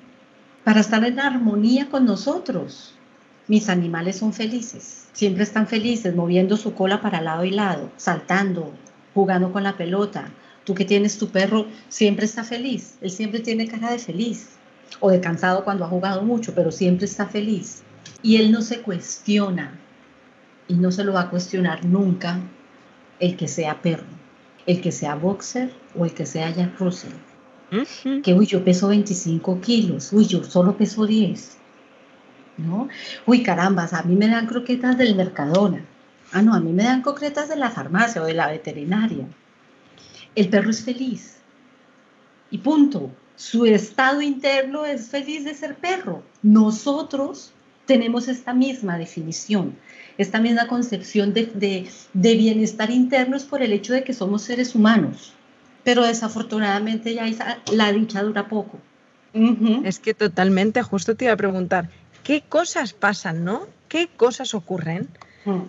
para 0.62 0.78
estar 0.78 1.05
en 1.05 1.18
armonía 1.18 1.88
con 1.90 2.05
nosotros. 2.05 2.94
Mis 3.48 3.68
animales 3.68 4.18
son 4.18 4.33
felices, 4.33 5.09
siempre 5.12 5.42
están 5.42 5.66
felices, 5.66 6.14
moviendo 6.14 6.57
su 6.57 6.74
cola 6.74 7.00
para 7.00 7.20
lado 7.20 7.44
y 7.44 7.50
lado, 7.50 7.90
saltando, 7.96 8.72
jugando 9.14 9.52
con 9.52 9.64
la 9.64 9.76
pelota. 9.76 10.31
Tú 10.62 10.74
que 10.74 10.85
tienes 10.85 11.18
tu 11.18 11.28
perro, 11.31 11.66
siempre 11.88 12.24
está 12.24 12.44
feliz, 12.44 12.94
él 13.00 13.11
siempre 13.11 13.40
tiene 13.40 13.66
cara 13.66 13.90
de 13.90 13.98
feliz 13.98 14.50
o 15.00 15.11
de 15.11 15.20
cansado 15.20 15.64
cuando 15.64 15.85
ha 15.85 15.88
jugado 15.88 16.22
mucho, 16.22 16.55
pero 16.55 16.70
siempre 16.70 17.07
está 17.07 17.26
feliz. 17.26 17.83
Y 18.22 18.37
él 18.37 18.52
no 18.52 18.62
se 18.62 18.81
cuestiona 18.81 19.76
y 20.68 20.74
no 20.74 20.92
se 20.92 21.02
lo 21.02 21.14
va 21.14 21.22
a 21.22 21.31
cuestionar 21.31 21.85
nunca 21.85 22.38
el 23.18 23.37
que 23.37 23.48
sea 23.48 23.83
perro 23.83 24.21
el 24.66 24.81
que 24.81 24.92
sea 24.92 25.14
boxer 25.14 25.72
o 25.96 26.05
el 26.05 26.14
que 26.14 26.27
sea 26.27 26.51
Jack 26.51 26.79
Russell. 26.79 27.12
Que, 28.22 28.35
uy, 28.35 28.44
yo 28.46 28.62
peso 28.62 28.88
25 28.88 29.61
kilos, 29.62 30.12
uy, 30.12 30.27
yo 30.27 30.44
solo 30.44 30.77
peso 30.77 31.07
10. 31.07 31.57
¿No? 32.59 32.88
Uy, 33.25 33.42
carambas, 33.42 33.94
a 33.94 34.03
mí 34.03 34.14
me 34.14 34.29
dan 34.29 34.46
croquetas 34.46 34.98
del 34.98 35.16
Mercadona. 35.16 35.83
Ah, 36.33 36.42
no, 36.42 36.55
a 36.55 36.61
mí 36.61 36.72
me 36.72 36.85
dan 36.85 37.01
croquetas 37.01 37.48
de 37.48 37.57
la 37.57 37.70
farmacia 37.70 38.22
o 38.22 38.27
de 38.27 38.35
la 38.35 38.48
veterinaria. 38.48 39.27
El 40.35 40.48
perro 40.51 40.70
es 40.70 40.83
feliz. 40.83 41.38
Y 42.51 42.59
punto. 42.59 43.11
Su 43.37 43.64
estado 43.64 44.20
interno 44.20 44.85
es 44.85 45.09
feliz 45.09 45.44
de 45.44 45.55
ser 45.55 45.75
perro. 45.77 46.22
Nosotros 46.42 47.53
tenemos 47.87 48.29
esta 48.29 48.53
misma 48.53 48.98
definición 48.98 49.77
esta 50.18 50.40
misma 50.40 50.66
concepción 50.66 51.33
de, 51.33 51.88
bienestar 52.12 52.90
interno 52.90 53.37
es 53.37 53.44
por 53.44 53.62
el 53.62 53.72
hecho 53.72 53.92
de 53.92 54.05
que 54.05 54.12
somos 54.12 54.42
seres 54.42 54.75
humanos. 54.75 55.33
Pero 55.85 56.05
desafortunadamente 56.05 57.14
ya 57.14 57.27
la 57.72 57.92
dicha 57.92 58.22
dura 58.22 58.48
poco. 58.48 58.79
Es 59.33 59.98
que 59.98 60.14
totalmente, 60.14 60.83
justo 60.83 61.16
te 61.16 61.25
iba 61.25 61.35
a 61.35 61.37
preguntar, 61.37 61.88
¿qué 62.22 62.42
cosas 62.46 62.92
pasan, 62.92 63.44
no? 63.44 63.66
¿Qué 63.88 64.09
cosas 64.09 64.55
ocurren 64.55 65.09
mm. 65.44 65.62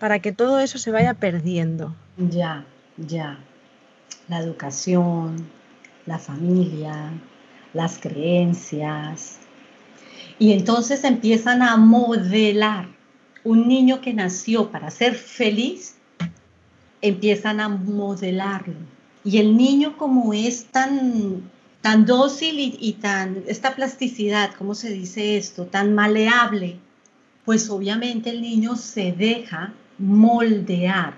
para 0.00 0.18
que 0.18 0.32
todo 0.32 0.58
eso 0.60 0.78
se 0.78 0.90
vaya 0.90 1.14
perdiendo? 1.14 1.94
Ya, 2.16 2.64
ya. 2.96 3.38
La 4.28 4.40
educación, 4.40 5.48
la 6.06 6.18
familia, 6.18 7.12
las 7.72 7.98
creencias. 7.98 9.38
Y 10.38 10.52
entonces 10.52 11.04
empiezan 11.04 11.62
a 11.62 11.76
modelar 11.76 12.97
un 13.44 13.68
niño 13.68 14.00
que 14.00 14.12
nació 14.12 14.70
para 14.70 14.90
ser 14.90 15.14
feliz, 15.14 15.96
empiezan 17.00 17.60
a 17.60 17.68
modelarlo. 17.68 18.74
Y 19.24 19.38
el 19.38 19.56
niño 19.56 19.96
como 19.96 20.32
es 20.32 20.66
tan, 20.66 21.42
tan 21.80 22.06
dócil 22.06 22.76
y, 22.78 22.92
tan, 22.94 23.44
esta 23.46 23.74
plasticidad, 23.74 24.54
¿cómo 24.56 24.74
se 24.74 24.90
dice 24.90 25.36
esto? 25.36 25.66
Tan 25.66 25.94
maleable, 25.94 26.78
pues 27.44 27.68
obviamente 27.70 28.30
el 28.30 28.42
niño 28.42 28.76
se 28.76 29.12
deja 29.12 29.72
moldear. 29.98 31.14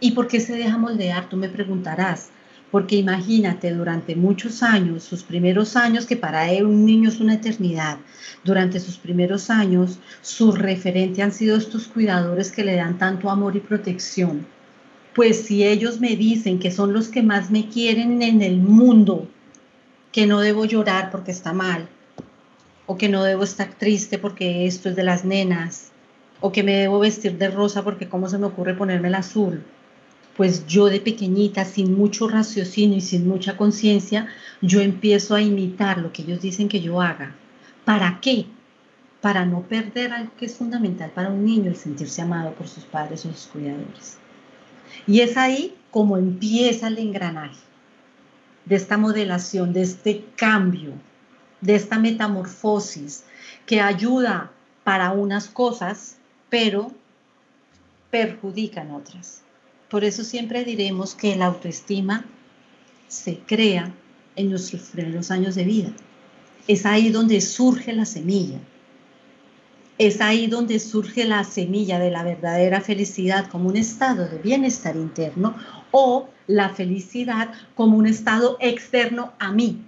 ¿Y 0.00 0.12
por 0.12 0.26
qué 0.26 0.40
se 0.40 0.54
deja 0.54 0.78
moldear? 0.78 1.28
Tú 1.28 1.36
me 1.36 1.48
preguntarás. 1.48 2.30
Porque 2.72 2.96
imagínate, 2.96 3.70
durante 3.70 4.16
muchos 4.16 4.62
años, 4.62 5.02
sus 5.02 5.22
primeros 5.22 5.76
años, 5.76 6.06
que 6.06 6.16
para 6.16 6.50
él 6.50 6.64
un 6.64 6.86
niño 6.86 7.10
es 7.10 7.20
una 7.20 7.34
eternidad, 7.34 7.98
durante 8.44 8.80
sus 8.80 8.96
primeros 8.96 9.50
años, 9.50 9.98
su 10.22 10.52
referente 10.52 11.20
han 11.20 11.32
sido 11.32 11.58
estos 11.58 11.86
cuidadores 11.86 12.50
que 12.50 12.64
le 12.64 12.76
dan 12.76 12.96
tanto 12.96 13.28
amor 13.28 13.56
y 13.56 13.60
protección. 13.60 14.46
Pues 15.14 15.42
si 15.42 15.66
ellos 15.66 16.00
me 16.00 16.16
dicen 16.16 16.58
que 16.58 16.70
son 16.70 16.94
los 16.94 17.08
que 17.08 17.22
más 17.22 17.50
me 17.50 17.68
quieren 17.68 18.22
en 18.22 18.40
el 18.40 18.56
mundo, 18.56 19.28
que 20.10 20.26
no 20.26 20.40
debo 20.40 20.64
llorar 20.64 21.10
porque 21.10 21.30
está 21.30 21.52
mal, 21.52 21.86
o 22.86 22.96
que 22.96 23.10
no 23.10 23.22
debo 23.22 23.44
estar 23.44 23.68
triste 23.74 24.16
porque 24.16 24.66
esto 24.66 24.88
es 24.88 24.96
de 24.96 25.02
las 25.02 25.26
nenas, 25.26 25.92
o 26.40 26.52
que 26.52 26.62
me 26.62 26.78
debo 26.78 27.00
vestir 27.00 27.36
de 27.36 27.50
rosa 27.50 27.84
porque 27.84 28.08
cómo 28.08 28.30
se 28.30 28.38
me 28.38 28.46
ocurre 28.46 28.72
ponerme 28.72 29.08
el 29.08 29.16
azul, 29.16 29.62
pues 30.36 30.66
yo 30.66 30.86
de 30.86 31.00
pequeñita, 31.00 31.64
sin 31.64 31.96
mucho 31.96 32.28
raciocinio 32.28 32.98
y 32.98 33.02
sin 33.02 33.28
mucha 33.28 33.56
conciencia, 33.56 34.28
yo 34.60 34.80
empiezo 34.80 35.34
a 35.34 35.42
imitar 35.42 35.98
lo 35.98 36.12
que 36.12 36.22
ellos 36.22 36.40
dicen 36.40 36.68
que 36.68 36.80
yo 36.80 37.00
haga. 37.00 37.34
¿Para 37.84 38.20
qué? 38.20 38.46
Para 39.20 39.44
no 39.44 39.62
perder 39.62 40.12
algo 40.12 40.32
que 40.36 40.46
es 40.46 40.56
fundamental 40.56 41.10
para 41.10 41.28
un 41.28 41.44
niño, 41.44 41.70
el 41.70 41.76
sentirse 41.76 42.22
amado 42.22 42.52
por 42.54 42.68
sus 42.68 42.84
padres 42.84 43.26
o 43.26 43.32
sus 43.32 43.46
cuidadores. 43.46 44.18
Y 45.06 45.20
es 45.20 45.36
ahí 45.36 45.74
como 45.90 46.16
empieza 46.16 46.88
el 46.88 46.98
engranaje 46.98 47.60
de 48.64 48.76
esta 48.76 48.96
modelación, 48.96 49.72
de 49.72 49.82
este 49.82 50.24
cambio, 50.36 50.92
de 51.60 51.74
esta 51.74 51.98
metamorfosis 51.98 53.24
que 53.66 53.80
ayuda 53.80 54.50
para 54.84 55.10
unas 55.10 55.48
cosas, 55.48 56.16
pero 56.48 56.92
perjudica 58.10 58.82
en 58.82 58.90
otras. 58.92 59.41
Por 59.92 60.04
eso 60.04 60.24
siempre 60.24 60.64
diremos 60.64 61.14
que 61.14 61.36
la 61.36 61.44
autoestima 61.44 62.24
se 63.08 63.40
crea 63.40 63.92
en 64.36 64.48
nuestros 64.48 64.84
primeros 64.84 65.30
años 65.30 65.54
de 65.54 65.64
vida. 65.64 65.92
Es 66.66 66.86
ahí 66.86 67.10
donde 67.10 67.42
surge 67.42 67.92
la 67.92 68.06
semilla. 68.06 68.58
Es 69.98 70.22
ahí 70.22 70.46
donde 70.46 70.78
surge 70.78 71.26
la 71.26 71.44
semilla 71.44 71.98
de 71.98 72.10
la 72.10 72.22
verdadera 72.22 72.80
felicidad 72.80 73.50
como 73.50 73.68
un 73.68 73.76
estado 73.76 74.26
de 74.26 74.38
bienestar 74.38 74.96
interno 74.96 75.56
o 75.90 76.26
la 76.46 76.70
felicidad 76.70 77.52
como 77.74 77.98
un 77.98 78.06
estado 78.06 78.56
externo 78.60 79.34
a 79.38 79.52
mí, 79.52 79.82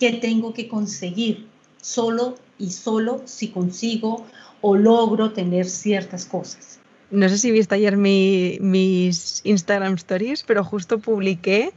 que 0.00 0.14
tengo 0.14 0.54
que 0.54 0.66
conseguir 0.66 1.46
solo 1.80 2.34
y 2.58 2.70
solo 2.70 3.22
si 3.26 3.50
consigo 3.50 4.26
o 4.60 4.74
logro 4.74 5.30
tener 5.30 5.66
ciertas 5.66 6.24
cosas 6.26 6.80
no 7.10 7.28
sé 7.28 7.38
si 7.38 7.50
viste 7.50 7.74
ayer 7.74 7.96
mis 7.96 9.40
Instagram 9.44 9.94
stories, 9.94 10.42
pero 10.42 10.64
justo 10.64 10.98
publiqué 10.98 11.72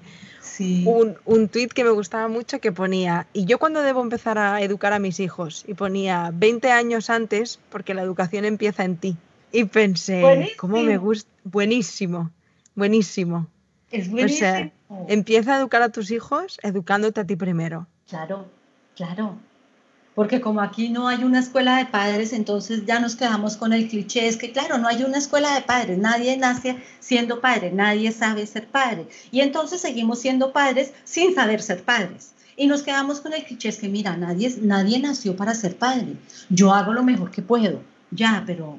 un, 0.86 1.16
un 1.26 1.48
tuit 1.48 1.72
que 1.72 1.84
me 1.84 1.92
gustaba 1.92 2.28
mucho 2.28 2.60
que 2.60 2.72
ponía, 2.72 3.28
y 3.34 3.46
yo 3.46 3.60
cuando 3.60 3.82
debo 3.82 4.02
empezar 4.02 4.38
a 4.38 4.62
educar 4.62 4.94
a 4.94 5.00
mis 5.00 5.20
hijos, 5.20 5.64
y 5.68 5.74
ponía 5.74 6.32
20 6.34 6.72
años 6.72 7.10
antes 7.10 7.60
porque 7.70 7.94
la 7.94 8.02
educación 8.02 8.46
empieza 8.46 8.84
en 8.84 8.98
ti. 8.98 9.18
Y 9.52 9.64
pensé, 9.66 10.52
¿cómo 10.58 10.82
me 10.84 10.98
gusta? 10.98 11.30
Buenísimo, 11.44 12.32
buenísimo. 12.76 13.48
Es 13.92 14.10
buenísimo. 14.10 14.72
empieza 15.08 15.56
a 15.56 15.60
educar 15.60 15.82
a 15.82 15.90
tus 15.90 16.12
hijos 16.12 16.60
educándote 16.62 17.22
a 17.22 17.26
ti 17.26 17.36
primero. 17.36 17.88
Claro, 18.08 18.46
claro. 18.96 19.38
Porque 20.20 20.42
como 20.42 20.60
aquí 20.60 20.90
no 20.90 21.08
hay 21.08 21.24
una 21.24 21.40
escuela 21.40 21.78
de 21.78 21.86
padres, 21.86 22.34
entonces 22.34 22.86
ya 22.86 23.00
nos 23.00 23.16
quedamos 23.16 23.56
con 23.56 23.72
el 23.72 23.88
cliché, 23.88 24.28
es 24.28 24.36
que 24.36 24.52
claro, 24.52 24.78
no 24.78 24.90
hay 24.90 25.04
una 25.04 25.18
escuela 25.18 25.56
de 25.56 25.62
padres, 25.62 25.98
nadie 25.98 26.36
nace 26.36 26.76
siendo 27.00 27.40
padre, 27.40 27.72
nadie 27.72 28.12
sabe 28.12 28.46
ser 28.46 28.68
padre. 28.68 29.08
Y 29.32 29.40
entonces 29.40 29.80
seguimos 29.80 30.20
siendo 30.20 30.52
padres 30.52 30.92
sin 31.06 31.34
saber 31.34 31.62
ser 31.62 31.86
padres. 31.86 32.34
Y 32.58 32.68
nos 32.68 32.84
quedamos 32.84 33.22
con 33.22 33.32
el 33.32 33.46
cliché, 33.46 33.70
es 33.70 33.78
que 33.78 33.88
mira, 33.88 34.18
nadie, 34.18 34.54
nadie 34.62 35.00
nació 35.00 35.38
para 35.38 35.56
ser 35.56 35.78
padre. 35.78 36.18
Yo 36.50 36.74
hago 36.74 36.92
lo 36.92 37.04
mejor 37.04 37.32
que 37.32 37.42
puedo, 37.42 37.80
ya, 38.12 38.44
pero 38.46 38.78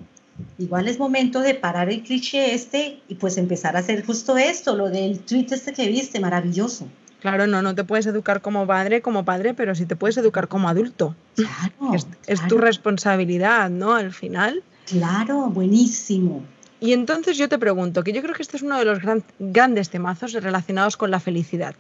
igual 0.59 0.89
es 0.89 0.99
momento 0.99 1.41
de 1.41 1.55
parar 1.55 1.89
el 1.89 2.03
cliché 2.03 2.53
este 2.53 3.01
y 3.09 3.15
pues 3.15 3.39
empezar 3.39 3.77
a 3.77 3.79
hacer 3.79 4.05
justo 4.05 4.37
esto, 4.37 4.77
lo 4.77 4.91
del 4.91 5.21
tweet 5.21 5.47
este 5.53 5.73
que 5.73 5.89
viste, 5.89 6.21
maravilloso. 6.21 6.87
Claro, 7.21 7.47
no, 7.47 7.63
no 7.63 7.75
te 7.75 7.85
puedes 7.85 8.07
educar 8.07 8.41
como 8.41 8.67
padre, 8.67 9.03
como 9.03 9.25
padre, 9.25 9.55
pero 9.55 9.75
sí 9.75 9.87
te 9.87 9.95
puedes 9.97 10.17
educar 10.17 10.49
como 10.49 10.69
adulto. 10.69 11.15
Claro. 11.37 11.95
Es, 12.27 12.47
tu 12.49 12.59
responsabilidad, 12.59 13.69
¿no? 13.69 13.95
Al 13.95 14.13
final. 14.13 14.63
Claro, 14.87 15.51
buenísimo. 15.51 16.43
Y 16.81 16.95
entonces 16.95 17.37
yo 17.37 17.49
te 17.49 17.59
pregunto, 17.59 18.03
que 18.03 18.13
yo 18.13 18.23
creo 18.23 18.35
que 18.35 18.43
este 18.43 18.57
es 18.57 18.63
uno 18.63 18.79
de 18.79 18.87
los 18.87 19.01
grandes 19.39 19.91
temazos 19.91 20.33
relacionados 20.33 20.97
con 20.97 21.11
la 21.11 21.21
felicidad. 21.21 21.75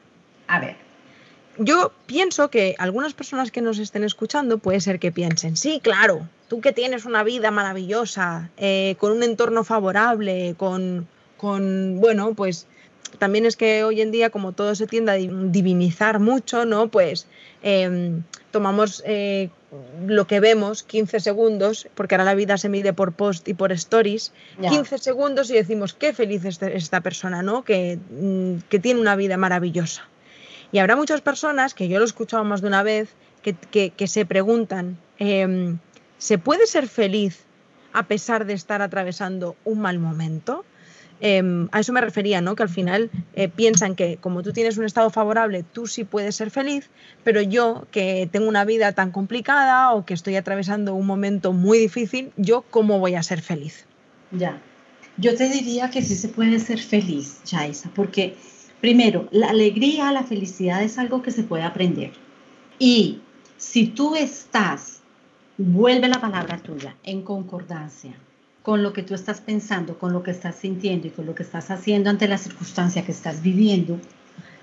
A 0.46 0.60
ver. 0.60 0.76
Yo 1.56 1.92
pienso 2.06 2.50
que 2.50 2.74
algunas 2.78 3.14
personas 3.14 3.50
que 3.50 3.62
nos 3.62 3.78
estén 3.78 4.04
escuchando 4.04 4.58
puede 4.58 4.80
ser 4.80 4.98
que 4.98 5.10
piensen, 5.10 5.56
sí, 5.56 5.80
claro, 5.82 6.26
tú 6.48 6.60
que 6.60 6.72
tienes 6.72 7.04
una 7.04 7.22
vida 7.22 7.50
maravillosa, 7.50 8.50
eh, 8.56 8.96
con 8.98 9.12
un 9.12 9.22
entorno 9.22 9.64
favorable, 9.64 10.54
con, 10.56 11.08
con, 11.36 11.98
bueno, 12.00 12.34
pues 12.34 12.66
también 13.18 13.46
es 13.46 13.56
que 13.56 13.84
hoy 13.84 14.00
en 14.00 14.10
día, 14.10 14.30
como 14.30 14.52
todo 14.52 14.74
se 14.74 14.86
tiende 14.86 15.12
a 15.12 15.14
divinizar 15.14 16.20
mucho, 16.20 16.64
¿no? 16.64 16.88
Pues 16.88 17.26
em, 17.62 18.22
tomamos 18.50 19.02
eh, 19.06 19.50
lo 20.06 20.26
que 20.26 20.40
vemos, 20.40 20.82
15 20.82 21.20
segundos, 21.20 21.88
porque 21.94 22.14
ahora 22.14 22.24
la 22.24 22.34
vida 22.34 22.56
se 22.58 22.68
mide 22.68 22.92
por 22.92 23.12
post 23.12 23.48
y 23.48 23.54
por 23.54 23.72
stories, 23.72 24.32
15 24.60 24.98
segundos 24.98 25.50
y 25.50 25.54
decimos 25.54 25.94
qué 25.94 26.12
feliz 26.12 26.44
es 26.44 26.60
esta 26.62 27.00
persona, 27.00 27.42
¿no? 27.42 27.62
Que, 27.62 27.98
mm, 28.10 28.68
que, 28.68 28.78
tiene 28.78 29.00
una 29.00 29.16
vida 29.16 29.36
maravillosa. 29.36 30.08
Y 30.72 30.78
habrá 30.78 30.96
muchas 30.96 31.20
personas, 31.20 31.74
que 31.74 31.88
yo 31.88 31.98
lo 31.98 32.04
he 32.04 32.08
escuchado 32.08 32.44
más 32.44 32.60
de 32.60 32.68
una 32.68 32.82
vez, 32.82 33.10
que, 33.42 33.90
que, 33.90 34.06
se 34.06 34.26
preguntan, 34.26 34.98
em, 35.18 35.78
¿se 36.18 36.38
puede 36.38 36.66
ser 36.66 36.88
feliz 36.88 37.44
a 37.92 38.06
pesar 38.06 38.44
de 38.44 38.52
estar 38.52 38.82
atravesando 38.82 39.56
un 39.64 39.80
mal 39.80 39.98
momento? 39.98 40.64
Em, 41.20 41.68
a 41.72 41.80
eso 41.80 41.92
me 41.92 42.00
refería, 42.00 42.40
¿no? 42.40 42.54
Que 42.56 42.62
al 42.62 42.68
final 42.70 43.10
eh, 43.34 43.48
piensan 43.48 43.94
que 43.94 44.16
como 44.16 44.42
tú 44.42 44.52
tienes 44.52 44.78
un 44.78 44.86
estado 44.86 45.10
favorable, 45.10 45.62
tú 45.62 45.86
sí 45.86 46.04
puedes 46.04 46.34
ser 46.34 46.50
feliz, 46.50 46.88
pero 47.24 47.42
yo 47.42 47.86
que 47.90 48.28
tengo 48.32 48.48
una 48.48 48.64
vida 48.64 48.92
tan 48.92 49.10
complicada 49.10 49.92
o 49.92 50.06
que 50.06 50.14
estoy 50.14 50.36
atravesando 50.36 50.94
un 50.94 51.06
momento 51.06 51.52
muy 51.52 51.78
difícil, 51.78 52.32
yo 52.36 52.62
cómo 52.70 52.98
voy 52.98 53.16
a 53.16 53.22
ser 53.22 53.42
feliz. 53.42 53.86
Ya, 54.30 54.60
yo 55.18 55.36
te 55.36 55.50
diría 55.50 55.90
que 55.90 56.00
sí 56.00 56.14
se 56.14 56.28
puede 56.28 56.58
ser 56.58 56.78
feliz, 56.78 57.40
Chaisa, 57.44 57.90
porque 57.94 58.36
primero, 58.80 59.28
la 59.30 59.50
alegría, 59.50 60.12
la 60.12 60.22
felicidad 60.22 60.82
es 60.82 60.96
algo 60.96 61.20
que 61.20 61.32
se 61.32 61.42
puede 61.42 61.64
aprender. 61.64 62.12
Y 62.78 63.20
si 63.58 63.88
tú 63.88 64.16
estás, 64.16 65.00
vuelve 65.58 66.08
la 66.08 66.20
palabra 66.22 66.56
tuya, 66.56 66.96
en 67.02 67.20
concordancia 67.20 68.14
con 68.62 68.82
lo 68.82 68.92
que 68.92 69.02
tú 69.02 69.14
estás 69.14 69.40
pensando, 69.40 69.98
con 69.98 70.12
lo 70.12 70.22
que 70.22 70.30
estás 70.30 70.56
sintiendo 70.56 71.06
y 71.06 71.10
con 71.10 71.26
lo 71.26 71.34
que 71.34 71.42
estás 71.42 71.70
haciendo 71.70 72.10
ante 72.10 72.28
la 72.28 72.38
circunstancia 72.38 73.04
que 73.04 73.12
estás 73.12 73.42
viviendo, 73.42 73.98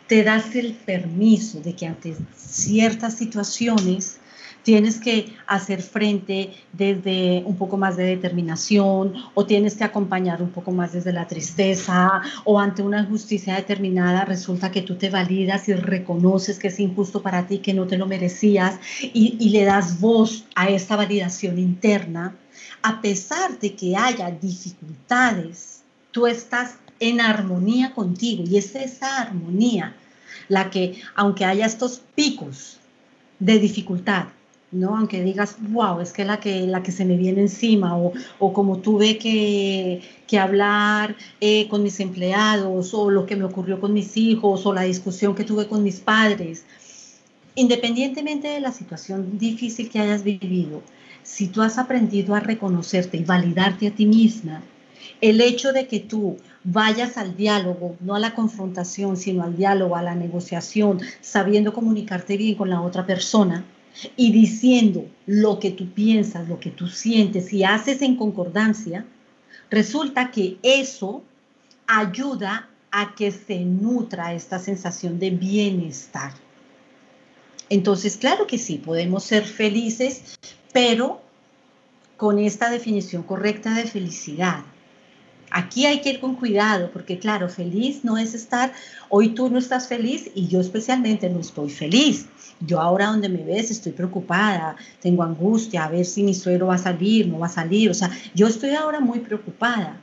te 0.08 0.24
das 0.24 0.56
el 0.56 0.74
permiso 0.74 1.60
de 1.62 1.74
que 1.74 1.88
ante 1.88 2.16
ciertas 2.36 3.16
situaciones 3.16 4.20
tienes 4.67 4.99
que 4.99 5.34
hacer 5.47 5.82
frente 5.82 6.51
desde 6.73 7.41
un 7.45 7.56
poco 7.56 7.77
más 7.77 7.95
de 7.95 8.03
determinación 8.03 9.13
o 9.34 9.45
tienes 9.45 9.77
que 9.77 9.86
acompañar 9.86 10.41
un 10.41 10.49
poco 10.49 10.73
más 10.73 10.91
desde 10.91 11.13
la 11.13 11.25
tristeza 11.25 12.21
o 12.43 12.60
ante 12.60 12.82
una 12.82 13.06
justicia 13.06 13.56
determinada 13.56 14.25
resulta 14.25 14.69
que 14.69 14.82
tú 14.82 14.95
te 14.95 15.10
validas 15.10 15.69
y 15.69 15.73
reconoces 15.73 16.60
que 16.60 16.67
es 16.67 16.82
injusto 16.82 17.21
para 17.21 17.47
ti, 17.47 17.60
que 17.60 17.73
no 17.73 17.88
te 17.88 17.97
lo 17.97 18.08
merecías 18.08 18.77
y, 18.99 19.38
y 19.39 19.51
le 19.51 19.63
das 19.63 20.01
voz 20.01 20.43
a 20.53 20.67
esta 20.67 20.97
validación 20.97 21.60
interna. 21.60 22.36
A 22.82 22.99
pesar 22.99 23.58
de 23.60 23.73
que 23.73 23.95
haya 23.95 24.32
dificultades, 24.32 25.84
tú 26.12 26.27
estás 26.27 26.75
en 26.99 27.21
armonía 27.21 27.93
contigo 27.93 28.43
y 28.45 28.58
es 28.58 28.75
esa 28.75 29.21
armonía 29.21 29.95
la 30.49 30.69
que, 30.69 30.99
aunque 31.15 31.45
haya 31.45 31.65
estos 31.65 32.01
picos 32.15 32.80
de 33.39 33.60
dificultad, 33.60 34.25
¿no? 34.71 34.97
Aunque 34.97 35.23
digas, 35.23 35.58
wow, 35.60 36.01
es 36.01 36.12
que 36.12 36.25
la 36.25 36.39
que, 36.39 36.67
la 36.67 36.84
que 36.84 36.91
se 36.91 37.06
me 37.06 37.15
viene 37.17 37.41
encima, 37.41 37.97
o, 37.97 38.53
como 38.53 38.80
tuve 38.80 39.17
que, 39.17 40.01
que 40.27 40.39
hablar 40.39 41.15
eh, 41.39 41.67
con 41.69 41.84
mis 41.84 41.99
empleados, 41.99 42.93
o 42.93 43.10
lo 43.10 43.25
que 43.25 43.36
me 43.36 43.45
ocurrió 43.45 43.80
con 43.80 43.93
mis 43.93 44.17
hijos, 44.17 44.65
o 44.65 44.73
la 44.73 44.82
discusión 44.82 45.36
que 45.36 45.43
tuve 45.43 45.67
con 45.67 45.84
mis 45.84 45.99
padres, 45.99 46.65
independientemente 47.56 48.47
de 48.49 48.60
la 48.60 48.71
situación 48.71 49.38
difícil 49.38 49.89
que 49.89 49.99
hayas 49.99 50.23
vivido, 50.23 50.82
si 51.23 51.47
tú 51.47 51.62
has 51.62 51.77
aprendido 51.77 52.36
a 52.36 52.39
reconocerte 52.39 53.17
y 53.17 53.23
validarte 53.23 53.88
a 53.88 53.91
ti 53.91 54.06
misma, 54.06 54.62
el 55.21 55.41
hecho 55.41 55.73
de 55.73 55.88
que 55.88 55.99
tú 55.99 56.38
vayas 56.63 57.17
al 57.17 57.36
diálogo, 57.36 57.95
no 58.01 58.15
a 58.15 58.19
la 58.19 58.36
confrontación, 58.36 59.17
sino 59.17 59.43
al 59.43 59.58
diálogo, 59.58 59.95
a 59.95 60.03
la 60.03 60.15
negociación, 60.15 60.99
sabiendo 61.21 61.73
comunicarte 61.73 62.38
bien 62.38 62.56
con 62.56 62.69
la 62.69 62.82
otra 62.82 63.06
persona 63.06 63.65
y 64.15 64.32
diciendo 64.32 65.06
lo 65.26 65.60
que 65.60 65.71
tú 65.71 65.89
piensas, 65.91 66.47
lo 66.47 66.60
que 66.60 66.69
tú 66.69 66.88
sientes 66.88 67.52
y 67.54 67.63
haces 67.63 68.02
en 68.02 68.15
concordancia, 68.15 69.06
resulta 69.69 70.32
que 70.32 70.58
eso 70.62 71.23
ayuda 71.88 72.69
a 72.91 73.15
que 73.15 73.32
se 73.32 73.60
nutra 73.60 74.34
esta 74.34 74.60
sensación 74.60 75.19
de 75.19 75.32
bienestar. 75.32 76.34
Entonces, 77.69 78.17
claro 78.17 78.47
que 78.47 78.58
sí, 78.58 78.78
podemos 78.78 79.23
ser 79.23 79.43
felices, 79.43 80.38
pero 80.71 81.21
con 82.15 82.39
esta 82.39 82.69
definición 82.69 83.23
correcta 83.23 83.73
de 83.73 83.86
felicidad. 83.86 84.63
Aquí 85.52 85.86
hay 85.86 86.02
que 86.02 86.10
ir 86.10 86.20
con 86.20 86.36
cuidado, 86.36 86.90
porque 86.92 87.20
claro, 87.20 87.48
feliz 87.50 88.04
no 88.04 88.18
es 88.18 88.34
estar, 88.34 88.74
hoy 89.10 89.30
tú 89.30 89.50
no 89.50 89.60
estás 89.60 89.88
feliz 89.88 90.30
y 90.36 90.48
yo 90.48 90.60
especialmente 90.60 91.30
no 91.30 91.40
estoy 91.40 91.70
feliz. 91.70 92.28
Yo 92.60 92.82
ahora 92.82 93.08
donde 93.08 93.30
me 93.30 93.44
ves 93.44 93.72
estoy 93.72 93.92
preocupada, 93.92 94.76
tengo 95.02 95.24
angustia, 95.24 95.86
a 95.86 95.90
ver 95.90 96.06
si 96.06 96.24
mi 96.24 96.34
suero 96.34 96.68
va 96.68 96.76
a 96.76 96.80
salir, 96.80 97.28
no 97.28 97.40
va 97.40 97.48
a 97.48 97.50
salir. 97.50 97.90
O 97.90 97.94
sea, 97.94 98.12
yo 98.34 98.48
estoy 98.48 98.72
ahora 98.72 99.00
muy 99.00 99.20
preocupada. 99.20 99.98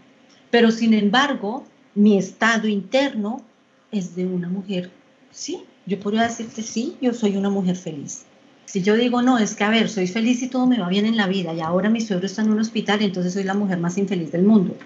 Pero 0.50 0.70
sin 0.70 0.94
embargo, 0.94 1.64
mi 1.94 2.16
estado 2.16 2.68
interno 2.68 3.42
es 3.90 4.16
de 4.16 4.26
una 4.26 4.48
mujer, 4.48 4.90
sí, 5.30 5.64
yo 5.86 6.00
podría 6.00 6.22
decirte 6.22 6.62
sí, 6.62 6.96
yo 7.00 7.12
soy 7.12 7.36
una 7.36 7.50
mujer 7.50 7.76
feliz. 7.76 8.24
Si 8.64 8.82
yo 8.82 8.96
digo, 8.96 9.20
no, 9.20 9.38
es 9.38 9.54
que 9.54 9.64
a 9.64 9.70
ver, 9.70 9.88
soy 9.88 10.06
feliz 10.06 10.42
y 10.42 10.48
todo 10.48 10.66
me 10.66 10.80
va 10.80 10.88
bien 10.88 11.06
en 11.06 11.16
la 11.16 11.26
vida 11.26 11.52
y 11.52 11.60
ahora 11.60 11.90
mi 11.90 12.00
suegro 12.00 12.26
está 12.26 12.42
en 12.42 12.50
un 12.50 12.60
hospital 12.60 13.02
entonces 13.02 13.34
soy 13.34 13.44
la 13.44 13.54
mujer 13.54 13.78
más 13.78 13.98
infeliz 13.98 14.32
del 14.32 14.42
mundo, 14.42 14.76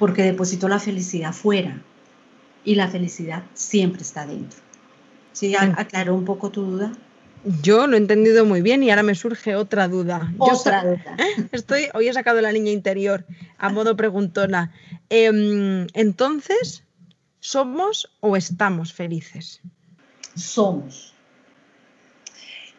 porque 0.00 0.22
deposito 0.22 0.66
la 0.66 0.80
felicidad 0.80 1.32
fuera 1.32 1.80
y 2.64 2.74
la 2.74 2.88
felicidad 2.88 3.44
siempre 3.54 4.02
está 4.02 4.26
dentro. 4.26 4.58
¿Sí? 5.32 5.54
¿Aclaró 5.54 6.16
un 6.16 6.24
poco 6.24 6.50
tu 6.50 6.62
duda? 6.62 6.92
Yo 7.62 7.86
lo 7.86 7.94
he 7.94 7.98
entendido 7.98 8.44
muy 8.44 8.62
bien 8.62 8.82
y 8.82 8.90
ahora 8.90 9.04
me 9.04 9.14
surge 9.14 9.54
otra 9.54 9.86
duda. 9.86 10.32
Otra 10.38 10.82
duda. 10.82 11.16
Estoy, 11.52 11.88
hoy 11.94 12.08
he 12.08 12.12
sacado 12.12 12.40
la 12.40 12.50
niña 12.50 12.72
interior 12.72 13.24
a 13.58 13.68
modo 13.68 13.96
preguntona. 13.96 14.72
Em, 15.10 15.86
entonces, 15.94 16.82
¿somos 17.38 18.10
o 18.20 18.36
estamos 18.36 18.92
felices? 18.92 19.60
Somos 20.34 21.14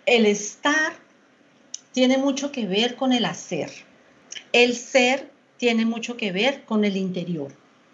el 0.05 0.25
estar 0.25 0.93
tiene 1.91 2.17
mucho 2.17 2.51
que 2.51 2.67
ver 2.67 2.95
con 2.95 3.13
el 3.13 3.25
hacer. 3.25 3.69
El 4.51 4.75
ser 4.75 5.31
tiene 5.61 5.85
mucho 5.85 6.17
que 6.17 6.31
ver 6.31 6.65
con 6.65 6.85
el 6.85 6.97
interior. 6.97 7.51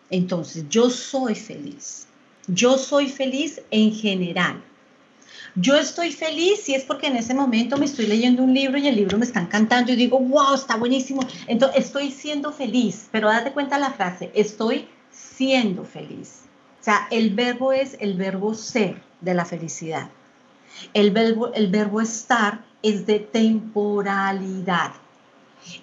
Entonces, 0.10 0.70
yo 0.70 0.90
soy 0.90 1.36
feliz. 1.36 2.08
Yo 2.48 2.78
soy 2.78 3.10
feliz 3.10 3.62
en 3.72 3.94
general. 3.94 4.64
Yo 5.54 5.76
estoy 5.76 6.14
feliz 6.14 6.62
si 6.64 6.76
es 6.76 6.86
porque 6.86 7.08
en 7.08 7.18
ese 7.18 7.34
momento 7.34 7.76
me 7.76 7.86
estoy 7.86 8.08
leyendo 8.08 8.42
un 8.42 8.54
libro 8.54 8.78
y 8.78 8.88
el 8.88 8.96
libro 8.96 9.18
me 9.18 9.26
está 9.26 9.42
encantando 9.42 9.92
y 9.92 9.98
digo, 9.98 10.18
wow, 10.18 10.56
está 10.56 10.78
buenísimo. 10.78 11.20
Entonces, 11.46 11.84
estoy 11.84 12.10
siendo 12.12 12.54
feliz. 12.54 13.10
Pero 13.12 13.28
date 13.28 13.52
cuenta 13.52 13.78
la 13.78 13.92
frase, 13.92 14.32
estoy 14.34 14.88
siendo 15.12 15.84
feliz. 15.84 16.44
sea, 16.80 17.10
el 17.12 17.32
verbo 17.32 17.74
es 17.74 17.98
el 18.00 18.14
verbo 18.14 18.54
ser 18.54 19.02
de 19.20 19.34
la 19.34 19.44
felicidad. 19.44 20.10
El 20.94 21.12
verbo, 21.12 21.54
el 21.54 21.68
verbo 21.68 22.00
estar 22.00 22.64
es 22.82 23.06
de 23.06 23.20
temporalidad. 23.20 24.94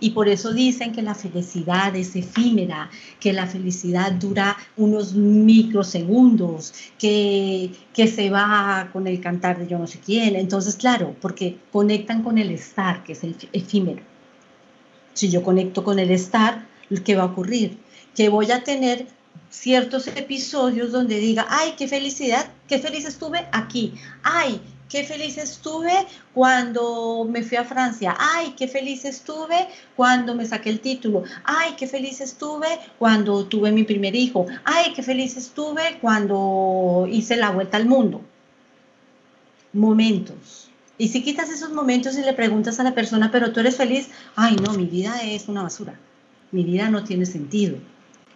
Y 0.01 0.11
por 0.11 0.29
eso 0.29 0.53
dicen 0.53 0.93
que 0.93 1.03
la 1.03 1.15
felicidad 1.15 1.95
es 1.95 2.17
efímera, 2.17 2.91
que 3.21 3.33
la 3.33 3.47
felicidad 3.47 4.13
dura 4.13 4.57
unos 4.77 5.15
microsegundos, 5.15 6.73
que, 6.99 7.71
que 7.93 8.09
se 8.09 8.31
va 8.31 8.89
con 8.93 9.07
el 9.07 9.21
cantar 9.21 9.59
de 9.59 9.67
yo 9.67 9.79
no 9.79 9.87
sé 9.87 10.01
quién. 10.05 10.37
Entonces, 10.37 10.77
claro, 10.77 11.15
porque 11.21 11.59
conectan 11.71 12.23
con 12.23 12.39
el 12.39 12.51
estar, 12.51 13.05
que 13.05 13.13
es 13.13 13.25
el 13.25 13.37
efímero. 13.53 14.03
Si 15.13 15.31
yo 15.31 15.43
conecto 15.43 15.85
con 15.85 15.99
el 15.99 16.11
estar, 16.11 16.67
¿qué 17.05 17.15
va 17.15 17.23
a 17.23 17.27
ocurrir? 17.27 17.79
Que 18.15 18.29
voy 18.29 18.51
a 18.51 18.65
tener 18.65 19.07
ciertos 19.51 20.09
episodios 20.09 20.93
donde 20.93 21.19
diga, 21.19 21.47
ay, 21.49 21.75
qué 21.79 21.87
felicidad, 21.87 22.51
qué 22.69 22.79
feliz 22.79 23.05
estuve 23.05 23.47
aquí, 23.53 23.95
ay, 24.23 24.61
qué 24.89 25.05
feliz 25.05 25.39
estuve 25.39 25.93
cuando 26.33 27.27
me 27.29 27.43
fui 27.43 27.57
a 27.57 27.65
Francia, 27.65 28.17
ay, 28.19 28.55
qué 28.57 28.69
feliz 28.69 29.05
estuve 29.05 29.69
cuando 29.97 30.35
me 30.35 30.47
saqué 30.47 30.71
el 30.71 30.81
título, 30.81 31.25
ay, 31.45 31.75
qué 31.77 31.87
feliz 31.87 32.21
estuve 32.21 32.69
cuando 32.99 33.47
tuve 33.47 33.73
mi 33.73 33.85
primer 33.85 34.15
hijo, 34.15 34.47
ay, 34.65 34.93
qué 34.95 35.03
feliz 35.03 35.37
estuve 35.37 35.99
cuando 36.01 37.09
hice 37.11 37.37
la 37.37 37.51
vuelta 37.51 37.77
al 37.77 37.87
mundo. 37.87 38.21
Momentos. 39.73 40.71
Y 40.97 41.09
si 41.09 41.23
quitas 41.23 41.51
esos 41.51 41.73
momentos 41.73 42.17
y 42.17 42.23
le 42.23 42.33
preguntas 42.35 42.79
a 42.79 42.85
la 42.85 42.95
persona, 42.95 43.33
pero 43.33 43.53
tú 43.53 43.61
eres 43.61 43.77
feliz, 43.77 44.11
ay, 44.37 44.57
no, 44.57 44.75
mi 44.75 44.87
vida 44.87 45.23
es 45.23 45.49
una 45.49 45.65
basura, 45.65 45.99
mi 46.53 46.63
vida 46.63 46.89
no 46.89 47.03
tiene 47.03 47.27
sentido. 47.27 47.79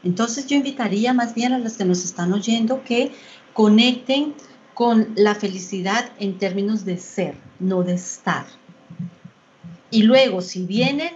Entonces 0.03 0.46
yo 0.46 0.57
invitaría 0.57 1.12
más 1.12 1.34
bien 1.34 1.53
a 1.53 1.59
los 1.59 1.74
que 1.74 1.84
nos 1.84 2.05
están 2.05 2.32
oyendo 2.32 2.82
que 2.82 3.12
conecten 3.53 4.34
con 4.78 5.08
la 5.16 5.34
felicidad 5.34 6.12
en 6.20 6.38
términos 6.38 6.84
de 6.84 6.98
ser, 6.98 7.34
no 7.58 7.82
de 7.82 7.94
estar. 7.94 8.46
Y 9.90 10.04
luego, 10.04 10.40
si 10.40 10.66
vienen 10.66 11.14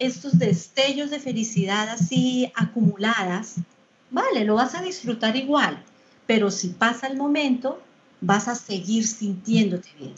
estos 0.00 0.36
destellos 0.36 1.10
de 1.10 1.20
felicidad 1.20 1.88
así 1.90 2.50
acumuladas, 2.56 3.54
vale, 4.10 4.44
lo 4.44 4.56
vas 4.56 4.74
a 4.74 4.82
disfrutar 4.82 5.36
igual, 5.36 5.80
pero 6.26 6.50
si 6.50 6.70
pasa 6.70 7.06
el 7.06 7.16
momento, 7.16 7.80
vas 8.20 8.48
a 8.48 8.56
seguir 8.56 9.06
sintiéndote 9.06 9.90
bien. 9.96 10.14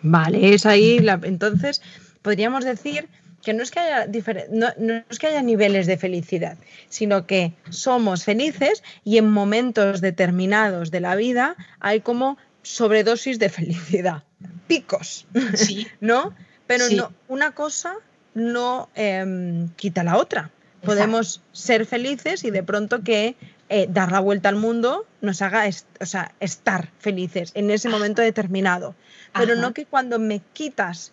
Vale, 0.00 0.54
es 0.54 0.66
ahí, 0.66 1.04
entonces 1.24 1.82
podríamos 2.22 2.64
decir 2.64 3.08
que 3.44 3.54
no 3.54 3.62
es 3.62 3.70
que 3.70 3.80
haya 3.80 4.08
no, 4.50 4.68
es 5.08 5.18
que 5.18 5.26
haya 5.28 5.42
niveles 5.42 5.86
de 5.86 5.96
felicidad, 5.96 6.56
sino 6.88 7.26
que 7.26 7.52
somos 7.70 8.24
felices 8.24 8.82
y 9.04 9.18
en 9.18 9.30
momentos 9.30 10.00
determinados 10.00 10.90
de 10.90 11.00
la 11.00 11.14
vida 11.14 11.56
hay 11.78 12.00
como 12.00 12.38
sobredosis 12.62 13.38
de 13.38 13.50
felicidad, 13.50 14.24
picos, 14.66 15.26
¿no? 16.00 16.34
Pero 16.66 16.88
no, 16.90 17.12
una 17.28 17.52
cosa 17.52 17.94
no 18.34 18.88
em, 18.94 19.68
quita 19.76 20.02
la 20.02 20.16
otra. 20.16 20.50
Podemos 20.82 21.40
ser 21.52 21.86
felices 21.86 22.44
y 22.44 22.50
de 22.50 22.62
pronto 22.62 23.02
que 23.02 23.36
eh, 23.70 23.86
dar 23.88 24.12
la 24.12 24.20
vuelta 24.20 24.50
al 24.50 24.56
mundo 24.56 25.06
nos 25.22 25.40
haga 25.40 25.64
o 26.00 26.06
sea, 26.06 26.34
estar 26.40 26.90
felices 26.98 27.52
en 27.54 27.70
ese 27.70 27.88
momento 27.88 28.20
determinado. 28.20 28.94
Pero 29.32 29.56
no 29.56 29.72
que 29.72 29.86
cuando 29.86 30.18
me 30.18 30.40
quitas 30.52 31.12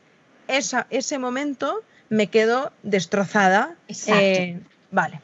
esa, 0.50 0.88
ese 0.90 1.20
momento 1.20 1.84
me 2.12 2.28
quedo 2.28 2.74
destrozada. 2.84 3.78
Eh, 4.08 4.60
vale. 4.92 5.22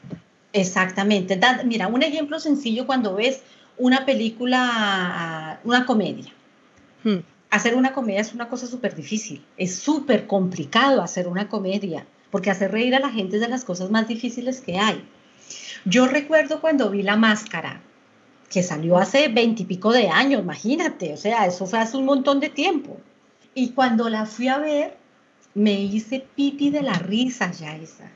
Exactamente. 0.54 1.38
mira, 1.66 1.86
un 1.86 2.02
ejemplo 2.02 2.40
sencillo 2.40 2.86
cuando 2.86 3.14
ves 3.14 3.42
una 3.76 4.06
película, 4.06 5.60
una 5.64 5.84
comedia. 5.84 6.32
Hmm. 7.04 7.18
Hacer 7.50 7.74
una 7.74 7.92
comedia 7.92 8.22
es 8.22 8.32
una 8.32 8.48
cosa 8.48 8.66
súper 8.66 8.94
difícil. 8.96 9.44
Es 9.58 9.76
súper 9.76 10.26
complicado 10.26 11.02
hacer 11.02 11.28
una 11.28 11.48
comedia, 11.48 12.06
porque 12.30 12.50
hacer 12.50 12.72
reír 12.72 12.94
a 12.94 13.00
la 13.00 13.10
gente 13.10 13.36
es 13.36 13.42
de 13.42 13.48
las 13.48 13.64
cosas 13.64 13.90
más 13.90 14.08
difíciles 14.08 14.62
que 14.62 14.78
hay. 14.78 15.06
Yo 15.84 16.06
recuerdo 16.06 16.62
cuando 16.62 16.88
vi 16.88 17.02
La 17.02 17.16
Máscara, 17.16 17.82
que 18.48 18.62
salió 18.62 18.96
hace 18.96 19.28
veintipico 19.28 19.92
de 19.92 20.08
años, 20.08 20.40
imagínate, 20.40 21.12
o 21.12 21.18
sea, 21.18 21.44
eso 21.44 21.66
fue 21.66 21.80
hace 21.80 21.98
un 21.98 22.06
montón 22.06 22.40
de 22.40 22.48
tiempo. 22.48 22.96
Y 23.54 23.72
cuando 23.72 24.08
la 24.08 24.24
fui 24.24 24.48
a 24.48 24.56
ver, 24.56 24.96
me 25.54 25.72
hice 25.72 26.26
pipi 26.34 26.70
de 26.70 26.82
la 26.82 26.94
risa, 26.94 27.50
Yaisa. 27.50 28.10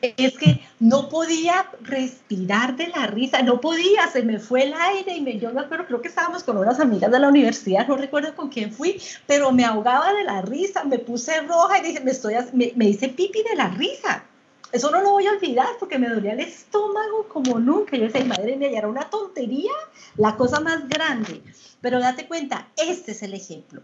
Es 0.00 0.36
que 0.38 0.60
no 0.80 1.08
podía 1.08 1.70
respirar 1.82 2.76
de 2.76 2.88
la 2.88 3.06
risa, 3.06 3.42
no 3.42 3.60
podía, 3.60 4.08
se 4.10 4.22
me 4.22 4.38
fue 4.38 4.64
el 4.64 4.74
aire 4.74 5.16
y 5.16 5.20
me, 5.20 5.38
yo 5.38 5.52
me 5.52 5.60
acuerdo, 5.60 5.86
creo 5.86 6.02
que 6.02 6.08
estábamos 6.08 6.42
con 6.42 6.56
unas 6.56 6.80
amigas 6.80 7.10
de 7.10 7.18
la 7.18 7.28
universidad, 7.28 7.86
no 7.86 7.96
recuerdo 7.96 8.34
con 8.34 8.48
quién 8.48 8.72
fui, 8.72 9.00
pero 9.26 9.52
me 9.52 9.64
ahogaba 9.64 10.12
de 10.12 10.24
la 10.24 10.42
risa, 10.42 10.84
me 10.84 10.98
puse 10.98 11.40
roja 11.42 11.78
y 11.78 11.82
dije, 11.82 12.00
me, 12.00 12.10
estoy, 12.10 12.34
me, 12.52 12.72
me 12.76 12.88
hice 12.88 13.08
pipi 13.08 13.42
de 13.42 13.56
la 13.56 13.68
risa. 13.68 14.24
Eso 14.72 14.90
no 14.90 15.00
lo 15.02 15.12
voy 15.12 15.26
a 15.28 15.32
olvidar 15.32 15.68
porque 15.78 16.00
me 16.00 16.08
dolía 16.08 16.32
el 16.32 16.40
estómago 16.40 17.28
como 17.28 17.60
nunca. 17.60 17.96
Yo 17.96 18.06
decía, 18.06 18.24
madre 18.24 18.56
mía, 18.56 18.72
ya 18.72 18.78
era 18.78 18.88
una 18.88 19.08
tontería, 19.08 19.70
la 20.16 20.36
cosa 20.36 20.58
más 20.58 20.88
grande. 20.88 21.42
Pero 21.80 22.00
date 22.00 22.26
cuenta, 22.26 22.66
este 22.76 23.12
es 23.12 23.22
el 23.22 23.34
ejemplo. 23.34 23.82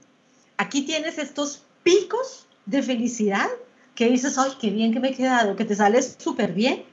Aquí 0.56 0.82
tienes 0.82 1.18
estos 1.18 1.62
picos 1.84 2.48
de 2.70 2.82
felicidad 2.82 3.48
que 3.94 4.08
dices, 4.08 4.38
ay, 4.38 4.52
qué 4.60 4.70
bien 4.70 4.92
que 4.92 5.00
me 5.00 5.08
he 5.08 5.14
quedado, 5.14 5.56
que 5.56 5.64
te 5.64 5.74
sales 5.74 6.16
súper 6.18 6.52
bien, 6.52 6.84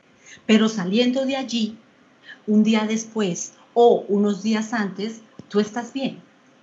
pero 0.45 0.67
saliendo 0.67 1.25
de 1.25 1.35
allí, 1.35 1.77
un 2.47 2.63
día 2.63 2.85
después 2.87 3.53
o 3.73 4.03
unos 4.07 4.43
días 4.43 4.73
antes, 4.73 5.21
tú 5.49 5.59
estás 5.59 5.93
bien, 5.93 6.19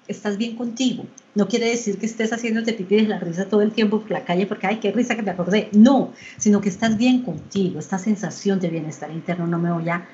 estás 0.09 0.37
bien 0.37 0.57
contigo. 0.57 1.07
No 1.35 1.49
quiere 1.49 1.69
decir 1.69 1.99
que 1.99 2.07
estés 2.07 2.33
haciéndote 2.33 2.73
pipí 2.73 2.97
de 2.97 3.03
la 3.03 3.19
risa 3.19 3.49
todo 3.49 3.63
el 3.63 3.73
tiempo 3.73 4.01
por 4.01 4.11
la 4.11 4.25
calle 4.25 4.47
porque, 4.47 4.67
ay, 4.67 4.77
qué 4.81 4.93
risa 4.93 5.17
que 5.17 5.23
me 5.23 5.31
acordé. 5.31 5.69
No, 5.73 6.13
sino 6.37 6.61
que 6.61 6.69
estás 6.69 6.97
bien 6.97 7.23
contigo, 7.23 7.79
esta 7.79 7.99
sensación 7.99 8.61
de 8.61 8.69
bienestar 8.69 9.11
interno. 9.11 9.47
No 9.47 9.59
me 9.59 9.73
voy 9.73 9.89
a 9.89 10.07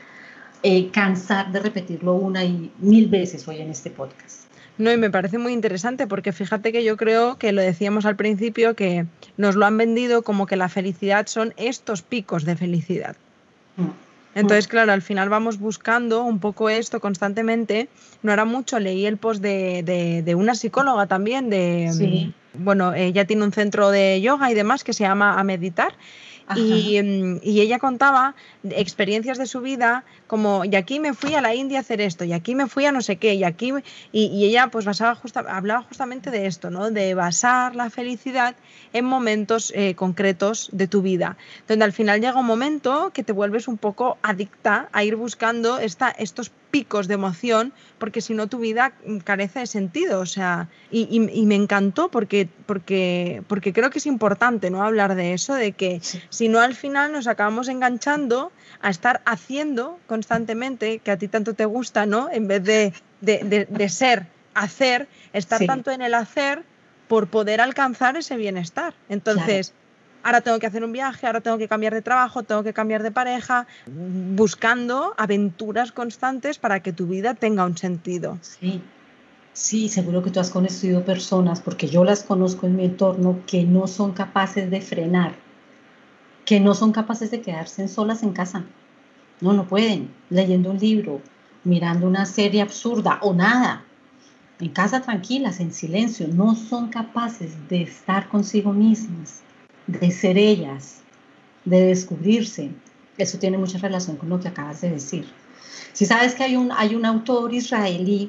eh, 0.63 0.91
cansar 0.91 1.51
de 1.53 1.61
repetirlo 1.61 2.15
una 2.15 2.45
y 2.45 2.71
mil 2.79 3.09
veces 3.09 3.47
hoy 3.49 3.59
en 3.59 3.71
este 3.71 3.91
podcast. 3.91 4.50
No, 4.81 4.91
y 4.91 4.97
me 4.97 5.11
parece 5.11 5.37
muy 5.37 5.53
interesante 5.53 6.07
porque 6.07 6.33
fíjate 6.33 6.73
que 6.73 6.83
yo 6.83 6.97
creo 6.97 7.37
que 7.37 7.53
lo 7.53 7.61
decíamos 7.61 8.07
al 8.07 8.17
principio, 8.17 8.75
que 8.75 9.05
nos 9.37 9.55
lo 9.55 9.67
han 9.67 9.77
vendido 9.77 10.23
como 10.23 10.47
que 10.47 10.57
la 10.57 10.71
felicidad 10.71 11.27
son 11.27 11.53
estos 11.59 12.01
picos 12.01 12.47
de 12.47 12.57
felicidad. 12.57 13.15
Mm. 13.77 13.89
Entonces, 14.37 14.69
mm. 14.69 14.71
claro, 14.71 14.93
al 14.93 15.03
final 15.03 15.29
vamos 15.29 15.59
buscando 15.59 16.25
un 16.25 16.39
poco 16.39 16.71
esto 16.71 16.99
constantemente. 16.99 17.91
No 18.23 18.33
era 18.33 18.47
mucho, 18.47 18.79
leí 18.79 19.05
el 19.05 19.19
post 19.19 19.43
de, 19.43 20.35
una 20.35 20.55
psicóloga 20.55 21.07
también, 21.07 21.51
de, 21.51 22.33
bueno, 22.55 22.95
ella 22.95 23.27
tiene 23.27 23.45
un 23.45 23.53
centro 23.53 23.91
de 23.91 24.23
yoga 24.23 24.51
y 24.51 24.55
demás 24.55 24.83
que 24.83 24.95
se 24.95 25.05
llama 25.05 25.39
A 25.39 25.45
Meditar. 25.45 25.93
Mm, 26.57 27.37
y, 27.43 27.61
ella 27.61 27.79
contaba 27.79 28.35
experiencias 28.65 29.39
de 29.39 29.47
su 29.47 29.61
vida 29.61 30.05
como, 30.27 30.65
y 30.65 30.75
aquí 30.75 30.99
me 30.99 31.15
fui 31.15 31.35
a 31.35 31.41
la 31.41 31.55
India 31.55 31.79
a 31.79 31.81
hacer 31.83 32.01
esto, 32.01 32.25
y 32.25 32.33
aquí 32.33 32.55
me 32.55 32.67
fui 32.67 32.87
a 32.87 32.93
no 32.93 33.03
sé 33.03 33.17
qué, 33.17 33.35
y 33.35 33.45
aquí, 33.45 33.73
y, 34.13 34.45
ella 34.45 34.69
pues 34.69 34.85
basaba 34.85 35.21
hablaba 35.49 35.83
justamente 35.83 36.31
de 36.31 36.47
esto, 36.47 36.71
¿no? 36.71 36.91
De 36.91 37.15
basar 37.15 37.77
la 37.77 37.91
felicidad 37.91 38.57
en 38.93 39.05
momentos 39.05 39.73
eh, 39.77 39.95
concretos 39.95 40.71
de 40.73 40.89
tu 40.89 41.03
vida, 41.03 41.37
donde 41.69 41.85
al 41.85 41.93
final 41.93 42.21
llega 42.21 42.39
un 42.39 42.47
momento 42.47 43.11
que 43.13 43.23
te 43.23 43.33
vuelves 43.33 43.69
un 43.69 43.79
poco 43.79 44.19
adicta 44.23 44.89
a 44.93 45.05
ir 45.05 45.17
buscando 45.17 45.79
esta, 45.79 46.11
estos 46.11 46.51
picos 46.71 47.09
de 47.09 47.15
emoción, 47.15 47.73
porque 47.99 48.21
si 48.21 48.35
no 48.35 48.47
tu 48.47 48.59
vida 48.59 48.93
carece 49.25 49.61
de 49.61 49.67
sentido. 49.67 50.21
O 50.21 50.27
sea, 50.27 50.69
y, 50.91 51.21
me 51.21 51.55
encantó 51.55 52.11
porque, 52.11 52.49
porque, 52.67 53.43
porque 53.49 53.73
creo 53.73 53.91
que 53.91 53.99
es 53.99 54.07
importante 54.07 54.71
¿no? 54.71 54.83
hablar 54.83 55.15
de 55.15 55.35
eso, 55.35 55.55
de 55.55 55.73
que 55.73 56.01
si 56.41 56.49
no 56.49 56.61
al 56.61 56.75
final 56.75 57.13
nos 57.13 57.27
acabamos 57.27 57.69
enganchando 57.69 58.51
a 58.81 58.89
estar 58.89 59.21
haciendo 59.27 60.01
constantemente, 60.07 60.99
que 61.01 61.11
a 61.11 61.19
ti 61.19 61.29
tanto 61.29 61.53
te 61.53 61.67
gusta, 61.67 62.07
¿no? 62.07 62.31
En 62.33 62.49
vez 62.49 62.65
de, 62.65 62.95
de, 63.21 63.89
ser, 63.91 64.27
hacer, 64.55 65.07
estar 65.35 65.61
tanto 65.67 65.91
en 65.91 66.01
el 66.01 66.15
hacer 66.15 66.63
por 67.09 67.27
poder 67.27 67.61
alcanzar 67.61 68.17
ese 68.17 68.39
bienestar. 68.39 68.95
Entonces, 69.11 69.75
ahora 70.23 70.41
tengo 70.41 70.59
que 70.59 70.67
hacer 70.67 70.83
un 70.83 70.93
viaje, 70.93 71.27
ahora 71.27 71.43
tengo 71.43 71.59
que 71.59 71.69
cambiar 71.69 71.93
de 71.93 72.01
trabajo, 72.01 72.43
tengo 72.43 72.63
que 72.63 72.73
cambiar 72.73 73.03
de 73.03 73.11
pareja, 73.11 73.67
buscando 73.87 75.13
aventuras 75.19 75.93
constantes 75.93 76.59
para 76.59 76.81
que 76.81 76.95
tu 76.95 77.07
vida 77.07 77.35
tenga 77.35 77.67
un 77.67 77.77
sentido. 77.77 78.39
Sí, 78.41 78.81
sí, 79.53 79.91
seguro 79.91 80.23
que 80.23 80.31
tú 80.31 80.41
has 80.41 80.49
conocido 80.49 81.05
personas, 81.05 81.61
porque 81.61 81.87
yo 81.87 82.03
las 82.03 82.23
conozco 82.23 82.67
en 82.67 82.77
mi 82.77 82.87
entorno, 82.87 83.41
que 83.47 83.65
no 83.65 83.87
son 83.87 84.13
capaces 84.13 84.71
de 84.71 84.81
frenar, 84.81 85.35
que 86.45 86.61
no 86.61 86.75
son 86.75 86.93
capaces 86.93 87.31
de 87.31 87.41
quedarse 87.41 87.89
solas 87.89 88.23
en 88.23 88.33
casa. 88.33 88.65
No, 89.41 89.53
no 89.53 89.67
pueden, 89.67 90.11
leyendo 90.29 90.71
un 90.71 90.79
libro, 90.79 91.21
mirando 91.65 92.07
una 92.07 92.27
serie 92.27 92.63
absurda 92.63 93.19
o 93.23 93.33
nada. 93.33 93.85
En 94.59 94.69
casa 94.71 95.01
tranquilas, 95.01 95.61
en 95.61 95.73
silencio, 95.73 96.29
no 96.29 96.55
son 96.55 96.89
capaces 96.89 97.53
de 97.69 97.83
estar 97.83 98.29
consigo 98.29 98.73
mismas 98.73 99.43
de 99.99 100.11
ser 100.11 100.39
ellas, 100.39 101.03
de 101.65 101.87
descubrirse. 101.87 102.71
Eso 103.19 103.39
tiene 103.39 103.59
mucha 103.59 103.79
relación 103.79 104.17
con 104.17 104.29
lo 104.29 104.41
que 104.41 104.49
acabas 104.49 104.81
de 104.81 104.91
decir. 104.91 105.27
Si 105.93 106.07
sabes 106.07 106.35
que 106.35 106.45
hay 106.45 106.57
un, 106.57 106.71
hay 106.73 106.95
un 106.95 107.05
autor 107.05 107.53
israelí, 107.53 108.29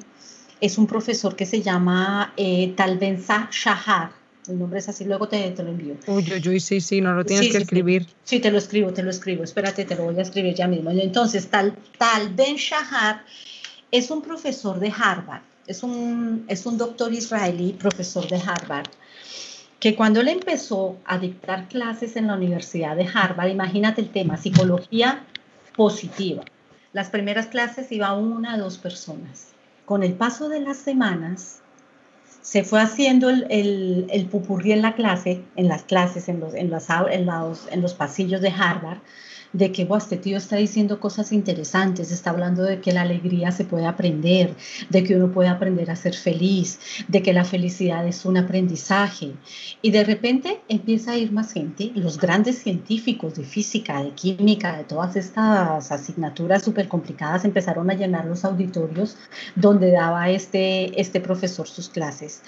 es 0.60 0.78
un 0.78 0.88
profesor 0.88 1.36
que 1.36 1.46
se 1.46 1.62
llama 1.62 2.34
eh, 2.38 2.74
Tal 2.76 2.98
Ben 2.98 3.24
Shahar, 3.52 4.12
el 4.52 4.60
nombre 4.60 4.80
es 4.80 4.90
así, 4.90 5.06
luego 5.06 5.28
te, 5.28 5.52
te 5.52 5.64
lo 5.64 5.70
envío. 5.70 5.96
Uy, 6.08 6.26
uy, 6.32 6.50
uy, 6.50 6.60
sí, 6.60 6.82
sí, 6.82 7.02
no 7.02 7.14
lo 7.14 7.26
tienes 7.26 7.52
que 7.52 7.58
escribir. 7.58 8.08
Sí. 8.24 8.40
te 8.40 8.52
lo 8.52 8.58
escribo, 8.58 8.94
te 8.94 9.04
lo 9.04 9.10
escribo. 9.10 9.44
Espérate, 9.44 9.86
te 9.86 9.96
lo 9.96 10.04
voy 10.04 10.20
a 10.20 10.22
escribir 10.22 10.54
ya 10.54 10.68
mismo. 10.68 10.92
Entonces, 10.92 11.48
Tal, 11.48 11.76
Tal 11.98 12.34
Ben 12.36 12.56
Shahar 12.56 13.24
es 13.92 14.10
un 14.12 14.22
profesor 14.22 14.80
de 14.80 14.94
Harvard, 14.96 15.42
es 15.68 15.84
un, 15.84 16.46
es 16.48 16.66
un 16.66 16.78
doctor 16.78 17.14
israelí, 17.14 17.74
profesor 17.74 18.28
de 18.28 18.38
Harvard, 18.38 18.88
que 19.80 19.96
cuando 19.96 20.22
él 20.22 20.28
empezó 20.28 20.98
a 21.06 21.18
dictar 21.18 21.68
clases 21.68 22.16
en 22.16 22.28
la 22.28 22.36
Universidad 22.36 22.96
de 22.96 23.10
Harvard, 23.12 23.50
imagínate 23.50 24.02
el 24.02 24.10
tema, 24.10 24.38
psicología 24.38 25.26
positiva. 25.76 26.44
Las 26.94 27.10
primeras 27.10 27.48
clases 27.48 27.92
iba 27.92 28.14
una 28.14 28.56
o 28.56 28.60
dos 28.60 28.78
personas. 28.78 29.48
Con 29.86 30.04
el 30.04 30.14
paso 30.14 30.50
de 30.50 30.60
las 30.60 30.78
semanas, 30.78 31.62
se 32.42 32.64
fue 32.64 32.82
haciendo 32.82 33.30
el, 33.30 33.46
el, 33.50 34.08
el, 34.10 34.26
pupurrí 34.26 34.72
en 34.72 34.82
la 34.82 34.96
clase, 34.96 35.44
en 35.56 35.68
las 35.68 35.84
clases, 35.84 36.28
en 36.28 36.40
los, 36.40 36.54
en, 36.54 36.70
las, 36.70 36.88
en, 36.90 37.26
los, 37.26 37.68
en 37.72 37.82
los 37.82 37.94
pasillos 37.94 38.42
de 38.42 38.50
Harvard, 38.50 39.00
de 39.54 39.72
que 39.72 39.88
este 39.98 40.18
tío 40.18 40.38
está 40.38 40.56
diciendo 40.56 41.00
cosas 41.00 41.32
interesantes, 41.32 42.12
está 42.12 42.30
hablando 42.30 42.64
de 42.64 42.80
que 42.80 42.92
la 42.92 43.02
alegría 43.02 43.52
se 43.52 43.66
puede 43.66 43.86
aprender, 43.86 44.56
de 44.90 45.04
que 45.04 45.16
uno 45.16 45.32
puede 45.32 45.50
aprender 45.50 45.92
a 45.92 45.96
ser 45.96 46.16
feliz, 46.16 46.80
de 47.08 47.22
que 47.22 47.34
la 47.34 47.44
felicidad 47.44 48.08
es 48.08 48.26
un 48.26 48.38
aprendizaje. 48.38 49.34
Y 49.82 49.92
de 49.92 50.04
repente 50.04 50.62
empieza 50.68 51.12
a 51.12 51.18
ir 51.18 51.32
más 51.32 51.54
gente, 51.54 51.92
los 51.96 52.18
grandes 52.18 52.60
científicos 52.60 53.36
de 53.36 53.44
física, 53.44 54.02
de 54.04 54.12
química, 54.12 54.78
de 54.78 54.84
todas 54.84 55.16
estas 55.16 55.92
asignaturas 55.92 56.64
súper 56.64 56.88
complicadas 56.88 57.46
empezaron 57.46 57.90
a 57.90 57.94
llenar 57.94 58.26
los 58.26 58.46
auditorios 58.46 59.18
donde 59.56 59.92
daba 59.92 60.30
este, 60.30 61.00
este 61.00 61.20
profesor 61.20 61.68
sus 61.68 61.90
clases. 61.90 62.42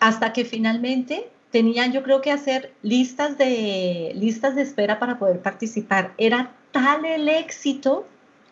Hasta 0.00 0.32
que 0.32 0.44
finalmente 0.44 1.30
tenían 1.50 1.92
yo 1.92 2.02
creo 2.02 2.20
que 2.20 2.30
hacer 2.30 2.74
listas 2.82 3.38
de, 3.38 4.12
listas 4.14 4.54
de 4.54 4.62
espera 4.62 4.98
para 4.98 5.18
poder 5.18 5.40
participar. 5.40 6.14
Era 6.18 6.54
tal 6.72 7.04
el 7.04 7.28
éxito, 7.28 8.06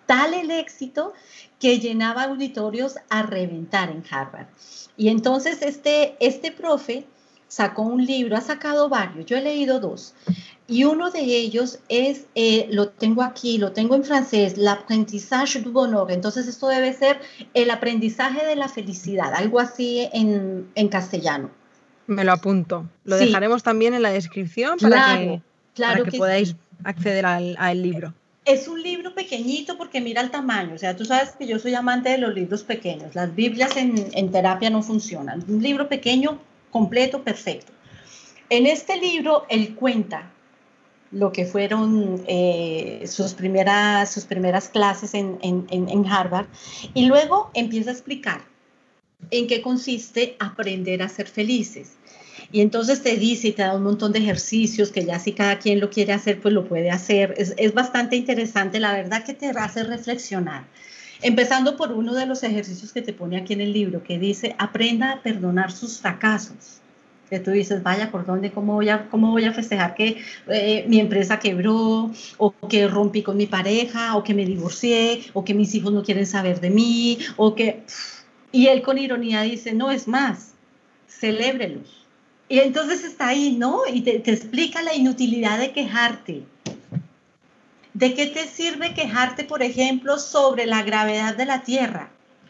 tal 0.06 0.34
el 0.34 0.50
éxito 0.50 1.12
que 1.60 1.78
llenaba 1.78 2.24
auditorios 2.24 2.96
a 3.08 3.22
reventar 3.22 3.90
en 3.90 4.04
Harvard. 4.10 4.46
Y 4.96 5.08
entonces 5.08 5.62
este, 5.62 6.16
este 6.20 6.52
profe 6.52 7.06
sacó 7.48 7.82
un 7.82 8.04
libro, 8.04 8.36
ha 8.36 8.40
sacado 8.40 8.88
varios, 8.88 9.26
yo 9.26 9.36
he 9.36 9.42
leído 9.42 9.78
dos, 9.78 10.14
y 10.66 10.82
uno 10.82 11.10
de 11.10 11.20
ellos 11.20 11.78
es, 11.88 12.26
eh, 12.34 12.66
lo 12.70 12.88
tengo 12.88 13.22
aquí, 13.22 13.56
lo 13.56 13.72
tengo 13.72 13.94
en 13.94 14.02
francés, 14.02 14.56
l'apprentissage 14.56 15.60
du 15.60 15.70
bonheur. 15.70 16.10
Entonces 16.10 16.48
esto 16.48 16.66
debe 16.66 16.92
ser 16.92 17.20
el 17.54 17.70
aprendizaje 17.70 18.44
de 18.44 18.56
la 18.56 18.68
felicidad, 18.68 19.32
algo 19.32 19.60
así 19.60 20.08
en, 20.12 20.68
en 20.74 20.88
castellano. 20.88 21.50
Me 22.06 22.24
lo 22.24 22.32
apunto. 22.32 22.88
Lo 23.04 23.16
dejaremos 23.16 23.62
también 23.62 23.94
en 23.94 24.02
la 24.02 24.10
descripción 24.10 24.78
para 24.78 25.18
que, 25.18 25.40
claro 25.74 26.04
que, 26.04 26.18
podáis 26.18 26.54
acceder 26.84 27.26
al, 27.26 27.82
libro. 27.82 28.14
Es 28.44 28.68
un 28.68 28.80
libro 28.80 29.14
pequeñito 29.14 29.76
porque 29.76 30.00
mira 30.00 30.20
el 30.20 30.30
tamaño. 30.30 30.74
O 30.74 30.78
sea, 30.78 30.94
tú 30.94 31.04
sabes 31.04 31.30
que 31.30 31.46
yo 31.46 31.58
soy 31.58 31.74
amante 31.74 32.10
de 32.10 32.18
los 32.18 32.34
libros 32.34 32.62
pequeños. 32.62 33.14
Las 33.14 33.34
Biblias 33.34 33.76
en, 33.76 34.30
terapia 34.30 34.70
no 34.70 34.82
funcionan. 34.82 35.44
Un 35.48 35.62
libro 35.62 35.88
pequeño, 35.88 36.38
completo, 36.70 37.22
perfecto. 37.22 37.72
En 38.48 38.66
este 38.66 38.96
libro 39.00 39.44
él 39.48 39.74
cuenta 39.74 40.30
lo 41.10 41.32
que 41.32 41.44
fueron 41.44 42.22
eh, 42.28 43.04
sus, 43.06 43.34
primeras, 43.34 44.12
sus 44.12 44.24
primeras 44.24 44.68
clases 44.68 45.14
en, 45.14 45.38
en 45.40 46.06
Harvard 46.06 46.46
y 46.94 47.06
luego 47.06 47.50
empieza 47.54 47.90
a 47.90 47.92
explicar 47.94 48.42
en 49.30 49.46
qué 49.46 49.62
consiste 49.62 50.36
aprender 50.38 51.02
a 51.02 51.08
ser 51.08 51.26
felices. 51.26 51.92
Y 52.52 52.60
entonces 52.60 53.02
te 53.02 53.16
dice 53.16 53.48
y 53.48 53.52
te 53.52 53.62
da 53.62 53.74
un 53.74 53.82
montón 53.82 54.12
de 54.12 54.20
ejercicios 54.20 54.90
que 54.90 55.04
ya 55.04 55.18
si 55.18 55.32
cada 55.32 55.58
quien 55.58 55.80
lo 55.80 55.90
quiere 55.90 56.12
hacer, 56.12 56.40
pues 56.40 56.54
lo 56.54 56.66
puede 56.66 56.90
hacer. 56.90 57.34
Es, 57.36 57.54
es 57.56 57.74
bastante 57.74 58.16
interesante, 58.16 58.78
la 58.78 58.92
verdad 58.92 59.24
que 59.24 59.34
te 59.34 59.48
hace 59.48 59.82
reflexionar. 59.84 60.64
Empezando 61.22 61.76
por 61.76 61.92
uno 61.92 62.14
de 62.14 62.26
los 62.26 62.42
ejercicios 62.42 62.92
que 62.92 63.02
te 63.02 63.12
pone 63.12 63.38
aquí 63.38 63.54
en 63.54 63.62
el 63.62 63.72
libro, 63.72 64.02
que 64.02 64.18
dice, 64.18 64.54
aprenda 64.58 65.12
a 65.12 65.22
perdonar 65.22 65.72
sus 65.72 65.98
fracasos. 65.98 66.80
Que 67.30 67.40
tú 67.40 67.50
dices, 67.50 67.82
vaya, 67.82 68.12
¿por 68.12 68.24
dónde? 68.24 68.52
¿Cómo 68.52 68.74
voy 68.74 68.88
a, 68.88 69.08
cómo 69.08 69.32
voy 69.32 69.44
a 69.44 69.52
festejar 69.52 69.94
que 69.94 70.18
eh, 70.48 70.84
mi 70.86 71.00
empresa 71.00 71.40
quebró? 71.40 72.12
¿O 72.36 72.54
que 72.68 72.86
rompí 72.86 73.22
con 73.22 73.36
mi 73.36 73.46
pareja? 73.46 74.16
¿O 74.16 74.22
que 74.22 74.34
me 74.34 74.44
divorcié? 74.44 75.22
¿O 75.32 75.44
que 75.44 75.54
mis 75.54 75.74
hijos 75.74 75.92
no 75.92 76.04
quieren 76.04 76.26
saber 76.26 76.60
de 76.60 76.70
mí? 76.70 77.18
¿O 77.36 77.54
que... 77.54 77.82
Y 78.56 78.68
él 78.68 78.80
con 78.80 78.96
ironía 78.96 79.42
dice, 79.42 79.74
no 79.74 79.90
es 79.90 80.08
más, 80.08 80.52
celébrelos. 81.06 82.06
Y 82.48 82.60
entonces 82.60 83.04
está 83.04 83.28
ahí, 83.28 83.54
¿no? 83.54 83.82
Y 83.86 84.00
te, 84.00 84.16
explica 84.32 84.80
la 84.80 84.94
inutilidad 84.94 85.58
de 85.58 85.72
quejarte. 85.72 86.42
¿De 87.92 88.14
qué 88.14 88.28
te 88.28 88.46
sirve 88.46 88.94
quejarte, 88.94 89.44
por 89.44 89.62
ejemplo, 89.62 90.18
sobre 90.18 90.64
la 90.64 90.82
gravedad 90.84 91.36
de 91.36 91.44
la 91.44 91.64
Tierra? 91.64 92.08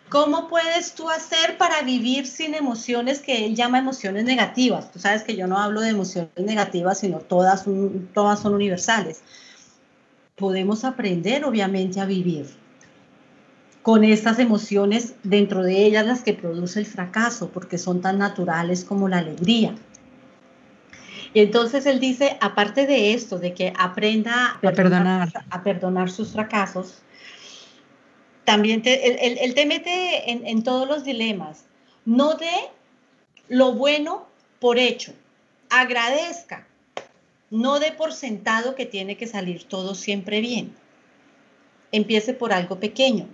¿Cómo 0.08 0.46
puedes 0.46 0.94
tú 0.94 1.10
hacer 1.10 1.58
para 1.58 1.82
vivir 1.82 2.28
sin 2.28 2.54
emociones 2.54 3.18
que 3.18 3.44
él 3.44 3.56
llama 3.56 3.80
emociones 3.80 4.22
negativas? 4.22 4.92
Tú 4.92 5.00
sabes 5.00 5.24
que 5.24 5.34
yo 5.34 5.48
no 5.48 5.58
hablo 5.58 5.80
de 5.80 5.88
emociones 5.88 6.30
negativas, 6.38 7.00
sino 7.00 7.18
todas, 7.18 7.64
todas 8.14 8.38
son 8.38 8.54
universales. 8.54 9.22
Podemos 10.36 10.84
aprender, 10.84 11.44
obviamente, 11.44 11.98
a 11.98 12.04
vivir 12.04 12.46
con 13.86 14.02
estas 14.02 14.40
emociones, 14.40 15.14
dentro 15.22 15.62
de 15.62 15.84
ellas 15.84 16.04
las 16.04 16.22
que 16.24 16.34
produce 16.34 16.80
el 16.80 16.86
fracaso, 16.86 17.50
porque 17.50 17.78
son 17.78 18.00
tan 18.00 18.18
naturales 18.18 18.84
como 18.84 19.08
la 19.08 19.18
alegría. 19.18 19.76
Y 21.32 21.38
entonces 21.38 21.86
él 21.86 22.00
dice, 22.00 22.36
aparte 22.40 22.84
de 22.88 23.14
esto, 23.14 23.38
de 23.38 23.54
que 23.54 23.72
aprenda 23.78 24.58
a 24.60 24.72
perdonar, 24.72 25.28
a 25.50 25.62
perdonar 25.62 26.10
sus 26.10 26.32
fracasos, 26.32 26.98
también 28.44 28.82
te, 28.82 29.44
él, 29.44 29.54
te 29.54 29.66
mete 29.66 30.32
en, 30.32 30.44
en 30.44 30.64
todos 30.64 30.88
los 30.88 31.04
dilemas. 31.04 31.66
No 32.04 32.34
dé 32.34 32.50
lo 33.48 33.72
bueno 33.74 34.26
por 34.58 34.80
hecho, 34.80 35.12
agradezca, 35.70 36.66
no 37.52 37.78
dé 37.78 37.92
por 37.92 38.12
sentado 38.12 38.74
que 38.74 38.84
tiene 38.84 39.16
que 39.16 39.28
salir 39.28 39.62
todo 39.62 39.94
siempre 39.94 40.40
bien. 40.40 40.74
Empiece 41.92 42.34
por 42.34 42.52
algo 42.52 42.80
pequeño 42.80 43.28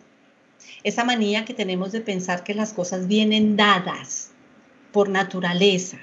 esa 0.84 1.04
manía 1.04 1.44
que 1.44 1.54
tenemos 1.54 1.92
de 1.92 2.00
pensar 2.00 2.44
que 2.44 2.54
las 2.54 2.72
cosas 2.72 3.06
vienen 3.06 3.56
dadas 3.56 4.30
por 4.92 5.08
naturaleza, 5.08 5.98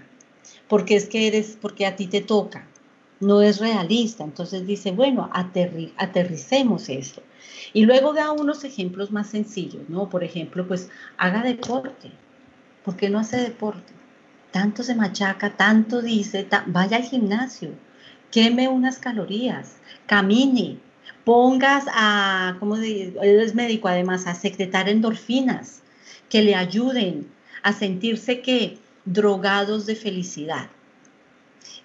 porque 0.67 0.95
es 0.95 1.07
que 1.07 1.27
eres, 1.27 1.57
porque 1.59 1.85
a 1.85 1.95
ti 1.95 2.07
te 2.07 2.21
toca, 2.21 2.67
no 3.19 3.41
es 3.41 3.59
realista. 3.59 4.23
Entonces 4.23 4.65
dice, 4.65 4.91
bueno, 4.91 5.29
aterricemos 5.33 6.89
esto. 6.89 7.21
Y 7.73 7.85
luego 7.85 8.13
da 8.13 8.31
unos 8.31 8.63
ejemplos 8.63 9.11
más 9.11 9.29
sencillos, 9.29 9.89
¿no? 9.89 10.09
Por 10.09 10.23
ejemplo, 10.23 10.67
pues 10.67 10.89
haga 11.17 11.43
deporte. 11.43 12.11
¿Por 12.83 12.95
qué 12.95 13.09
no 13.09 13.19
hace 13.19 13.37
deporte? 13.37 13.93
Tanto 14.51 14.83
se 14.83 14.95
machaca, 14.95 15.55
tanto 15.55 16.01
dice, 16.01 16.47
vaya 16.67 16.97
al 16.97 17.03
gimnasio, 17.03 17.69
queme 18.31 18.67
unas 18.67 18.97
calorías, 18.97 19.75
camine, 20.07 20.79
pongas 21.29 21.83
a, 21.93 22.55
como 22.59 22.75
él 22.75 23.13
es 23.21 23.53
médico 23.53 23.87
además, 23.87 24.25
a 24.25 24.33
secretar 24.33 24.89
endorfinas 24.89 25.83
que 26.27 26.41
le 26.41 26.55
ayuden 26.55 27.27
a 27.61 27.71
sentirse 27.71 28.41
que 28.41 28.79
drogados 29.05 29.85
de 29.85 29.95
felicidad. 29.95 30.71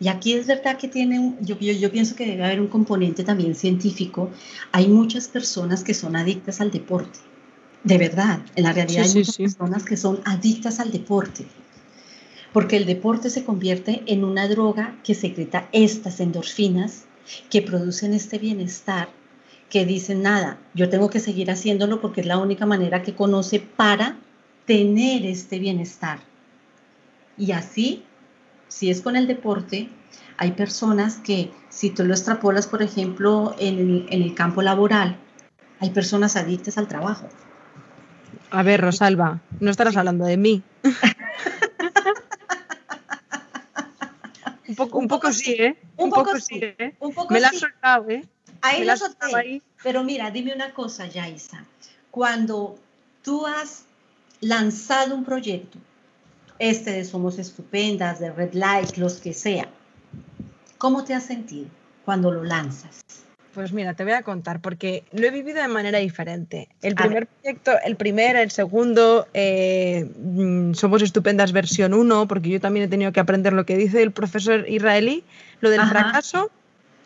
Y 0.01 0.09
aquí 0.09 0.33
es 0.33 0.47
verdad 0.47 0.79
que 0.79 0.89
tiene, 0.89 1.35
yo, 1.43 1.59
yo, 1.59 1.93
pienso 1.93 2.17
que 2.17 2.25
debe 2.25 2.43
haber 2.43 2.59
un 2.59 2.69
componente 2.69 3.23
también 3.23 3.55
científico. 3.55 4.31
Hay 4.73 4.89
muchas 4.89 5.29
personas 5.29 5.85
que 5.85 5.93
son 5.93 6.17
adictas 6.17 6.63
al 6.63 6.71
deporte. 6.71 7.19
De 7.83 7.99
verdad, 7.99 8.41
en 8.57 8.65
la 8.65 8.73
realidad 8.73 9.05
hay 9.05 9.13
muchas 9.13 9.37
personas 9.37 9.85
que 9.85 9.99
son 9.99 10.23
adictas 10.25 10.81
al 10.81 10.91
deporte. 10.91 11.45
Porque 12.55 12.79
el 12.79 12.87
deporte 12.87 13.29
se 13.29 13.45
convierte 13.45 14.05
en 14.07 14.25
una 14.25 14.49
droga 14.49 14.97
que 15.05 15.15
secreta 15.15 15.69
estas 15.73 16.21
endorfinas 16.21 17.05
que 17.51 17.61
producen 17.61 18.15
este 18.15 18.39
bienestar 18.39 19.11
que 19.71 19.85
dicen, 19.85 20.23
nada, 20.23 20.59
yo 20.75 20.89
tengo 20.89 21.11
que 21.11 21.21
seguir 21.21 21.51
haciéndolo 21.51 22.01
porque 22.01 22.21
es 22.21 22.27
la 22.27 22.39
única 22.39 22.67
manera 22.67 23.03
que 23.03 23.15
conoce 23.15 23.61
para 23.61 24.17
tener 24.67 25.27
este 25.27 25.59
bienestar. 25.59 26.19
Y 27.37 27.53
así, 27.53 28.05
si 28.69 28.91
es 28.91 29.01
con 29.01 29.17
el 29.17 29.27
deporte, 29.27 29.89
hay 30.37 30.53
personas 30.53 31.17
que, 31.17 31.51
si 31.69 31.91
tú 31.91 32.05
lo 32.05 32.15
extrapolas, 32.15 32.67
por 32.67 32.83
ejemplo, 32.83 33.55
en 33.59 33.79
el, 33.79 34.07
en 34.11 34.23
el 34.23 34.35
campo 34.35 34.63
laboral, 34.63 35.17
hay 35.81 35.91
personas 35.91 36.37
adictas 36.37 36.79
al 36.79 36.89
trabajo. 36.89 37.29
A 38.51 38.63
ver, 38.63 38.81
Rosalba, 38.81 39.41
no 39.61 39.71
estarás 39.71 39.97
hablando 39.97 40.25
de 40.25 40.37
mí. 40.37 40.63
un 44.75 44.77
poco, 44.77 44.99
un 44.99 45.09
poco, 45.09 45.33
sí, 45.33 45.53
¿eh? 45.53 45.77
Un, 45.97 46.11
poco, 46.11 46.39
sí, 46.41 46.59
¿eh? 46.61 46.97
Me 47.31 47.41
la 47.41 47.49
has 47.49 47.59
soltado, 47.59 48.11
¿eh? 48.11 48.25
Ahí 48.61 48.85
lo 48.85 48.97
solté. 48.97 49.63
Pero 49.83 50.03
mira, 50.03 50.31
dime 50.31 50.53
una 50.55 50.75
cosa, 50.75 51.07
Yaisa. 51.07 51.65
cuando 52.11 52.77
tú 53.23 53.47
has 53.47 53.85
lanzado 54.41 55.15
un 55.15 55.25
proyecto, 55.25 55.79
este 56.59 56.93
de 56.93 57.05
Somos 57.05 57.39
Estupendas, 57.39 58.19
de 58.19 58.33
Red 58.33 58.55
Light, 58.55 58.97
los 58.97 59.15
que 59.15 59.33
sea, 59.33 59.69
¿cómo 60.79 61.05
te 61.05 61.15
has 61.15 61.25
sentido 61.25 61.69
cuando 62.05 62.33
lo 62.33 62.43
lanzas? 62.43 63.05
Pues 63.55 63.73
mira, 63.73 63.95
te 63.95 64.03
voy 64.03 64.15
a 64.15 64.23
contar, 64.23 64.61
porque 64.61 65.05
lo 65.13 65.27
he 65.27 65.31
vivido 65.31 65.63
de 65.63 65.69
manera 65.69 65.99
diferente. 65.99 66.69
El 66.83 66.97
primer 66.97 67.29
proyecto, 67.29 67.73
el 67.85 67.95
primer, 67.95 68.35
el 68.35 68.51
segundo, 68.51 69.29
eh, 69.33 70.11
mm, 70.19 70.75
Somos 70.75 71.03
Estupendas 71.03 71.53
versión 71.53 71.95
1, 71.95 72.27
porque 72.27 72.49
yo 72.49 72.61
también 72.61 72.87
he 72.87 72.89
tenido 72.89 73.13
que 73.13 73.21
aprender 73.21 73.53
lo 73.53 73.65
que 73.65 73.77
dice 73.77 74.03
el 74.03 74.11
profesor 74.11 74.69
israelí, 74.69 75.23
lo 75.61 75.71
del 75.71 75.83
fracaso, 75.83 76.51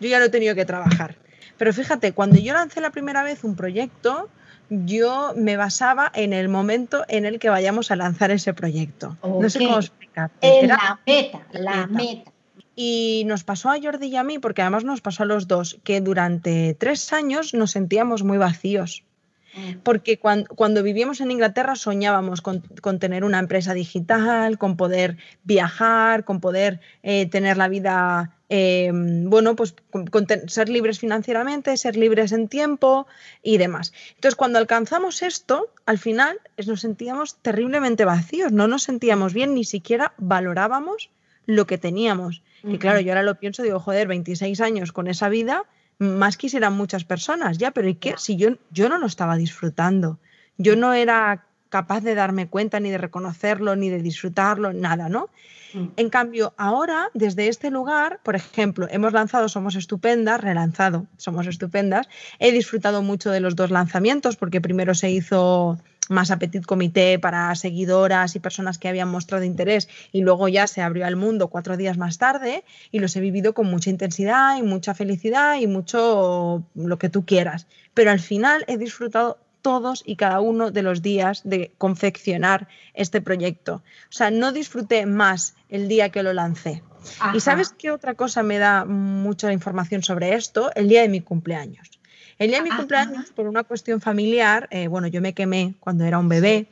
yo 0.01 0.09
ya 0.09 0.19
lo 0.19 0.25
he 0.25 0.31
tenido 0.31 0.55
que 0.55 0.65
trabajar. 0.65 1.17
Pero 1.59 1.73
fíjate, 1.73 2.13
cuando 2.13 2.39
yo 2.39 2.55
lancé 2.55 2.81
la 2.81 2.91
primera 2.91 3.23
vez 3.23 3.45
un 3.45 3.55
proyecto, 3.55 4.29
yo 4.71 5.35
me 5.37 5.57
basaba 5.57 6.11
en 6.15 6.33
el 6.33 6.49
momento 6.49 7.05
en 7.09 7.27
el 7.27 7.39
que 7.39 7.51
vayamos 7.51 7.91
a 7.91 7.97
lanzar 7.97 8.31
ese 8.31 8.55
proyecto. 8.55 9.17
No 9.23 9.51
sé 9.51 9.59
cómo 9.59 9.79
explicar. 9.79 10.31
En 10.41 10.69
la 10.69 10.99
meta, 11.07 11.47
la 11.53 11.87
meta. 11.87 12.33
Y 12.81 13.24
nos 13.26 13.43
pasó 13.43 13.70
a 13.70 13.81
Jordi 13.83 14.07
y 14.07 14.14
a 14.14 14.22
mí, 14.22 14.39
porque 14.39 14.62
además 14.62 14.85
nos 14.85 15.01
pasó 15.01 15.24
a 15.24 15.26
los 15.26 15.49
dos, 15.49 15.81
que 15.83 16.01
durante 16.01 16.74
tres 16.74 17.12
años 17.12 17.53
nos 17.53 17.72
sentíamos 17.72 18.22
muy 18.22 18.39
vacíos. 18.39 19.03
Mm. 19.57 19.79
Porque 19.83 20.20
cuando, 20.20 20.85
vivíamos 20.85 21.20
en 21.20 21.33
Inglaterra 21.33 21.74
soñábamos 21.74 22.41
con, 22.41 22.62
tener 23.01 23.24
una 23.24 23.41
empresa 23.41 23.74
digital, 23.74 24.59
con 24.59 24.76
poder 24.76 25.16
viajar, 25.43 26.24
con 26.24 26.39
poder 26.39 26.79
eh, 27.03 27.26
tener 27.26 27.57
la 27.57 27.66
vida, 27.66 28.37
eh, 28.49 28.93
bueno, 28.95 29.57
pues 29.57 29.74
con, 29.91 30.29
ser 30.47 30.68
libres 30.68 31.01
financieramente, 31.01 31.76
ser 31.76 31.97
libres 31.97 32.31
en 32.31 32.47
tiempo 32.47 33.09
y 33.43 33.59
demás. 33.59 33.93
Entonces, 34.11 34.37
cuando 34.37 34.61
alcanzamos 34.61 35.22
esto, 35.22 35.66
al 35.85 35.99
final 35.99 36.39
nos 36.64 36.83
sentíamos 36.83 37.39
terriblemente 37.43 38.05
vacíos, 38.05 38.53
no 38.53 38.68
nos 38.68 38.85
sentíamos 38.85 39.35
bien, 39.35 39.55
ni 39.55 39.64
siquiera 39.64 40.14
valorábamos 40.16 41.11
lo 41.45 41.66
que 41.66 41.76
teníamos. 41.76 42.41
Y 42.65 42.79
claro, 42.79 43.01
yo 43.01 43.13
ahora 43.13 43.23
lo 43.23 43.37
pienso, 43.37 43.63
digo, 43.63 43.81
joder, 43.81 44.09
26 44.09 44.61
años 44.61 44.93
con 44.93 45.07
esa 45.07 45.29
vida, 45.29 45.65
más 45.99 46.37
quisieran 46.37 46.75
muchas 46.75 47.05
personas, 47.05 47.59
ya, 47.59 47.71
pero 47.71 47.89
¿y 47.89 47.95
qué? 47.95 48.15
Si 48.19 48.37
yo, 48.37 48.51
yo 48.71 48.89
no 48.89 48.99
lo 48.99 49.07
estaba 49.07 49.37
disfrutando, 49.37 50.19
yo 50.57 50.77
no 50.77 50.93
era 50.95 51.45
capaz 51.69 52.01
de 52.01 52.15
darme 52.15 52.49
cuenta, 52.49 52.81
ni 52.81 52.91
de 52.91 52.99
reconocerlo, 52.99 53.77
ni 53.77 53.91
de 53.91 54.03
disfrutarlo, 54.03 54.73
nada, 54.73 55.09
¿no? 55.09 55.29
Mm. 55.75 55.87
En 55.97 56.11
cambio, 56.11 56.55
ahora, 56.57 57.11
desde 57.15 57.49
este 57.49 57.71
lugar, 57.71 58.21
por 58.23 58.37
ejemplo, 58.37 58.87
hemos 58.91 59.13
lanzado 59.13 59.49
Somos 59.49 59.75
Estupendas, 59.75 60.41
relanzado 60.41 61.07
Somos 61.17 61.47
Estupendas, 61.47 62.09
he 62.39 62.53
disfrutado 62.53 63.03
mucho 63.03 63.31
de 63.31 63.41
los 63.41 63.55
dos 63.55 63.71
lanzamientos, 63.71 64.37
porque 64.37 64.61
primero 64.61 64.95
se 64.95 65.11
hizo 65.11 65.79
más 66.09 66.31
Apetit 66.31 66.65
Comité 66.65 67.19
para 67.19 67.55
seguidoras 67.55 68.37
y 68.37 68.41
personas 68.41 68.79
que 68.79 68.89
habían 68.89 69.09
mostrado 69.09 69.45
interés 69.45 69.89
y 70.13 70.21
luego 70.23 70.49
ya 70.49 70.67
se 70.67 70.83
abrió 70.83 71.07
al 71.07 71.17
mundo 71.17 71.49
cuatro 71.49 71.77
días 71.77 71.99
más 71.99 72.19
tarde 72.19 72.65
y 72.91 72.99
los 72.99 73.15
he 73.17 73.21
vivido 73.21 73.55
con 73.55 73.67
mucha 73.67 73.91
intensidad 73.91 74.57
y 74.57 74.63
mucha 74.63 74.95
felicidad 74.95 75.57
y 75.61 75.67
mucho 75.67 76.65
lo 76.75 76.99
que 76.99 77.09
tú 77.09 77.25
quieras. 77.25 77.67
Pero 77.95 78.11
al 78.11 78.21
final 78.21 78.65
he 78.69 78.77
disfrutado 78.77 79.39
todos 79.63 80.03
y 80.07 80.17
cada 80.17 80.41
uno 80.41 80.71
de 80.71 80.83
los 80.83 81.03
días 81.03 81.43
de 81.45 81.73
confeccionar 81.79 82.69
este 82.95 83.21
proyecto. 83.21 83.83
O 84.09 84.13
sea, 84.13 84.31
no 84.31 84.53
disfruté 84.53 85.07
más 85.07 85.55
el 85.69 85.89
día 85.89 86.11
que 86.11 86.23
lo 86.23 86.33
lancé. 86.33 86.83
¿Y 87.35 87.41
sabes 87.41 87.71
qué 87.71 87.91
otra 87.91 88.15
cosa 88.15 88.43
me 88.43 88.59
da 88.59 88.85
mucha 88.85 89.53
información 89.53 90.03
sobre 90.03 90.35
esto? 90.35 90.71
El 90.75 90.89
día 90.89 91.03
de 91.03 91.09
mi 91.09 91.21
cumpleaños. 91.21 91.98
El 92.39 92.49
día 92.49 92.59
de 92.62 92.70
mi 92.70 92.76
cumpleaños, 92.76 93.30
por 93.32 93.49
una 93.49 93.64
cuestión 93.64 94.01
familiar, 94.01 94.68
eh, 94.70 94.86
bueno, 94.86 95.09
yo 95.09 95.20
me 95.20 95.34
quemé 95.34 95.74
cuando 95.80 96.05
era 96.05 96.18
un 96.18 96.28
bebé, 96.28 96.68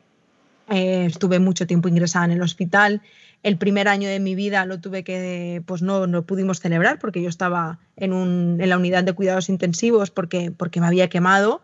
eh, 0.68 1.06
estuve 1.06 1.38
mucho 1.40 1.66
tiempo 1.66 1.88
ingresada 1.88 2.24
en 2.26 2.30
el 2.32 2.42
hospital. 2.42 3.02
El 3.42 3.58
primer 3.58 3.88
año 3.88 4.08
de 4.08 4.20
mi 4.20 4.34
vida 4.34 4.64
lo 4.64 4.80
tuve 4.80 5.02
que, 5.02 5.62
pues 5.66 5.82
no, 5.82 6.06
no 6.06 6.22
pudimos 6.22 6.60
celebrar 6.60 6.98
porque 6.98 7.20
yo 7.20 7.28
estaba 7.28 7.78
en, 7.96 8.12
un, 8.12 8.58
en 8.60 8.68
la 8.68 8.76
unidad 8.76 9.04
de 9.04 9.12
cuidados 9.12 9.48
intensivos 9.48 10.10
porque, 10.10 10.52
porque 10.52 10.80
me 10.80 10.86
había 10.86 11.08
quemado. 11.08 11.62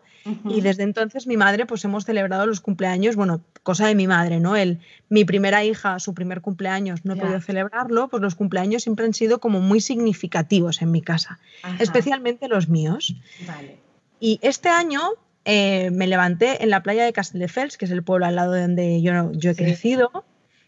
Y 0.48 0.60
desde 0.60 0.84
entonces 0.84 1.26
mi 1.26 1.36
madre, 1.36 1.66
pues 1.66 1.84
hemos 1.84 2.04
celebrado 2.04 2.46
los 2.46 2.60
cumpleaños, 2.60 3.16
bueno, 3.16 3.40
cosa 3.64 3.88
de 3.88 3.96
mi 3.96 4.06
madre, 4.06 4.38
¿no? 4.38 4.54
El, 4.54 4.78
mi 5.08 5.24
primera 5.24 5.64
hija, 5.64 5.98
su 5.98 6.14
primer 6.14 6.40
cumpleaños, 6.40 7.04
no 7.04 7.14
he 7.14 7.16
podido 7.16 7.40
celebrarlo, 7.40 8.06
pues 8.06 8.22
los 8.22 8.36
cumpleaños 8.36 8.84
siempre 8.84 9.04
han 9.04 9.14
sido 9.14 9.40
como 9.40 9.60
muy 9.60 9.80
significativos 9.80 10.80
en 10.80 10.92
mi 10.92 11.02
casa, 11.02 11.40
especialmente 11.80 12.46
los 12.46 12.68
míos. 12.68 13.16
Vale. 13.48 13.78
Y 14.22 14.38
este 14.40 14.68
año 14.68 15.00
eh, 15.44 15.90
me 15.90 16.06
levanté 16.06 16.62
en 16.62 16.70
la 16.70 16.84
playa 16.84 17.04
de 17.04 17.12
Castelldefels, 17.12 17.76
que 17.76 17.86
es 17.86 17.90
el 17.90 18.04
pueblo 18.04 18.24
al 18.24 18.36
lado 18.36 18.52
de 18.52 18.62
donde 18.62 19.02
yo, 19.02 19.32
yo 19.32 19.50
he 19.50 19.56
crecido, 19.56 20.24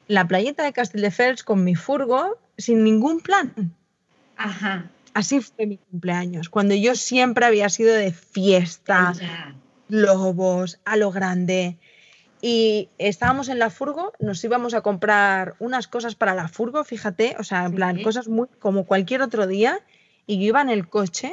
la 0.09 0.27
playeta 0.27 0.65
de 0.65 0.73
Castelldefels 0.73 1.45
con 1.45 1.63
mi 1.63 1.77
furgo, 1.77 2.37
sin 2.59 2.83
ningún 2.83 3.21
plan. 3.21 3.73
Ajá. 4.37 4.91
Así 5.15 5.41
fue 5.41 5.67
mi 5.67 5.77
cumpleaños, 5.77 6.49
cuando 6.49 6.75
yo 6.75 6.97
siempre 6.97 7.47
había 7.47 7.69
sido 7.69 7.95
de 7.95 8.11
fiesta, 8.11 9.13
globos, 9.89 10.81
a 10.85 10.97
lo 10.97 11.13
grande. 11.13 11.79
Y 12.43 12.89
estábamos 12.99 13.49
en 13.49 13.61
la 13.61 13.71
furgo, 13.71 14.15
nos 14.19 14.43
íbamos 14.43 14.75
a 14.75 14.81
comprar 14.81 15.55
unas 15.61 15.87
cosas 15.87 16.17
para 16.17 16.35
la 16.35 16.49
furgo, 16.49 16.83
fíjate, 16.83 17.37
o 17.39 17.45
sea, 17.45 17.67
en 17.67 17.77
plan, 17.77 18.03
cosas 18.03 18.27
muy 18.27 18.49
como 18.59 18.85
cualquier 18.85 19.23
otro 19.23 19.47
día. 19.47 19.79
Y 20.27 20.39
yo 20.39 20.47
iba 20.47 20.61
en 20.61 20.71
el 20.71 20.89
coche 20.89 21.33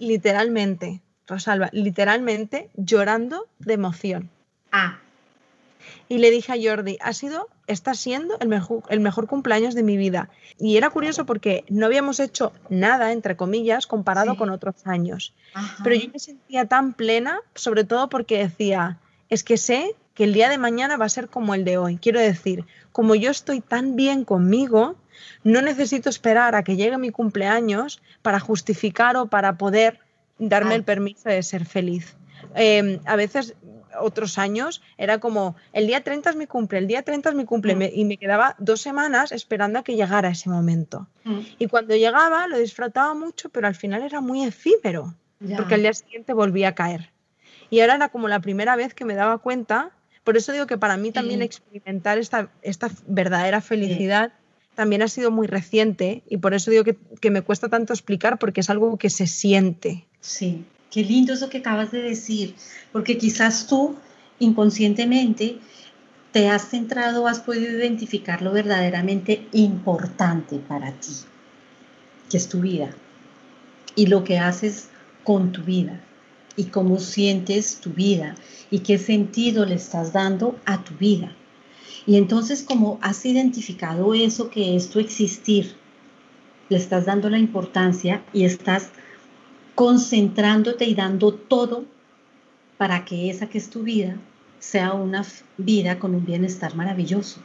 literalmente, 0.00 1.00
Rosalba, 1.26 1.68
literalmente 1.72 2.70
llorando 2.74 3.46
de 3.58 3.74
emoción. 3.74 4.30
Ah. 4.72 4.98
Y 6.08 6.18
le 6.18 6.30
dije 6.30 6.52
a 6.52 6.56
Jordi, 6.60 6.98
ha 7.00 7.12
sido, 7.12 7.48
está 7.66 7.94
siendo 7.94 8.36
el 8.40 8.48
mejor, 8.48 8.82
el 8.88 9.00
mejor 9.00 9.28
cumpleaños 9.28 9.74
de 9.74 9.84
mi 9.84 9.96
vida. 9.96 10.28
Y 10.58 10.76
era 10.76 10.90
curioso 10.90 11.24
porque 11.24 11.64
no 11.68 11.86
habíamos 11.86 12.18
hecho 12.18 12.52
nada, 12.68 13.12
entre 13.12 13.36
comillas, 13.36 13.86
comparado 13.86 14.36
con 14.36 14.50
otros 14.50 14.74
años. 14.84 15.34
Pero 15.84 15.94
yo 15.96 16.10
me 16.12 16.18
sentía 16.18 16.66
tan 16.66 16.94
plena, 16.94 17.40
sobre 17.54 17.84
todo 17.84 18.08
porque 18.08 18.38
decía, 18.38 18.98
es 19.28 19.44
que 19.44 19.56
sé 19.56 19.94
que 20.14 20.24
el 20.24 20.32
día 20.32 20.48
de 20.48 20.58
mañana 20.58 20.96
va 20.96 21.04
a 21.04 21.10
ser 21.10 21.28
como 21.28 21.54
el 21.54 21.64
de 21.64 21.78
hoy. 21.78 21.96
Quiero 21.96 22.20
decir, 22.20 22.66
como 22.92 23.14
yo 23.14 23.30
estoy 23.30 23.60
tan 23.60 23.94
bien 23.94 24.24
conmigo, 24.24 24.96
no 25.44 25.62
necesito 25.62 26.08
esperar 26.08 26.54
a 26.54 26.62
que 26.62 26.76
llegue 26.76 26.98
mi 26.98 27.10
cumpleaños 27.10 28.00
para 28.22 28.40
justificar 28.40 29.16
o 29.16 29.26
para 29.26 29.56
poder 29.56 29.98
darme 30.38 30.74
el 30.74 30.84
permiso 30.84 31.28
de 31.28 31.42
ser 31.42 31.64
feliz. 31.64 32.16
Em, 32.54 33.00
a 33.04 33.16
veces, 33.16 33.54
otros 33.98 34.38
años, 34.38 34.82
era 34.98 35.18
como, 35.18 35.56
el 35.72 35.86
día 35.86 36.02
30 36.02 36.30
es 36.30 36.36
mi 36.36 36.46
cumple, 36.46 36.78
el 36.78 36.86
día 36.86 37.02
30 37.02 37.30
es 37.30 37.34
mi 37.34 37.44
cumple, 37.44 37.74
mm. 37.74 37.82
y 37.92 38.04
me 38.04 38.16
quedaba 38.16 38.56
dos 38.58 38.80
semanas 38.80 39.32
esperando 39.32 39.78
a 39.78 39.84
que 39.84 39.96
llegara 39.96 40.30
ese 40.30 40.48
momento. 40.48 41.06
Mm. 41.24 41.40
Y 41.58 41.66
cuando 41.66 41.94
llegaba, 41.94 42.46
lo 42.46 42.58
disfrutaba 42.58 43.14
mucho, 43.14 43.50
pero 43.50 43.66
al 43.66 43.74
final 43.74 44.02
era 44.02 44.20
muy 44.20 44.44
efímero, 44.44 45.14
porque 45.56 45.74
al 45.74 45.82
día 45.82 45.94
siguiente 45.94 46.32
volvía 46.32 46.68
a 46.68 46.74
caer. 46.74 47.10
Y 47.70 47.80
ahora 47.80 47.94
era 47.94 48.08
como 48.08 48.28
la 48.28 48.40
primera 48.40 48.76
vez 48.76 48.94
que 48.94 49.04
me 49.04 49.14
daba 49.14 49.38
cuenta, 49.38 49.92
por 50.24 50.36
eso 50.36 50.52
digo 50.52 50.66
que 50.66 50.76
para 50.76 50.96
mí 50.96 51.12
también 51.12 51.40
experimentar 51.40 52.18
esta, 52.18 52.50
esta 52.62 52.90
verdadera 53.06 53.60
felicidad 53.60 54.32
también 54.80 55.02
ha 55.02 55.08
sido 55.08 55.30
muy 55.30 55.46
reciente 55.46 56.22
y 56.26 56.38
por 56.38 56.54
eso 56.54 56.70
digo 56.70 56.84
que, 56.84 57.30
me 57.30 57.42
cuesta 57.42 57.68
tanto 57.68 57.92
explicar 57.92 58.38
porque 58.38 58.62
es 58.62 58.70
algo 58.70 58.96
que 58.96 59.10
se 59.10 59.26
siente. 59.26 60.06
Sí, 60.22 60.64
qué 60.90 61.04
lindo 61.04 61.34
eso 61.34 61.50
que 61.50 61.58
acabas 61.58 61.90
de 61.90 62.00
decir, 62.00 62.54
porque 62.90 63.18
quizás 63.18 63.66
tú 63.66 63.96
inconscientemente 64.38 65.58
te 66.32 66.48
has 66.48 66.70
centrado, 66.70 67.28
has 67.28 67.40
podido 67.40 67.76
identificar 67.76 68.40
lo 68.40 68.52
verdaderamente 68.52 69.46
importante 69.52 70.56
para 70.56 70.92
ti, 70.92 71.12
que 72.30 72.38
es 72.38 72.48
tu 72.48 72.60
vida, 72.60 72.88
y 73.94 74.06
lo 74.06 74.24
que 74.24 74.38
haces 74.38 74.88
con 75.24 75.52
tu 75.52 75.62
vida, 75.62 76.00
y 76.56 76.64
cómo 76.70 77.00
sientes 77.00 77.80
tu 77.80 77.90
vida, 77.90 78.34
y 78.70 78.78
qué 78.78 78.96
sentido 78.96 79.66
le 79.66 79.74
estás 79.74 80.14
dando 80.14 80.58
a 80.64 80.82
tu 80.82 80.94
vida. 80.94 81.36
Y 82.06 82.16
entonces 82.16 82.62
como 82.62 82.98
has 83.02 83.24
identificado 83.26 84.14
eso 84.14 84.50
que 84.50 84.76
es 84.76 84.90
tu 84.90 84.98
existir, 84.98 85.74
le 86.68 86.76
estás 86.76 87.04
dando 87.04 87.28
la 87.28 87.38
importancia 87.38 88.22
y 88.32 88.44
estás 88.44 88.90
concentrándote 89.74 90.84
y 90.84 90.94
dando 90.94 91.34
todo 91.34 91.84
para 92.78 93.04
que 93.04 93.30
esa 93.30 93.48
que 93.48 93.58
es 93.58 93.70
tu 93.70 93.82
vida 93.82 94.16
sea 94.58 94.92
una 94.92 95.24
vida 95.58 95.98
con 95.98 96.14
un 96.14 96.24
bienestar 96.24 96.74
maravilloso. 96.76 97.40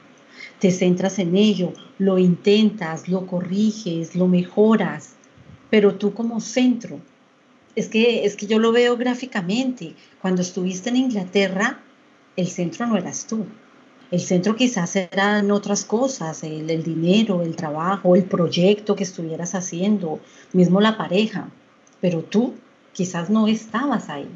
Te 0.59 0.71
centras 0.71 1.17
en 1.19 1.35
ello, 1.35 1.73
lo 1.97 2.19
intentas, 2.19 3.07
lo 3.07 3.25
corriges, 3.25 4.15
lo 4.15 4.27
mejoras, 4.27 5.15
pero 5.69 5.95
tú 5.95 6.13
como 6.13 6.39
centro. 6.39 6.99
Es 7.75 7.89
que, 7.89 8.25
es 8.25 8.35
que 8.35 8.47
yo 8.47 8.59
lo 8.59 8.71
veo 8.71 8.95
gráficamente. 8.95 9.95
Cuando 10.21 10.41
estuviste 10.41 10.89
en 10.89 10.97
Inglaterra, 10.97 11.79
el 12.35 12.47
centro 12.47 12.85
no 12.85 12.97
eras 12.97 13.27
tú, 13.27 13.45
el 14.15 14.21
centro 14.21 14.55
quizás 14.55 14.95
eran 14.95 15.51
otras 15.51 15.83
cosas, 15.83 16.41
el, 16.43 16.83
dinero, 16.83 17.41
el 17.41 17.53
trabajo, 17.53 18.15
el 18.15 18.23
proyecto 18.23 18.95
que 18.95 19.03
estuvieras 19.03 19.55
haciendo, 19.55 20.21
mismo 20.53 20.79
la 20.79 20.95
pareja, 20.95 21.49
pero 21.99 22.23
tú 22.23 22.53
quizás 22.93 23.29
no 23.29 23.47
estabas 23.47 24.07
ahí. 24.07 24.29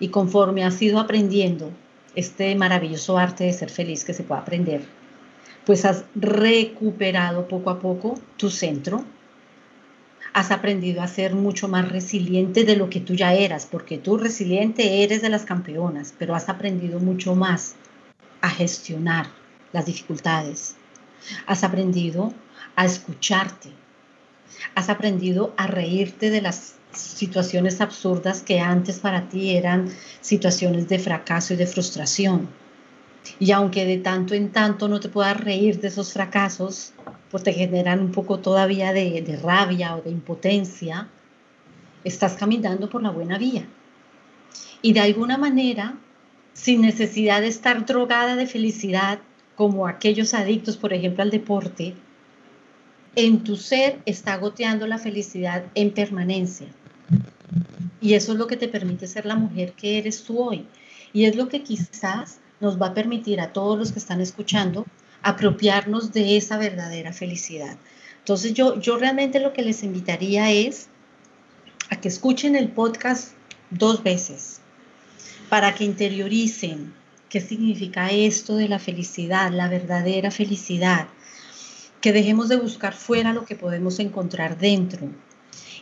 y 0.00 0.08
conforme 0.08 0.64
has 0.64 0.82
ido 0.82 0.98
aprendiendo 0.98 1.70
este 2.16 2.56
maravilloso 2.56 3.18
arte 3.18 3.44
de 3.44 3.52
ser 3.52 3.70
feliz 3.70 4.04
que 4.04 4.14
se 4.14 4.24
puede 4.24 4.40
aprender, 4.40 4.80
pues 5.64 5.84
has 5.84 6.04
recuperado 6.16 7.46
poco 7.46 7.70
a 7.70 7.78
poco 7.78 8.18
tu 8.36 8.50
centro, 8.50 9.04
has 10.32 10.50
aprendido 10.50 11.02
a 11.02 11.06
ser 11.06 11.36
mucho 11.36 11.68
más 11.68 11.88
resiliente 11.88 12.64
de 12.64 12.74
lo 12.74 12.90
que 12.90 12.98
tú 12.98 13.14
ya 13.14 13.32
eras, 13.32 13.64
porque 13.70 13.98
tú 13.98 14.16
resiliente 14.16 15.04
eres 15.04 15.22
de 15.22 15.28
las 15.28 15.44
campeonas, 15.44 16.14
pero 16.18 16.34
has 16.34 16.48
aprendido 16.48 16.98
mucho 16.98 17.36
más 17.36 17.76
a 18.40 18.50
gestionar 18.50 19.26
las 19.72 19.86
dificultades, 19.86 20.76
has 21.46 21.64
aprendido 21.64 22.32
a 22.76 22.84
escucharte, 22.84 23.70
has 24.74 24.88
aprendido 24.88 25.54
a 25.56 25.66
reírte 25.66 26.30
de 26.30 26.42
las 26.42 26.76
situaciones 26.92 27.80
absurdas 27.80 28.42
que 28.42 28.60
antes 28.60 28.98
para 28.98 29.28
ti 29.28 29.56
eran 29.56 29.90
situaciones 30.20 30.88
de 30.88 30.98
fracaso 30.98 31.54
y 31.54 31.56
de 31.56 31.66
frustración. 31.66 32.48
Y 33.38 33.52
aunque 33.52 33.84
de 33.84 33.98
tanto 33.98 34.34
en 34.34 34.50
tanto 34.50 34.88
no 34.88 34.98
te 34.98 35.08
puedas 35.08 35.38
reír 35.38 35.80
de 35.80 35.88
esos 35.88 36.12
fracasos, 36.12 36.92
pues 37.30 37.42
te 37.42 37.52
generan 37.52 38.00
un 38.00 38.12
poco 38.12 38.40
todavía 38.40 38.92
de, 38.92 39.22
de 39.22 39.36
rabia 39.36 39.94
o 39.94 40.02
de 40.02 40.10
impotencia, 40.10 41.08
estás 42.02 42.34
caminando 42.34 42.88
por 42.88 43.02
la 43.02 43.10
buena 43.10 43.38
vía. 43.38 43.66
Y 44.82 44.92
de 44.92 45.00
alguna 45.00 45.36
manera, 45.36 45.94
sin 46.52 46.82
necesidad 46.82 47.40
de 47.40 47.48
estar 47.48 47.86
drogada 47.86 48.36
de 48.36 48.46
felicidad, 48.46 49.20
como 49.56 49.86
aquellos 49.86 50.34
adictos, 50.34 50.76
por 50.76 50.92
ejemplo, 50.92 51.22
al 51.22 51.30
deporte, 51.30 51.94
en 53.16 53.44
tu 53.44 53.56
ser 53.56 54.00
está 54.06 54.36
goteando 54.36 54.86
la 54.86 54.98
felicidad 54.98 55.64
en 55.74 55.90
permanencia. 55.90 56.68
Y 58.00 58.14
eso 58.14 58.32
es 58.32 58.38
lo 58.38 58.46
que 58.46 58.56
te 58.56 58.68
permite 58.68 59.06
ser 59.06 59.26
la 59.26 59.36
mujer 59.36 59.72
que 59.72 59.98
eres 59.98 60.22
tú 60.22 60.40
hoy. 60.40 60.66
Y 61.12 61.24
es 61.24 61.36
lo 61.36 61.48
que 61.48 61.62
quizás 61.62 62.38
nos 62.60 62.80
va 62.80 62.88
a 62.88 62.94
permitir 62.94 63.40
a 63.40 63.52
todos 63.52 63.78
los 63.78 63.92
que 63.92 63.98
están 63.98 64.20
escuchando 64.20 64.86
apropiarnos 65.22 66.12
de 66.12 66.36
esa 66.36 66.56
verdadera 66.56 67.12
felicidad. 67.12 67.76
Entonces 68.18 68.54
yo, 68.54 68.80
yo 68.80 68.96
realmente 68.96 69.40
lo 69.40 69.52
que 69.52 69.62
les 69.62 69.82
invitaría 69.82 70.50
es 70.50 70.88
a 71.90 72.00
que 72.00 72.08
escuchen 72.08 72.56
el 72.56 72.68
podcast 72.68 73.32
dos 73.70 74.02
veces 74.02 74.59
para 75.50 75.74
que 75.74 75.84
interioricen 75.84 76.94
qué 77.28 77.40
significa 77.40 78.10
esto 78.10 78.54
de 78.54 78.68
la 78.68 78.78
felicidad, 78.78 79.50
la 79.52 79.68
verdadera 79.68 80.30
felicidad, 80.30 81.08
que 82.00 82.12
dejemos 82.12 82.48
de 82.48 82.56
buscar 82.56 82.94
fuera 82.94 83.32
lo 83.32 83.44
que 83.44 83.56
podemos 83.56 83.98
encontrar 83.98 84.56
dentro 84.56 85.08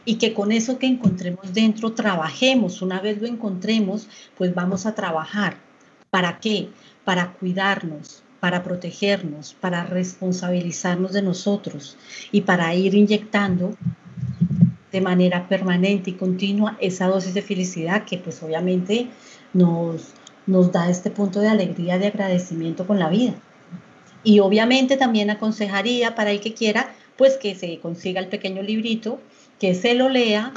y 0.07 0.17
que 0.17 0.33
con 0.33 0.53
eso 0.53 0.79
que 0.79 0.87
encontremos 0.87 1.53
dentro 1.53 1.93
trabajemos. 1.93 2.81
Una 2.81 2.99
vez 3.01 3.21
lo 3.21 3.29
encontremos, 3.29 4.09
pues 4.39 4.55
vamos 4.55 4.87
a 4.87 4.95
trabajar. 4.95 5.59
¿Para 6.09 6.41
qué? 6.41 6.71
Para 7.05 7.35
cuidarnos, 7.35 8.23
para 8.41 8.65
protegernos, 8.65 9.53
para 9.53 9.85
responsabilizarnos 9.85 11.13
de 11.13 11.21
nosotros 11.21 11.99
y 12.33 12.41
para 12.41 12.75
ir 12.75 12.95
inyectando 12.95 13.77
de 14.91 15.01
manera 15.03 15.47
permanente 15.47 16.11
y 16.11 16.15
continua 16.15 16.79
esa 16.81 17.07
dosis 17.07 17.35
de 17.35 17.43
felicidad 17.43 18.05
que 18.05 18.17
pues 18.17 18.43
obviamente 18.43 19.09
nos, 19.53 20.13
nos 20.47 20.73
da 20.73 20.89
este 20.89 21.11
punto 21.11 21.41
de 21.41 21.49
alegría, 21.49 21.99
de 21.99 22.09
agradecimiento 22.09 22.87
con 22.87 22.99
la 22.99 23.09
vida. 23.09 23.35
Y 24.25 24.41
obviamente 24.41 24.97
también 24.97 25.31
aconsejaría 25.31 26.15
para 26.15 26.31
el 26.31 26.41
que 26.41 26.55
quiera, 26.55 26.93
pues 27.17 27.37
que 27.37 27.55
se 27.55 27.79
consiga 27.79 28.21
el 28.21 28.29
pequeño 28.29 28.63
librito, 28.63 29.21
que 29.59 29.75
se 29.75 29.95
lo 29.95 30.09
lea, 30.09 30.53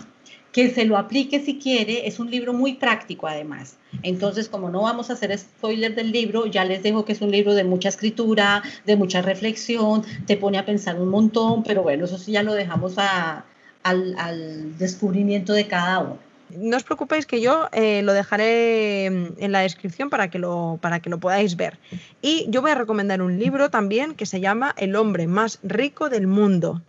que 0.52 0.70
se 0.70 0.86
lo 0.86 0.98
aplique 0.98 1.40
si 1.40 1.58
quiere. 1.60 2.08
Es 2.08 2.20
un 2.20 2.30
libro 2.30 2.54
muy 2.54 2.74
práctico 2.74 3.28
además. 3.28 3.78
Entonces, 4.04 4.50
como 4.50 4.70
no 4.70 4.82
vamos 4.84 5.10
a 5.10 5.14
hacer 5.14 5.38
spoiler 5.38 5.96
del 5.96 6.12
libro, 6.12 6.46
ya 6.46 6.66
les 6.66 6.84
dejo 6.84 7.06
que 7.06 7.14
es 7.14 7.22
un 7.22 7.32
libro 7.32 7.54
de 7.54 7.64
mucha 7.64 7.90
escritura, 7.90 8.64
de 8.86 8.96
mucha 8.96 9.22
reflexión, 9.22 10.04
te 10.26 10.38
pone 10.38 10.58
a 10.58 10.66
pensar 10.66 11.00
un 11.00 11.10
montón, 11.10 11.64
pero 11.64 11.84
bueno, 11.84 12.06
eso 12.06 12.18
sí 12.18 12.34
ya 12.34 12.44
lo 12.44 12.54
dejamos 12.54 12.98
al, 12.98 13.44
al 13.84 14.78
descubrimiento 14.78 15.54
de 15.54 15.68
cada 15.68 16.00
uno. 16.00 16.31
No 16.58 16.78
os 16.78 16.84
preocupéis 16.84 17.26
que 17.26 17.42
yo 17.42 17.70
eh, 17.72 18.02
lo 18.04 18.14
dejaré 18.14 19.06
en 19.06 19.52
la 19.52 19.60
descripción 19.60 20.10
para 20.10 20.30
que, 20.30 20.40
lo, 20.40 20.80
para 20.82 21.00
que 21.00 21.10
lo 21.10 21.20
podáis 21.20 21.56
ver. 21.56 21.80
Y 22.22 22.46
yo 22.50 22.62
voy 22.62 22.72
a 22.72 22.76
recomendar 22.76 23.22
un 23.22 23.40
libro 23.40 23.70
también 23.70 24.16
que 24.16 24.26
se 24.26 24.40
llama 24.40 24.74
El 24.78 24.96
hombre 24.96 25.28
más 25.28 25.60
rico 25.64 26.10
del 26.10 26.28
mundo. 26.28 26.82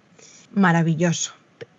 Maravilloso. 0.53 1.33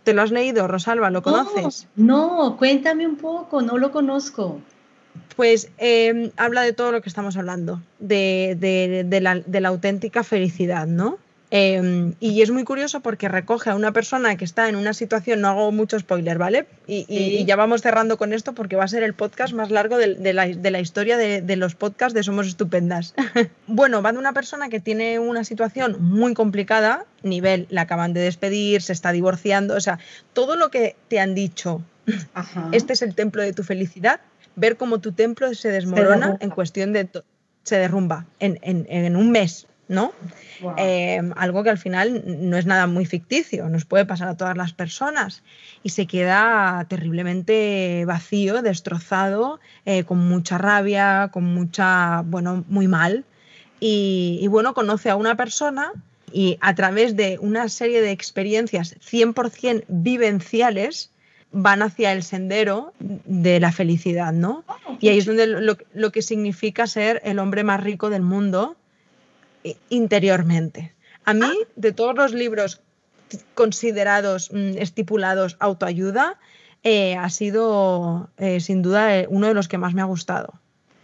¿Te 0.03 0.13
lo 0.13 0.21
has 0.21 0.31
leído, 0.31 0.67
Rosalba? 0.67 1.09
¿Lo 1.09 1.21
conoces? 1.21 1.87
No, 1.95 2.57
cuéntame 2.57 3.07
un 3.07 3.15
poco, 3.15 3.61
no 3.61 3.77
lo 3.77 3.91
conozco. 3.91 4.59
Pues 5.35 5.69
em, 5.77 6.31
habla 6.37 6.61
de 6.61 6.73
todo 6.73 6.91
lo 6.91 7.01
que 7.01 7.09
estamos 7.09 7.37
hablando, 7.37 7.81
de, 7.99 8.57
la, 9.21 9.39
de 9.39 9.61
la 9.61 9.69
auténtica 9.69 10.23
felicidad, 10.23 10.87
¿no? 10.87 11.17
Em, 11.55 12.15
y 12.19 12.41
es 12.41 12.49
muy 12.49 12.63
curioso 12.63 13.01
porque 13.01 13.29
recoge 13.29 13.69
a 13.69 13.75
una 13.75 13.91
persona 13.91 14.35
que 14.37 14.43
está 14.43 14.69
en 14.69 14.75
una 14.75 14.91
situación, 14.95 15.39
no 15.41 15.49
hago 15.49 15.71
mucho 15.71 15.99
spoiler, 15.99 16.39
¿vale? 16.39 16.65
Y, 16.87 17.45
ya 17.45 17.55
vamos 17.55 17.83
cerrando 17.83 18.17
con 18.17 18.33
esto 18.33 18.53
porque 18.53 18.75
va 18.75 18.85
a 18.85 18.87
ser 18.87 19.03
el 19.03 19.13
podcast 19.13 19.53
más 19.53 19.69
largo 19.69 19.97
de, 19.97 20.33
la, 20.33 20.79
historia 20.79 21.15
de, 21.15 21.55
los 21.55 21.75
podcasts 21.75 22.15
de 22.15 22.23
Somos 22.23 22.47
Estupendas. 22.47 23.13
bueno, 23.67 24.01
va 24.01 24.13
de 24.13 24.17
una 24.17 24.33
persona 24.33 24.69
que 24.69 24.79
tiene 24.79 25.19
una 25.19 25.43
situación 25.43 25.97
muy 25.99 26.33
complicada, 26.33 27.05
nivel, 27.21 27.67
la 27.69 27.81
acaban 27.81 28.13
de 28.13 28.21
despedir, 28.21 28.81
se 28.81 28.93
está 28.93 29.11
divorciando, 29.11 29.75
o 29.75 29.79
sea, 29.79 29.99
todo 30.33 30.55
lo 30.55 30.71
que 30.71 30.95
te 31.07 31.19
han 31.19 31.35
dicho, 31.35 31.83
este 32.71 32.93
es 32.93 33.03
el 33.03 33.13
templo 33.13 33.43
de 33.43 33.53
tu 33.53 33.61
felicidad, 33.61 34.21
ver 34.55 34.75
cómo 34.75 35.01
tu 35.01 35.11
templo 35.11 35.53
se 35.53 35.69
desmorona 35.69 36.35
en 36.39 36.49
cuestión 36.49 36.93
de... 36.93 37.07
se 37.61 37.77
derrumba 37.77 38.25
en, 38.39 38.57
en 38.63 39.15
un 39.15 39.29
mes, 39.29 39.67
¿no? 39.87 40.13
Em, 40.77 41.31
algo 41.35 41.63
que 41.63 41.69
al 41.69 41.77
final 41.77 42.23
no 42.25 42.57
es 42.57 42.65
nada 42.65 42.87
muy 42.87 43.05
ficticio, 43.05 43.69
nos 43.69 43.85
puede 43.85 44.05
pasar 44.05 44.29
a 44.29 44.37
todas 44.37 44.55
las 44.55 44.73
personas 44.73 45.43
y 45.83 45.89
se 45.89 46.07
queda 46.07 46.85
terriblemente 46.87 48.03
vacío, 48.05 48.61
destrozado, 48.61 49.59
eh, 49.85 50.03
con 50.03 50.19
mucha 50.19 50.57
rabia, 50.57 51.29
con 51.33 51.43
mucha, 51.43 52.21
bueno, 52.25 52.63
muy 52.67 52.87
mal. 52.87 53.25
Y, 53.85 54.47
bueno, 54.47 54.73
conoce 54.73 55.09
a 55.09 55.17
una 55.17 55.35
persona 55.35 55.91
y 56.31 56.57
a 56.61 56.73
través 56.73 57.17
de 57.17 57.37
una 57.41 57.67
serie 57.67 58.01
de 58.01 58.11
experiencias 58.11 58.95
100% 59.01 59.83
vivenciales, 59.89 61.11
van 61.51 61.81
hacia 61.81 62.13
el 62.13 62.23
sendero 62.23 62.93
de 62.99 63.59
la 63.59 63.73
felicidad, 63.73 64.31
¿no? 64.31 64.63
Oh, 64.67 64.97
y 65.01 65.09
ahí 65.09 65.17
es 65.19 65.25
donde 65.25 65.47
lo, 65.47 65.77
lo, 65.93 66.11
que 66.11 66.21
significa 66.21 66.87
ser 66.87 67.21
el 67.25 67.37
hombre 67.37 67.63
más 67.63 67.83
rico 67.83 68.09
del 68.09 68.23
mundo 68.23 68.77
interiormente. 69.89 70.93
A 71.25 71.33
mí, 71.33 71.45
ah. 71.45 71.67
de 71.75 71.91
todos 71.91 72.15
los 72.15 72.33
libros 72.33 72.81
considerados 73.55 74.51
mm, 74.51 74.77
estipulados 74.77 75.55
autoayuda, 75.59 76.37
eh, 76.83 77.15
ha 77.15 77.29
sido 77.29 78.29
eh, 78.37 78.59
sin 78.59 78.81
duda 78.81 79.17
eh, 79.17 79.27
uno 79.29 79.47
de 79.47 79.53
los 79.53 79.67
que 79.67 79.77
más 79.77 79.93
me 79.93 80.01
ha 80.01 80.05
gustado. 80.05 80.53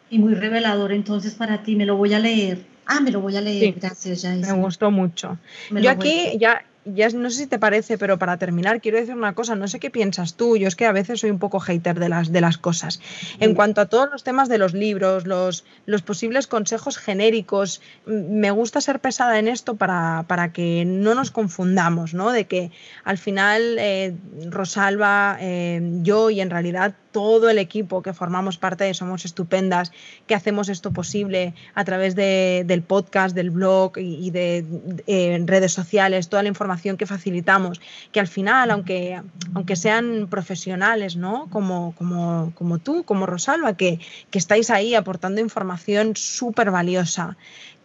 Y 0.09 0.19
muy 0.19 0.33
revelador 0.33 0.91
entonces 0.91 1.35
para 1.35 1.63
ti, 1.63 1.75
me 1.75 1.85
lo 1.85 1.95
voy 1.95 2.13
a 2.13 2.19
leer. 2.19 2.65
Ah, 2.85 2.99
me 2.99 3.11
lo 3.11 3.21
voy 3.21 3.37
a 3.37 3.41
leer, 3.41 3.75
gracias. 3.79 4.23
Ya 4.23 4.35
me 4.35 4.53
gustó 4.53 4.89
mucho. 4.89 5.37
Yo 5.69 5.91
aquí 5.91 6.37
ya 6.39 6.65
ya 6.93 7.09
no 7.09 7.29
sé 7.29 7.37
si 7.37 7.47
te 7.47 7.59
parece, 7.59 7.97
pero 7.97 8.17
para 8.17 8.37
terminar 8.37 8.81
quiero 8.81 8.97
decir 8.97 9.15
una 9.15 9.33
cosa, 9.33 9.55
no 9.55 9.67
sé 9.67 9.79
qué 9.79 9.89
piensas 9.89 10.35
tú, 10.35 10.57
yo 10.57 10.67
es 10.67 10.75
que 10.75 10.85
a 10.85 10.91
veces 10.91 11.19
soy 11.19 11.29
un 11.29 11.39
poco 11.39 11.59
hater 11.59 11.99
de 11.99 12.09
las, 12.09 12.31
de 12.31 12.41
las 12.41 12.57
cosas. 12.57 12.99
En 13.39 13.55
cuanto 13.55 13.81
a 13.81 13.85
todos 13.87 14.09
los 14.11 14.23
temas 14.23 14.49
de 14.49 14.57
los 14.57 14.73
libros, 14.73 15.25
los, 15.25 15.65
los 15.85 16.01
posibles 16.01 16.47
consejos 16.47 16.97
genéricos, 16.97 17.81
me 18.05 18.51
gusta 18.51 18.81
ser 18.81 18.99
pesada 18.99 19.39
en 19.39 19.47
esto 19.47 19.75
para, 19.75 20.25
para 20.27 20.51
que 20.51 20.83
no 20.85 21.15
nos 21.15 21.31
confundamos, 21.31 22.13
¿no? 22.13 22.31
De 22.31 22.45
que 22.45 22.71
al 23.03 23.17
final 23.17 23.77
eh, 23.79 24.15
Rosalba, 24.49 25.37
eh, 25.39 25.81
yo 26.01 26.29
y 26.29 26.41
en 26.41 26.49
realidad 26.49 26.95
todo 27.11 27.49
el 27.49 27.57
equipo 27.57 28.01
que 28.01 28.13
formamos 28.13 28.57
parte 28.57 28.83
de 28.83 28.93
Somos 28.93 29.25
Estupendas, 29.25 29.91
que 30.27 30.35
hacemos 30.35 30.69
esto 30.69 30.91
posible 30.91 31.53
a 31.73 31.83
través 31.83 32.15
del 32.15 32.83
podcast, 32.83 33.35
del 33.35 33.49
blog 33.49 33.97
y, 33.97 34.29
de, 34.31 35.43
redes 35.45 35.71
sociales, 35.71 36.29
toda 36.29 36.43
la 36.43 36.49
información 36.49 36.78
que 36.79 37.05
facilitamos, 37.05 37.81
que 38.11 38.19
al 38.19 38.27
final, 38.27 38.71
aunque, 38.71 39.21
aunque 39.53 39.75
sean 39.75 40.27
profesionales, 40.29 41.15
¿no? 41.15 41.47
Como, 41.49 41.93
como, 41.97 42.51
como 42.55 42.79
tú, 42.79 43.03
como 43.03 43.25
Rosalba, 43.25 43.75
que, 43.75 43.99
que 44.31 44.39
estáis 44.39 44.69
ahí 44.69 44.95
aportando 44.95 45.41
información 45.41 46.15
súper 46.15 46.71
valiosa, 46.71 47.37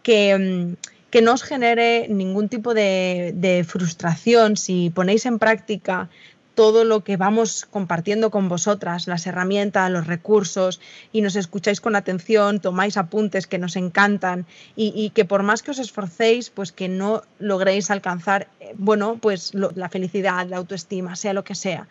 que 0.03 0.75
que 1.15 1.21
no 1.21 1.31
os 1.31 1.43
genere 1.43 2.07
ningún 2.09 2.49
tipo 2.49 2.73
de, 2.73 3.31
de, 3.33 3.63
frustración 3.63 4.57
si 4.57 4.89
ponéis 4.89 5.25
en 5.25 5.39
práctica 5.39 6.09
todo 6.55 6.83
lo 6.83 7.03
que 7.03 7.17
vamos 7.17 7.67
compartiendo 7.69 8.31
con 8.31 8.49
vosotras, 8.49 9.07
las 9.07 9.27
herramientas, 9.27 9.91
los 9.91 10.07
recursos, 10.07 10.81
y 11.11 11.21
nos 11.21 11.35
escucháis 11.35 11.81
con 11.81 11.95
atención, 11.95 12.59
tomáis 12.59 12.97
apuntes 12.97 13.45
que 13.45 13.59
nos 13.59 13.75
encantan 13.75 14.45
y, 14.75 15.11
que 15.11 15.25
por 15.25 15.43
más 15.43 15.61
que 15.61 15.71
os 15.71 15.79
esforcéis, 15.79 16.49
pues 16.49 16.71
que 16.71 16.87
no 16.87 17.21
logréis 17.39 17.91
alcanzar, 17.91 18.47
eh, 18.59 18.73
bueno, 18.77 19.17
pues 19.21 19.53
la 19.53 19.89
felicidad, 19.89 20.47
la 20.47 20.57
autoestima, 20.57 21.15
sea 21.15 21.33
lo 21.33 21.43
que 21.43 21.55
sea. 21.55 21.87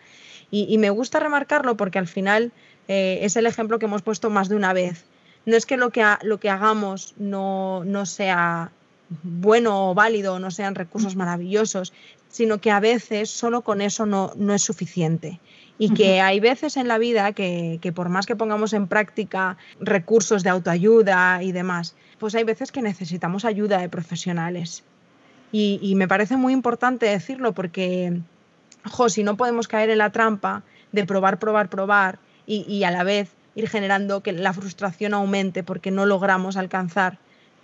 Y, 0.51 0.77
me 0.77 0.89
gusta 0.89 1.19
remarcarlo 1.19 1.77
porque 1.77 1.99
al 1.99 2.07
final 2.07 2.51
Eh, 2.87 3.19
es 3.23 3.35
el 3.35 3.45
ejemplo 3.45 3.79
que 3.79 3.85
hemos 3.85 4.01
puesto 4.01 4.29
más 4.29 4.49
de 4.49 4.55
una 4.55 4.73
vez. 4.73 5.05
No 5.45 5.55
es 5.55 5.65
que 5.65 5.77
lo 5.77 5.89
que, 5.89 6.03
lo 6.23 6.39
que 6.39 6.49
hagamos 6.49 7.13
no, 7.17 7.83
no 7.83 8.05
sea 8.05 8.71
bueno 9.23 9.91
o 9.91 9.93
válido, 9.93 10.39
no 10.39 10.49
sean 10.49 10.75
recursos 10.75 11.15
maravillosos, 11.15 11.93
sino 12.35 12.59
que 12.59 12.69
a 12.69 12.81
veces 12.81 13.29
solo 13.29 13.61
con 13.61 13.79
eso 13.79 14.05
no, 14.05 14.33
no 14.35 14.53
es 14.53 14.61
suficiente. 14.61 15.39
Y 15.77 15.93
que 15.93 16.19
hay 16.19 16.41
veces 16.41 16.75
en 16.75 16.89
la 16.89 16.97
vida 16.97 17.31
que, 17.31 17.79
que, 17.81 17.93
por 17.93 18.09
más 18.09 18.25
que 18.25 18.35
pongamos 18.35 18.73
en 18.73 18.87
práctica 18.87 19.55
recursos 19.79 20.43
de 20.43 20.49
autoayuda 20.49 21.41
y 21.43 21.53
demás, 21.53 21.95
pues 22.19 22.35
hay 22.35 22.43
veces 22.43 22.73
que 22.73 22.81
necesitamos 22.81 23.45
ayuda 23.45 23.77
de 23.77 23.87
profesionales. 23.87 24.83
Y, 25.53 25.79
y 25.81 25.95
me 25.95 26.09
parece 26.09 26.35
muy 26.35 26.51
importante 26.51 27.05
decirlo 27.05 27.53
porque, 27.53 28.19
jo, 28.83 29.07
si 29.07 29.23
no 29.23 29.37
podemos 29.37 29.69
caer 29.69 29.89
en 29.89 29.99
la 29.99 30.11
trampa 30.11 30.63
de 30.91 31.05
probar, 31.05 31.39
probar, 31.39 31.69
probar 31.69 32.19
y, 32.45 32.65
y 32.67 32.83
a 32.83 32.91
la 32.91 33.05
vez 33.05 33.29
ir 33.55 33.69
generando 33.69 34.21
que 34.21 34.33
la 34.33 34.51
frustración 34.51 35.13
aumente 35.13 35.63
porque 35.63 35.89
no 35.89 36.05
logramos 36.05 36.57
alcanzar 36.57 37.17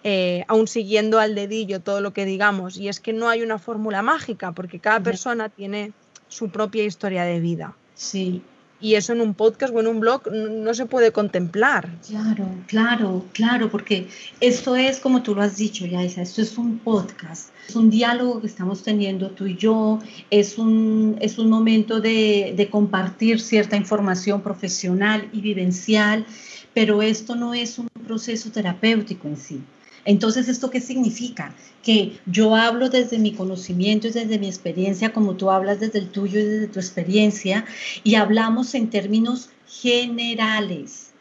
eh, 0.03 0.45
aún 0.47 0.67
siguiendo 0.67 1.19
al 1.19 1.35
dedillo 1.35 1.79
todo 1.79 2.01
lo 2.01 2.11
que 2.13 2.25
digamos. 2.25 2.77
Y 2.77 2.87
es 2.87 2.99
que 2.99 3.13
no 3.13 3.29
hay 3.29 3.41
una 3.41 3.59
fórmula 3.59 4.01
mágica, 4.01 4.51
porque 4.51 4.79
cada 4.79 4.99
persona 4.99 5.49
tiene 5.49 5.93
su 6.27 6.49
propia 6.49 6.83
historia 6.83 7.23
de 7.23 7.39
vida. 7.39 7.75
Sí. 7.93 8.41
Y 8.79 8.95
eso 8.95 9.13
en 9.13 9.21
un 9.21 9.35
podcast 9.35 9.71
o 9.75 9.79
en 9.79 9.85
un 9.85 9.99
blog 9.99 10.23
no, 10.31 10.73
se 10.73 10.87
puede 10.87 11.11
contemplar. 11.11 11.87
Claro, 12.07 12.47
claro, 12.65 13.25
claro, 13.31 13.69
porque 13.69 14.07
esto 14.39 14.75
es 14.75 14.99
como 14.99 15.21
tú 15.21 15.35
lo 15.35 15.43
has 15.43 15.55
dicho, 15.55 15.85
Yaisa, 15.85 16.23
esto 16.23 16.41
es 16.41 16.57
un 16.57 16.79
podcast, 16.79 17.51
es 17.69 17.75
un 17.75 17.91
diálogo 17.91 18.41
que 18.41 18.47
estamos 18.47 18.81
teniendo 18.81 19.29
tú 19.29 19.45
y 19.45 19.55
yo, 19.55 19.99
es 20.31 20.57
un, 20.57 21.15
es 21.21 21.37
un 21.37 21.51
momento 21.51 22.01
de, 22.01 22.55
de 22.57 22.69
compartir 22.71 23.39
cierta 23.39 23.77
información 23.77 24.41
profesional 24.41 25.29
y 25.31 25.41
vivencial, 25.41 26.25
pero 26.73 27.03
esto 27.03 27.35
no 27.35 27.53
es 27.53 27.77
un 27.77 27.87
proceso 28.07 28.49
terapéutico 28.51 29.27
en 29.27 29.37
sí. 29.37 29.61
Entonces, 30.05 30.47
¿esto 30.47 30.69
qué 30.69 30.81
significa? 30.81 31.53
Que 31.83 32.19
yo 32.25 32.55
hablo 32.55 32.89
desde 32.89 33.19
mi 33.19 33.33
conocimiento 33.33 34.07
y 34.07 34.11
desde 34.11 34.39
mi 34.39 34.47
experiencia, 34.47 35.13
como 35.13 35.35
tú 35.35 35.51
hablas 35.51 35.79
desde 35.79 35.99
el 35.99 36.09
tuyo 36.09 36.39
y 36.39 36.43
desde 36.43 36.67
tu 36.67 36.79
experiencia, 36.79 37.65
y 38.03 38.15
hablamos 38.15 38.73
en 38.73 38.89
términos 38.89 39.49
generales, 39.67 41.11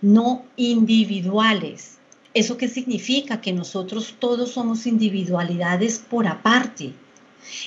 no 0.00 0.44
individuales. 0.56 1.98
¿Eso 2.34 2.56
qué 2.56 2.68
significa? 2.68 3.40
Que 3.40 3.52
nosotros 3.52 4.16
todos 4.18 4.50
somos 4.50 4.86
individualidades 4.86 5.98
por 5.98 6.26
aparte. 6.26 6.92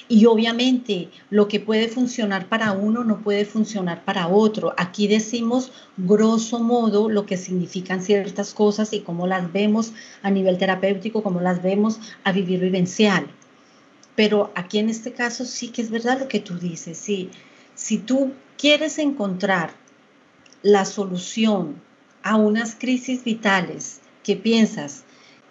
Y 0.07 0.25
obviamente 0.25 1.09
lo 1.29 1.47
que 1.47 1.59
puede 1.59 1.87
funcionar 1.87 2.47
para 2.47 2.71
uno 2.71 3.03
no 3.03 3.21
puede 3.21 3.45
funcionar 3.45 4.03
para 4.05 4.27
otro. 4.27 4.73
Aquí 4.77 5.07
decimos 5.07 5.71
grosso 5.97 6.59
modo 6.59 7.09
lo 7.09 7.25
que 7.25 7.37
significan 7.37 8.01
ciertas 8.01 8.53
cosas 8.53 8.93
y 8.93 9.01
cómo 9.01 9.27
las 9.27 9.51
vemos 9.51 9.93
a 10.21 10.31
nivel 10.31 10.57
terapéutico, 10.57 11.23
cómo 11.23 11.41
las 11.41 11.61
vemos 11.61 11.99
a 12.23 12.31
vivir 12.31 12.59
vivencial. 12.59 13.27
Pero 14.15 14.51
aquí 14.55 14.79
en 14.79 14.89
este 14.89 15.13
caso 15.13 15.45
sí 15.45 15.69
que 15.69 15.81
es 15.81 15.91
verdad 15.91 16.19
lo 16.19 16.27
que 16.27 16.39
tú 16.39 16.57
dices. 16.57 16.97
Sí, 16.97 17.29
si 17.75 17.99
tú 17.99 18.33
quieres 18.57 18.97
encontrar 18.97 19.71
la 20.63 20.85
solución 20.85 21.81
a 22.23 22.35
unas 22.35 22.75
crisis 22.75 23.23
vitales 23.23 24.01
que 24.23 24.35
piensas 24.35 25.03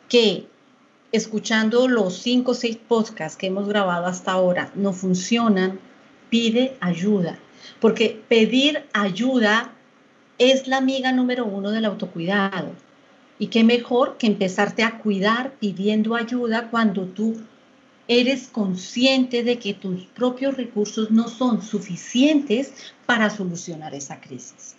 que 0.09 0.49
escuchando 1.13 1.89
los 1.89 2.19
cinco 2.19 2.53
o 2.53 2.55
seis 2.55 2.77
podcasts 2.77 3.37
que 3.37 3.47
hemos 3.47 3.69
grabado 3.69 4.07
hasta 4.07 4.33
ahora 4.33 4.71
no 4.75 4.93
funcionan, 4.93 5.79
pide 6.31 6.77
ayuda. 6.81 7.39
Porque 7.81 8.23
pedir 8.29 8.85
ayuda 8.93 9.73
es 10.39 10.67
la 10.67 10.79
amiga 10.79 11.13
número 11.13 11.45
uno 11.45 11.71
del 11.71 11.85
autocuidado. 11.85 12.73
Y 13.39 13.49
qué 13.49 13.65
mejor 13.65 14.17
que 14.17 14.27
empezarte 14.27 14.83
a 14.83 14.99
cuidar 14.99 15.53
pidiendo 15.59 16.15
ayuda 16.15 16.71
cuando 16.71 17.05
tú 17.05 17.37
eres 18.09 18.49
consciente 18.49 19.43
de 19.43 19.59
que 19.59 19.75
tus 19.75 20.05
propios 20.07 20.57
recursos 20.57 21.11
no 21.11 21.29
son 21.29 21.61
suficientes 21.63 22.73
para 23.05 23.31
solucionar 23.31 23.95
esa 23.95 24.21
crisis. 24.21 24.77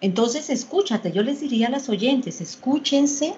Entonces, 0.00 0.48
escúchate, 0.48 1.12
yo 1.12 1.22
les 1.22 1.40
diría 1.40 1.68
a 1.68 1.70
las 1.70 1.88
oyentes, 1.88 2.40
escúchense 2.40 3.34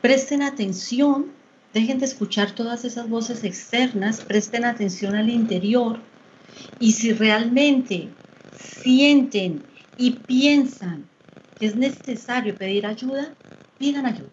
Presten 0.00 0.42
atención, 0.42 1.26
dejen 1.74 1.98
de 1.98 2.06
escuchar 2.06 2.52
todas 2.52 2.84
esas 2.84 3.08
voces 3.08 3.44
externas, 3.44 4.20
presten 4.20 4.64
atención 4.64 5.14
al 5.14 5.28
interior 5.28 6.00
y 6.78 6.92
si 6.92 7.12
realmente 7.12 8.08
sienten 8.58 9.62
y 9.96 10.12
piensan 10.12 11.04
que 11.58 11.66
es 11.66 11.76
necesario 11.76 12.54
pedir 12.54 12.86
ayuda, 12.86 13.34
pidan 13.78 14.06
ayuda. 14.06 14.30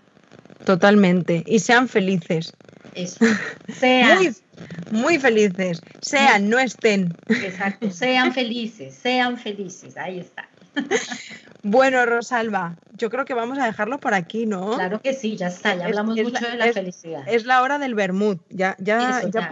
Totalmente. 0.66 1.44
Y 1.46 1.60
sean 1.60 1.88
felices. 1.88 2.54
Eso. 2.96 3.26
Sean. 3.80 4.20
Muy, 4.20 4.36
muy 4.92 5.20
felices. 5.20 5.82
Sean, 6.02 6.50
no 6.50 6.58
estén. 6.60 7.16
Exacto. 7.28 7.92
Sean 7.92 8.34
felices. 8.34 8.96
Sean 8.96 9.38
felices. 9.38 9.98
Ahí 9.98 10.20
está. 10.20 10.50
Bueno, 11.64 12.06
Rosalba, 12.06 12.78
yo 12.94 13.10
creo 13.10 13.26
que 13.26 13.34
vamos 13.34 13.58
a 13.60 13.66
dejarlo 13.66 14.00
por 14.00 14.14
aquí, 14.14 14.46
¿no? 14.46 14.76
Claro 14.76 15.02
que 15.02 15.14
sí, 15.14 15.36
ya 15.36 15.48
está, 15.48 15.76
ya 15.76 15.86
hablamos 15.86 16.16
mucho 16.18 16.48
de 16.48 16.56
la 16.56 16.72
felicidad. 16.72 17.24
Es 17.28 17.46
la 17.46 17.62
hora 17.62 17.78
del 17.78 17.94
vermut, 17.94 18.40
ya, 18.50 18.76
ya, 18.80 19.22
ya, 19.30 19.50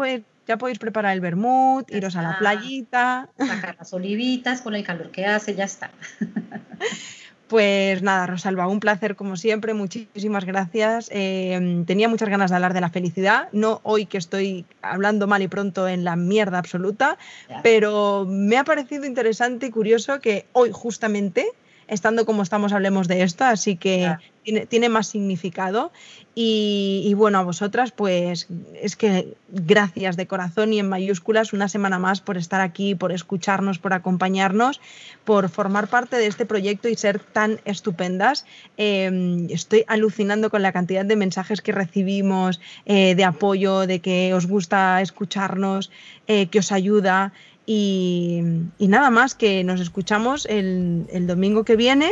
ya, 0.48 0.58
podéis 0.58 0.80
preparar 0.80 1.14
el 1.14 1.22
vermut, 1.22 1.92
iros 1.92 2.16
a 2.16 2.22
la 2.22 2.38
playita. 2.38 3.30
Sacar 3.38 3.76
las 3.78 3.92
olivitas 3.94 4.62
con 4.62 4.76
el 4.76 4.84
calor 4.84 5.12
que 5.12 5.26
hace, 5.26 5.56
ya 5.56 5.66
está. 5.66 5.92
Pues 7.48 8.02
nada, 8.02 8.26
Rosalba, 8.26 8.68
un 8.68 8.80
placer 8.80 9.16
como 9.16 9.38
siempre, 9.38 9.76
muchísimas 9.76 10.46
gracias. 10.46 11.10
Eh, 11.12 11.84
tenía 11.86 12.10
muchas 12.10 12.30
ganas 12.30 12.50
de 12.50 12.56
hablar 12.56 12.74
de 12.74 12.82
la 12.82 12.90
felicidad, 12.90 13.50
no 13.52 13.82
hoy 13.84 14.08
que 14.08 14.18
estoy 14.18 14.66
hablando 14.82 15.28
mal 15.28 15.44
y 15.44 15.48
pronto 15.48 15.88
en 15.88 16.04
la 16.04 16.16
mierda 16.16 16.58
absoluta, 16.58 17.20
pero 17.62 18.26
me 18.28 18.58
ha 18.58 18.64
parecido 18.64 19.06
interesante 19.06 19.68
y 19.68 19.70
curioso 19.70 20.20
que 20.20 20.48
hoy 20.54 20.72
justamente 20.74 21.46
estando 21.88 22.26
como 22.26 22.44
estamos, 22.44 22.74
hablemos 22.74 23.08
de 23.08 23.24
esto, 23.24 23.46
así 23.46 23.76
que 23.76 24.16
tiene, 24.44 24.90
más 24.90 25.08
significado. 25.08 25.92
Y, 26.38 27.14
bueno, 27.16 27.40
a 27.40 27.44
vosotras, 27.44 27.92
pues 27.92 28.48
es 28.82 28.96
que 28.96 29.36
gracias 29.50 30.18
de 30.18 30.28
corazón 30.28 30.74
y 30.74 30.80
en 30.80 30.90
mayúsculas 30.90 31.54
una 31.54 31.70
semana 31.70 31.98
más 31.98 32.20
por 32.20 32.38
estar 32.38 32.60
aquí, 32.62 32.94
por 32.94 33.12
escucharnos, 33.14 33.80
por 33.80 33.94
acompañarnos, 33.94 34.82
por 35.24 35.50
formar 35.50 35.88
parte 35.88 36.18
de 36.18 36.28
este 36.28 36.46
proyecto 36.46 36.90
y 36.90 36.96
ser 36.96 37.20
tan 37.20 37.62
estupendas. 37.64 38.46
Em, 38.76 39.48
estoy 39.50 39.86
alucinando 39.88 40.50
con 40.50 40.62
la 40.62 40.74
cantidad 40.74 41.06
de 41.06 41.16
mensajes 41.16 41.62
que 41.62 41.72
recibimos, 41.72 42.60
eh, 42.86 43.16
de 43.16 43.24
apoyo, 43.24 43.88
de 43.88 44.00
que 44.00 44.34
os 44.34 44.46
gusta 44.46 45.02
escucharnos, 45.02 45.90
eh, 46.28 46.48
que 46.48 46.60
os 46.60 46.72
ayuda. 46.72 47.32
Y, 47.66 48.42
nada 48.80 49.10
más, 49.10 49.36
que 49.36 49.64
nos 49.64 49.82
escuchamos 49.82 50.46
el, 50.46 51.06
el, 51.12 51.26
domingo 51.26 51.64
que 51.64 51.76
viene 51.76 52.12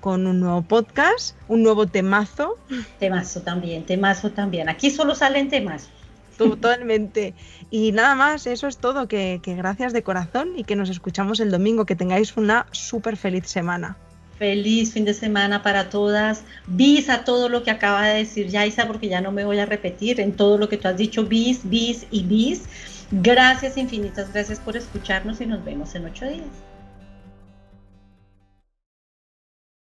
con 0.00 0.26
un 0.26 0.40
nuevo 0.40 0.62
podcast, 0.62 1.36
un 1.48 1.62
nuevo 1.62 1.86
temazo. 1.86 2.56
Temazo 2.98 3.42
también, 3.42 3.84
temazo 3.84 4.30
también. 4.30 4.68
Aquí 4.68 4.90
solo 4.90 5.14
salen 5.14 5.48
temas. 5.48 5.88
Totalmente. 6.36 7.34
Y 7.70 7.92
nada 7.92 8.14
más, 8.14 8.46
eso 8.46 8.66
es 8.66 8.78
todo. 8.78 9.08
Que, 9.08 9.40
que 9.42 9.54
gracias 9.54 9.92
de 9.92 10.02
corazón 10.02 10.52
y 10.56 10.64
que 10.64 10.76
nos 10.76 10.90
escuchamos 10.90 11.40
el 11.40 11.50
domingo. 11.50 11.84
Que 11.84 11.96
tengáis 11.96 12.36
una 12.36 12.66
súper 12.70 13.16
feliz 13.16 13.46
semana. 13.46 13.96
Feliz 14.38 14.92
fin 14.92 15.04
de 15.04 15.14
semana 15.14 15.62
para 15.62 15.90
todas. 15.90 16.42
Bis 16.66 17.08
a 17.08 17.24
todo 17.24 17.48
lo 17.48 17.62
que 17.62 17.70
acaba 17.70 18.06
de 18.06 18.18
decir 18.18 18.48
Yaisa, 18.48 18.86
porque 18.86 19.08
ya 19.08 19.20
no 19.20 19.30
me 19.30 19.44
voy 19.44 19.58
a 19.58 19.66
repetir 19.66 20.20
en 20.20 20.32
todo 20.32 20.58
lo 20.58 20.68
que 20.68 20.76
tú 20.76 20.88
has 20.88 20.96
dicho. 20.96 21.24
Bis, 21.24 21.60
bis 21.64 22.06
y 22.10 22.22
bis. 22.22 22.62
Gracias 23.14 23.76
infinitas, 23.76 24.32
gracias 24.32 24.58
por 24.58 24.74
escucharnos 24.74 25.42
y 25.42 25.46
nos 25.46 25.62
vemos 25.62 25.94
en 25.94 26.06
ocho 26.06 26.24
días. 26.26 26.64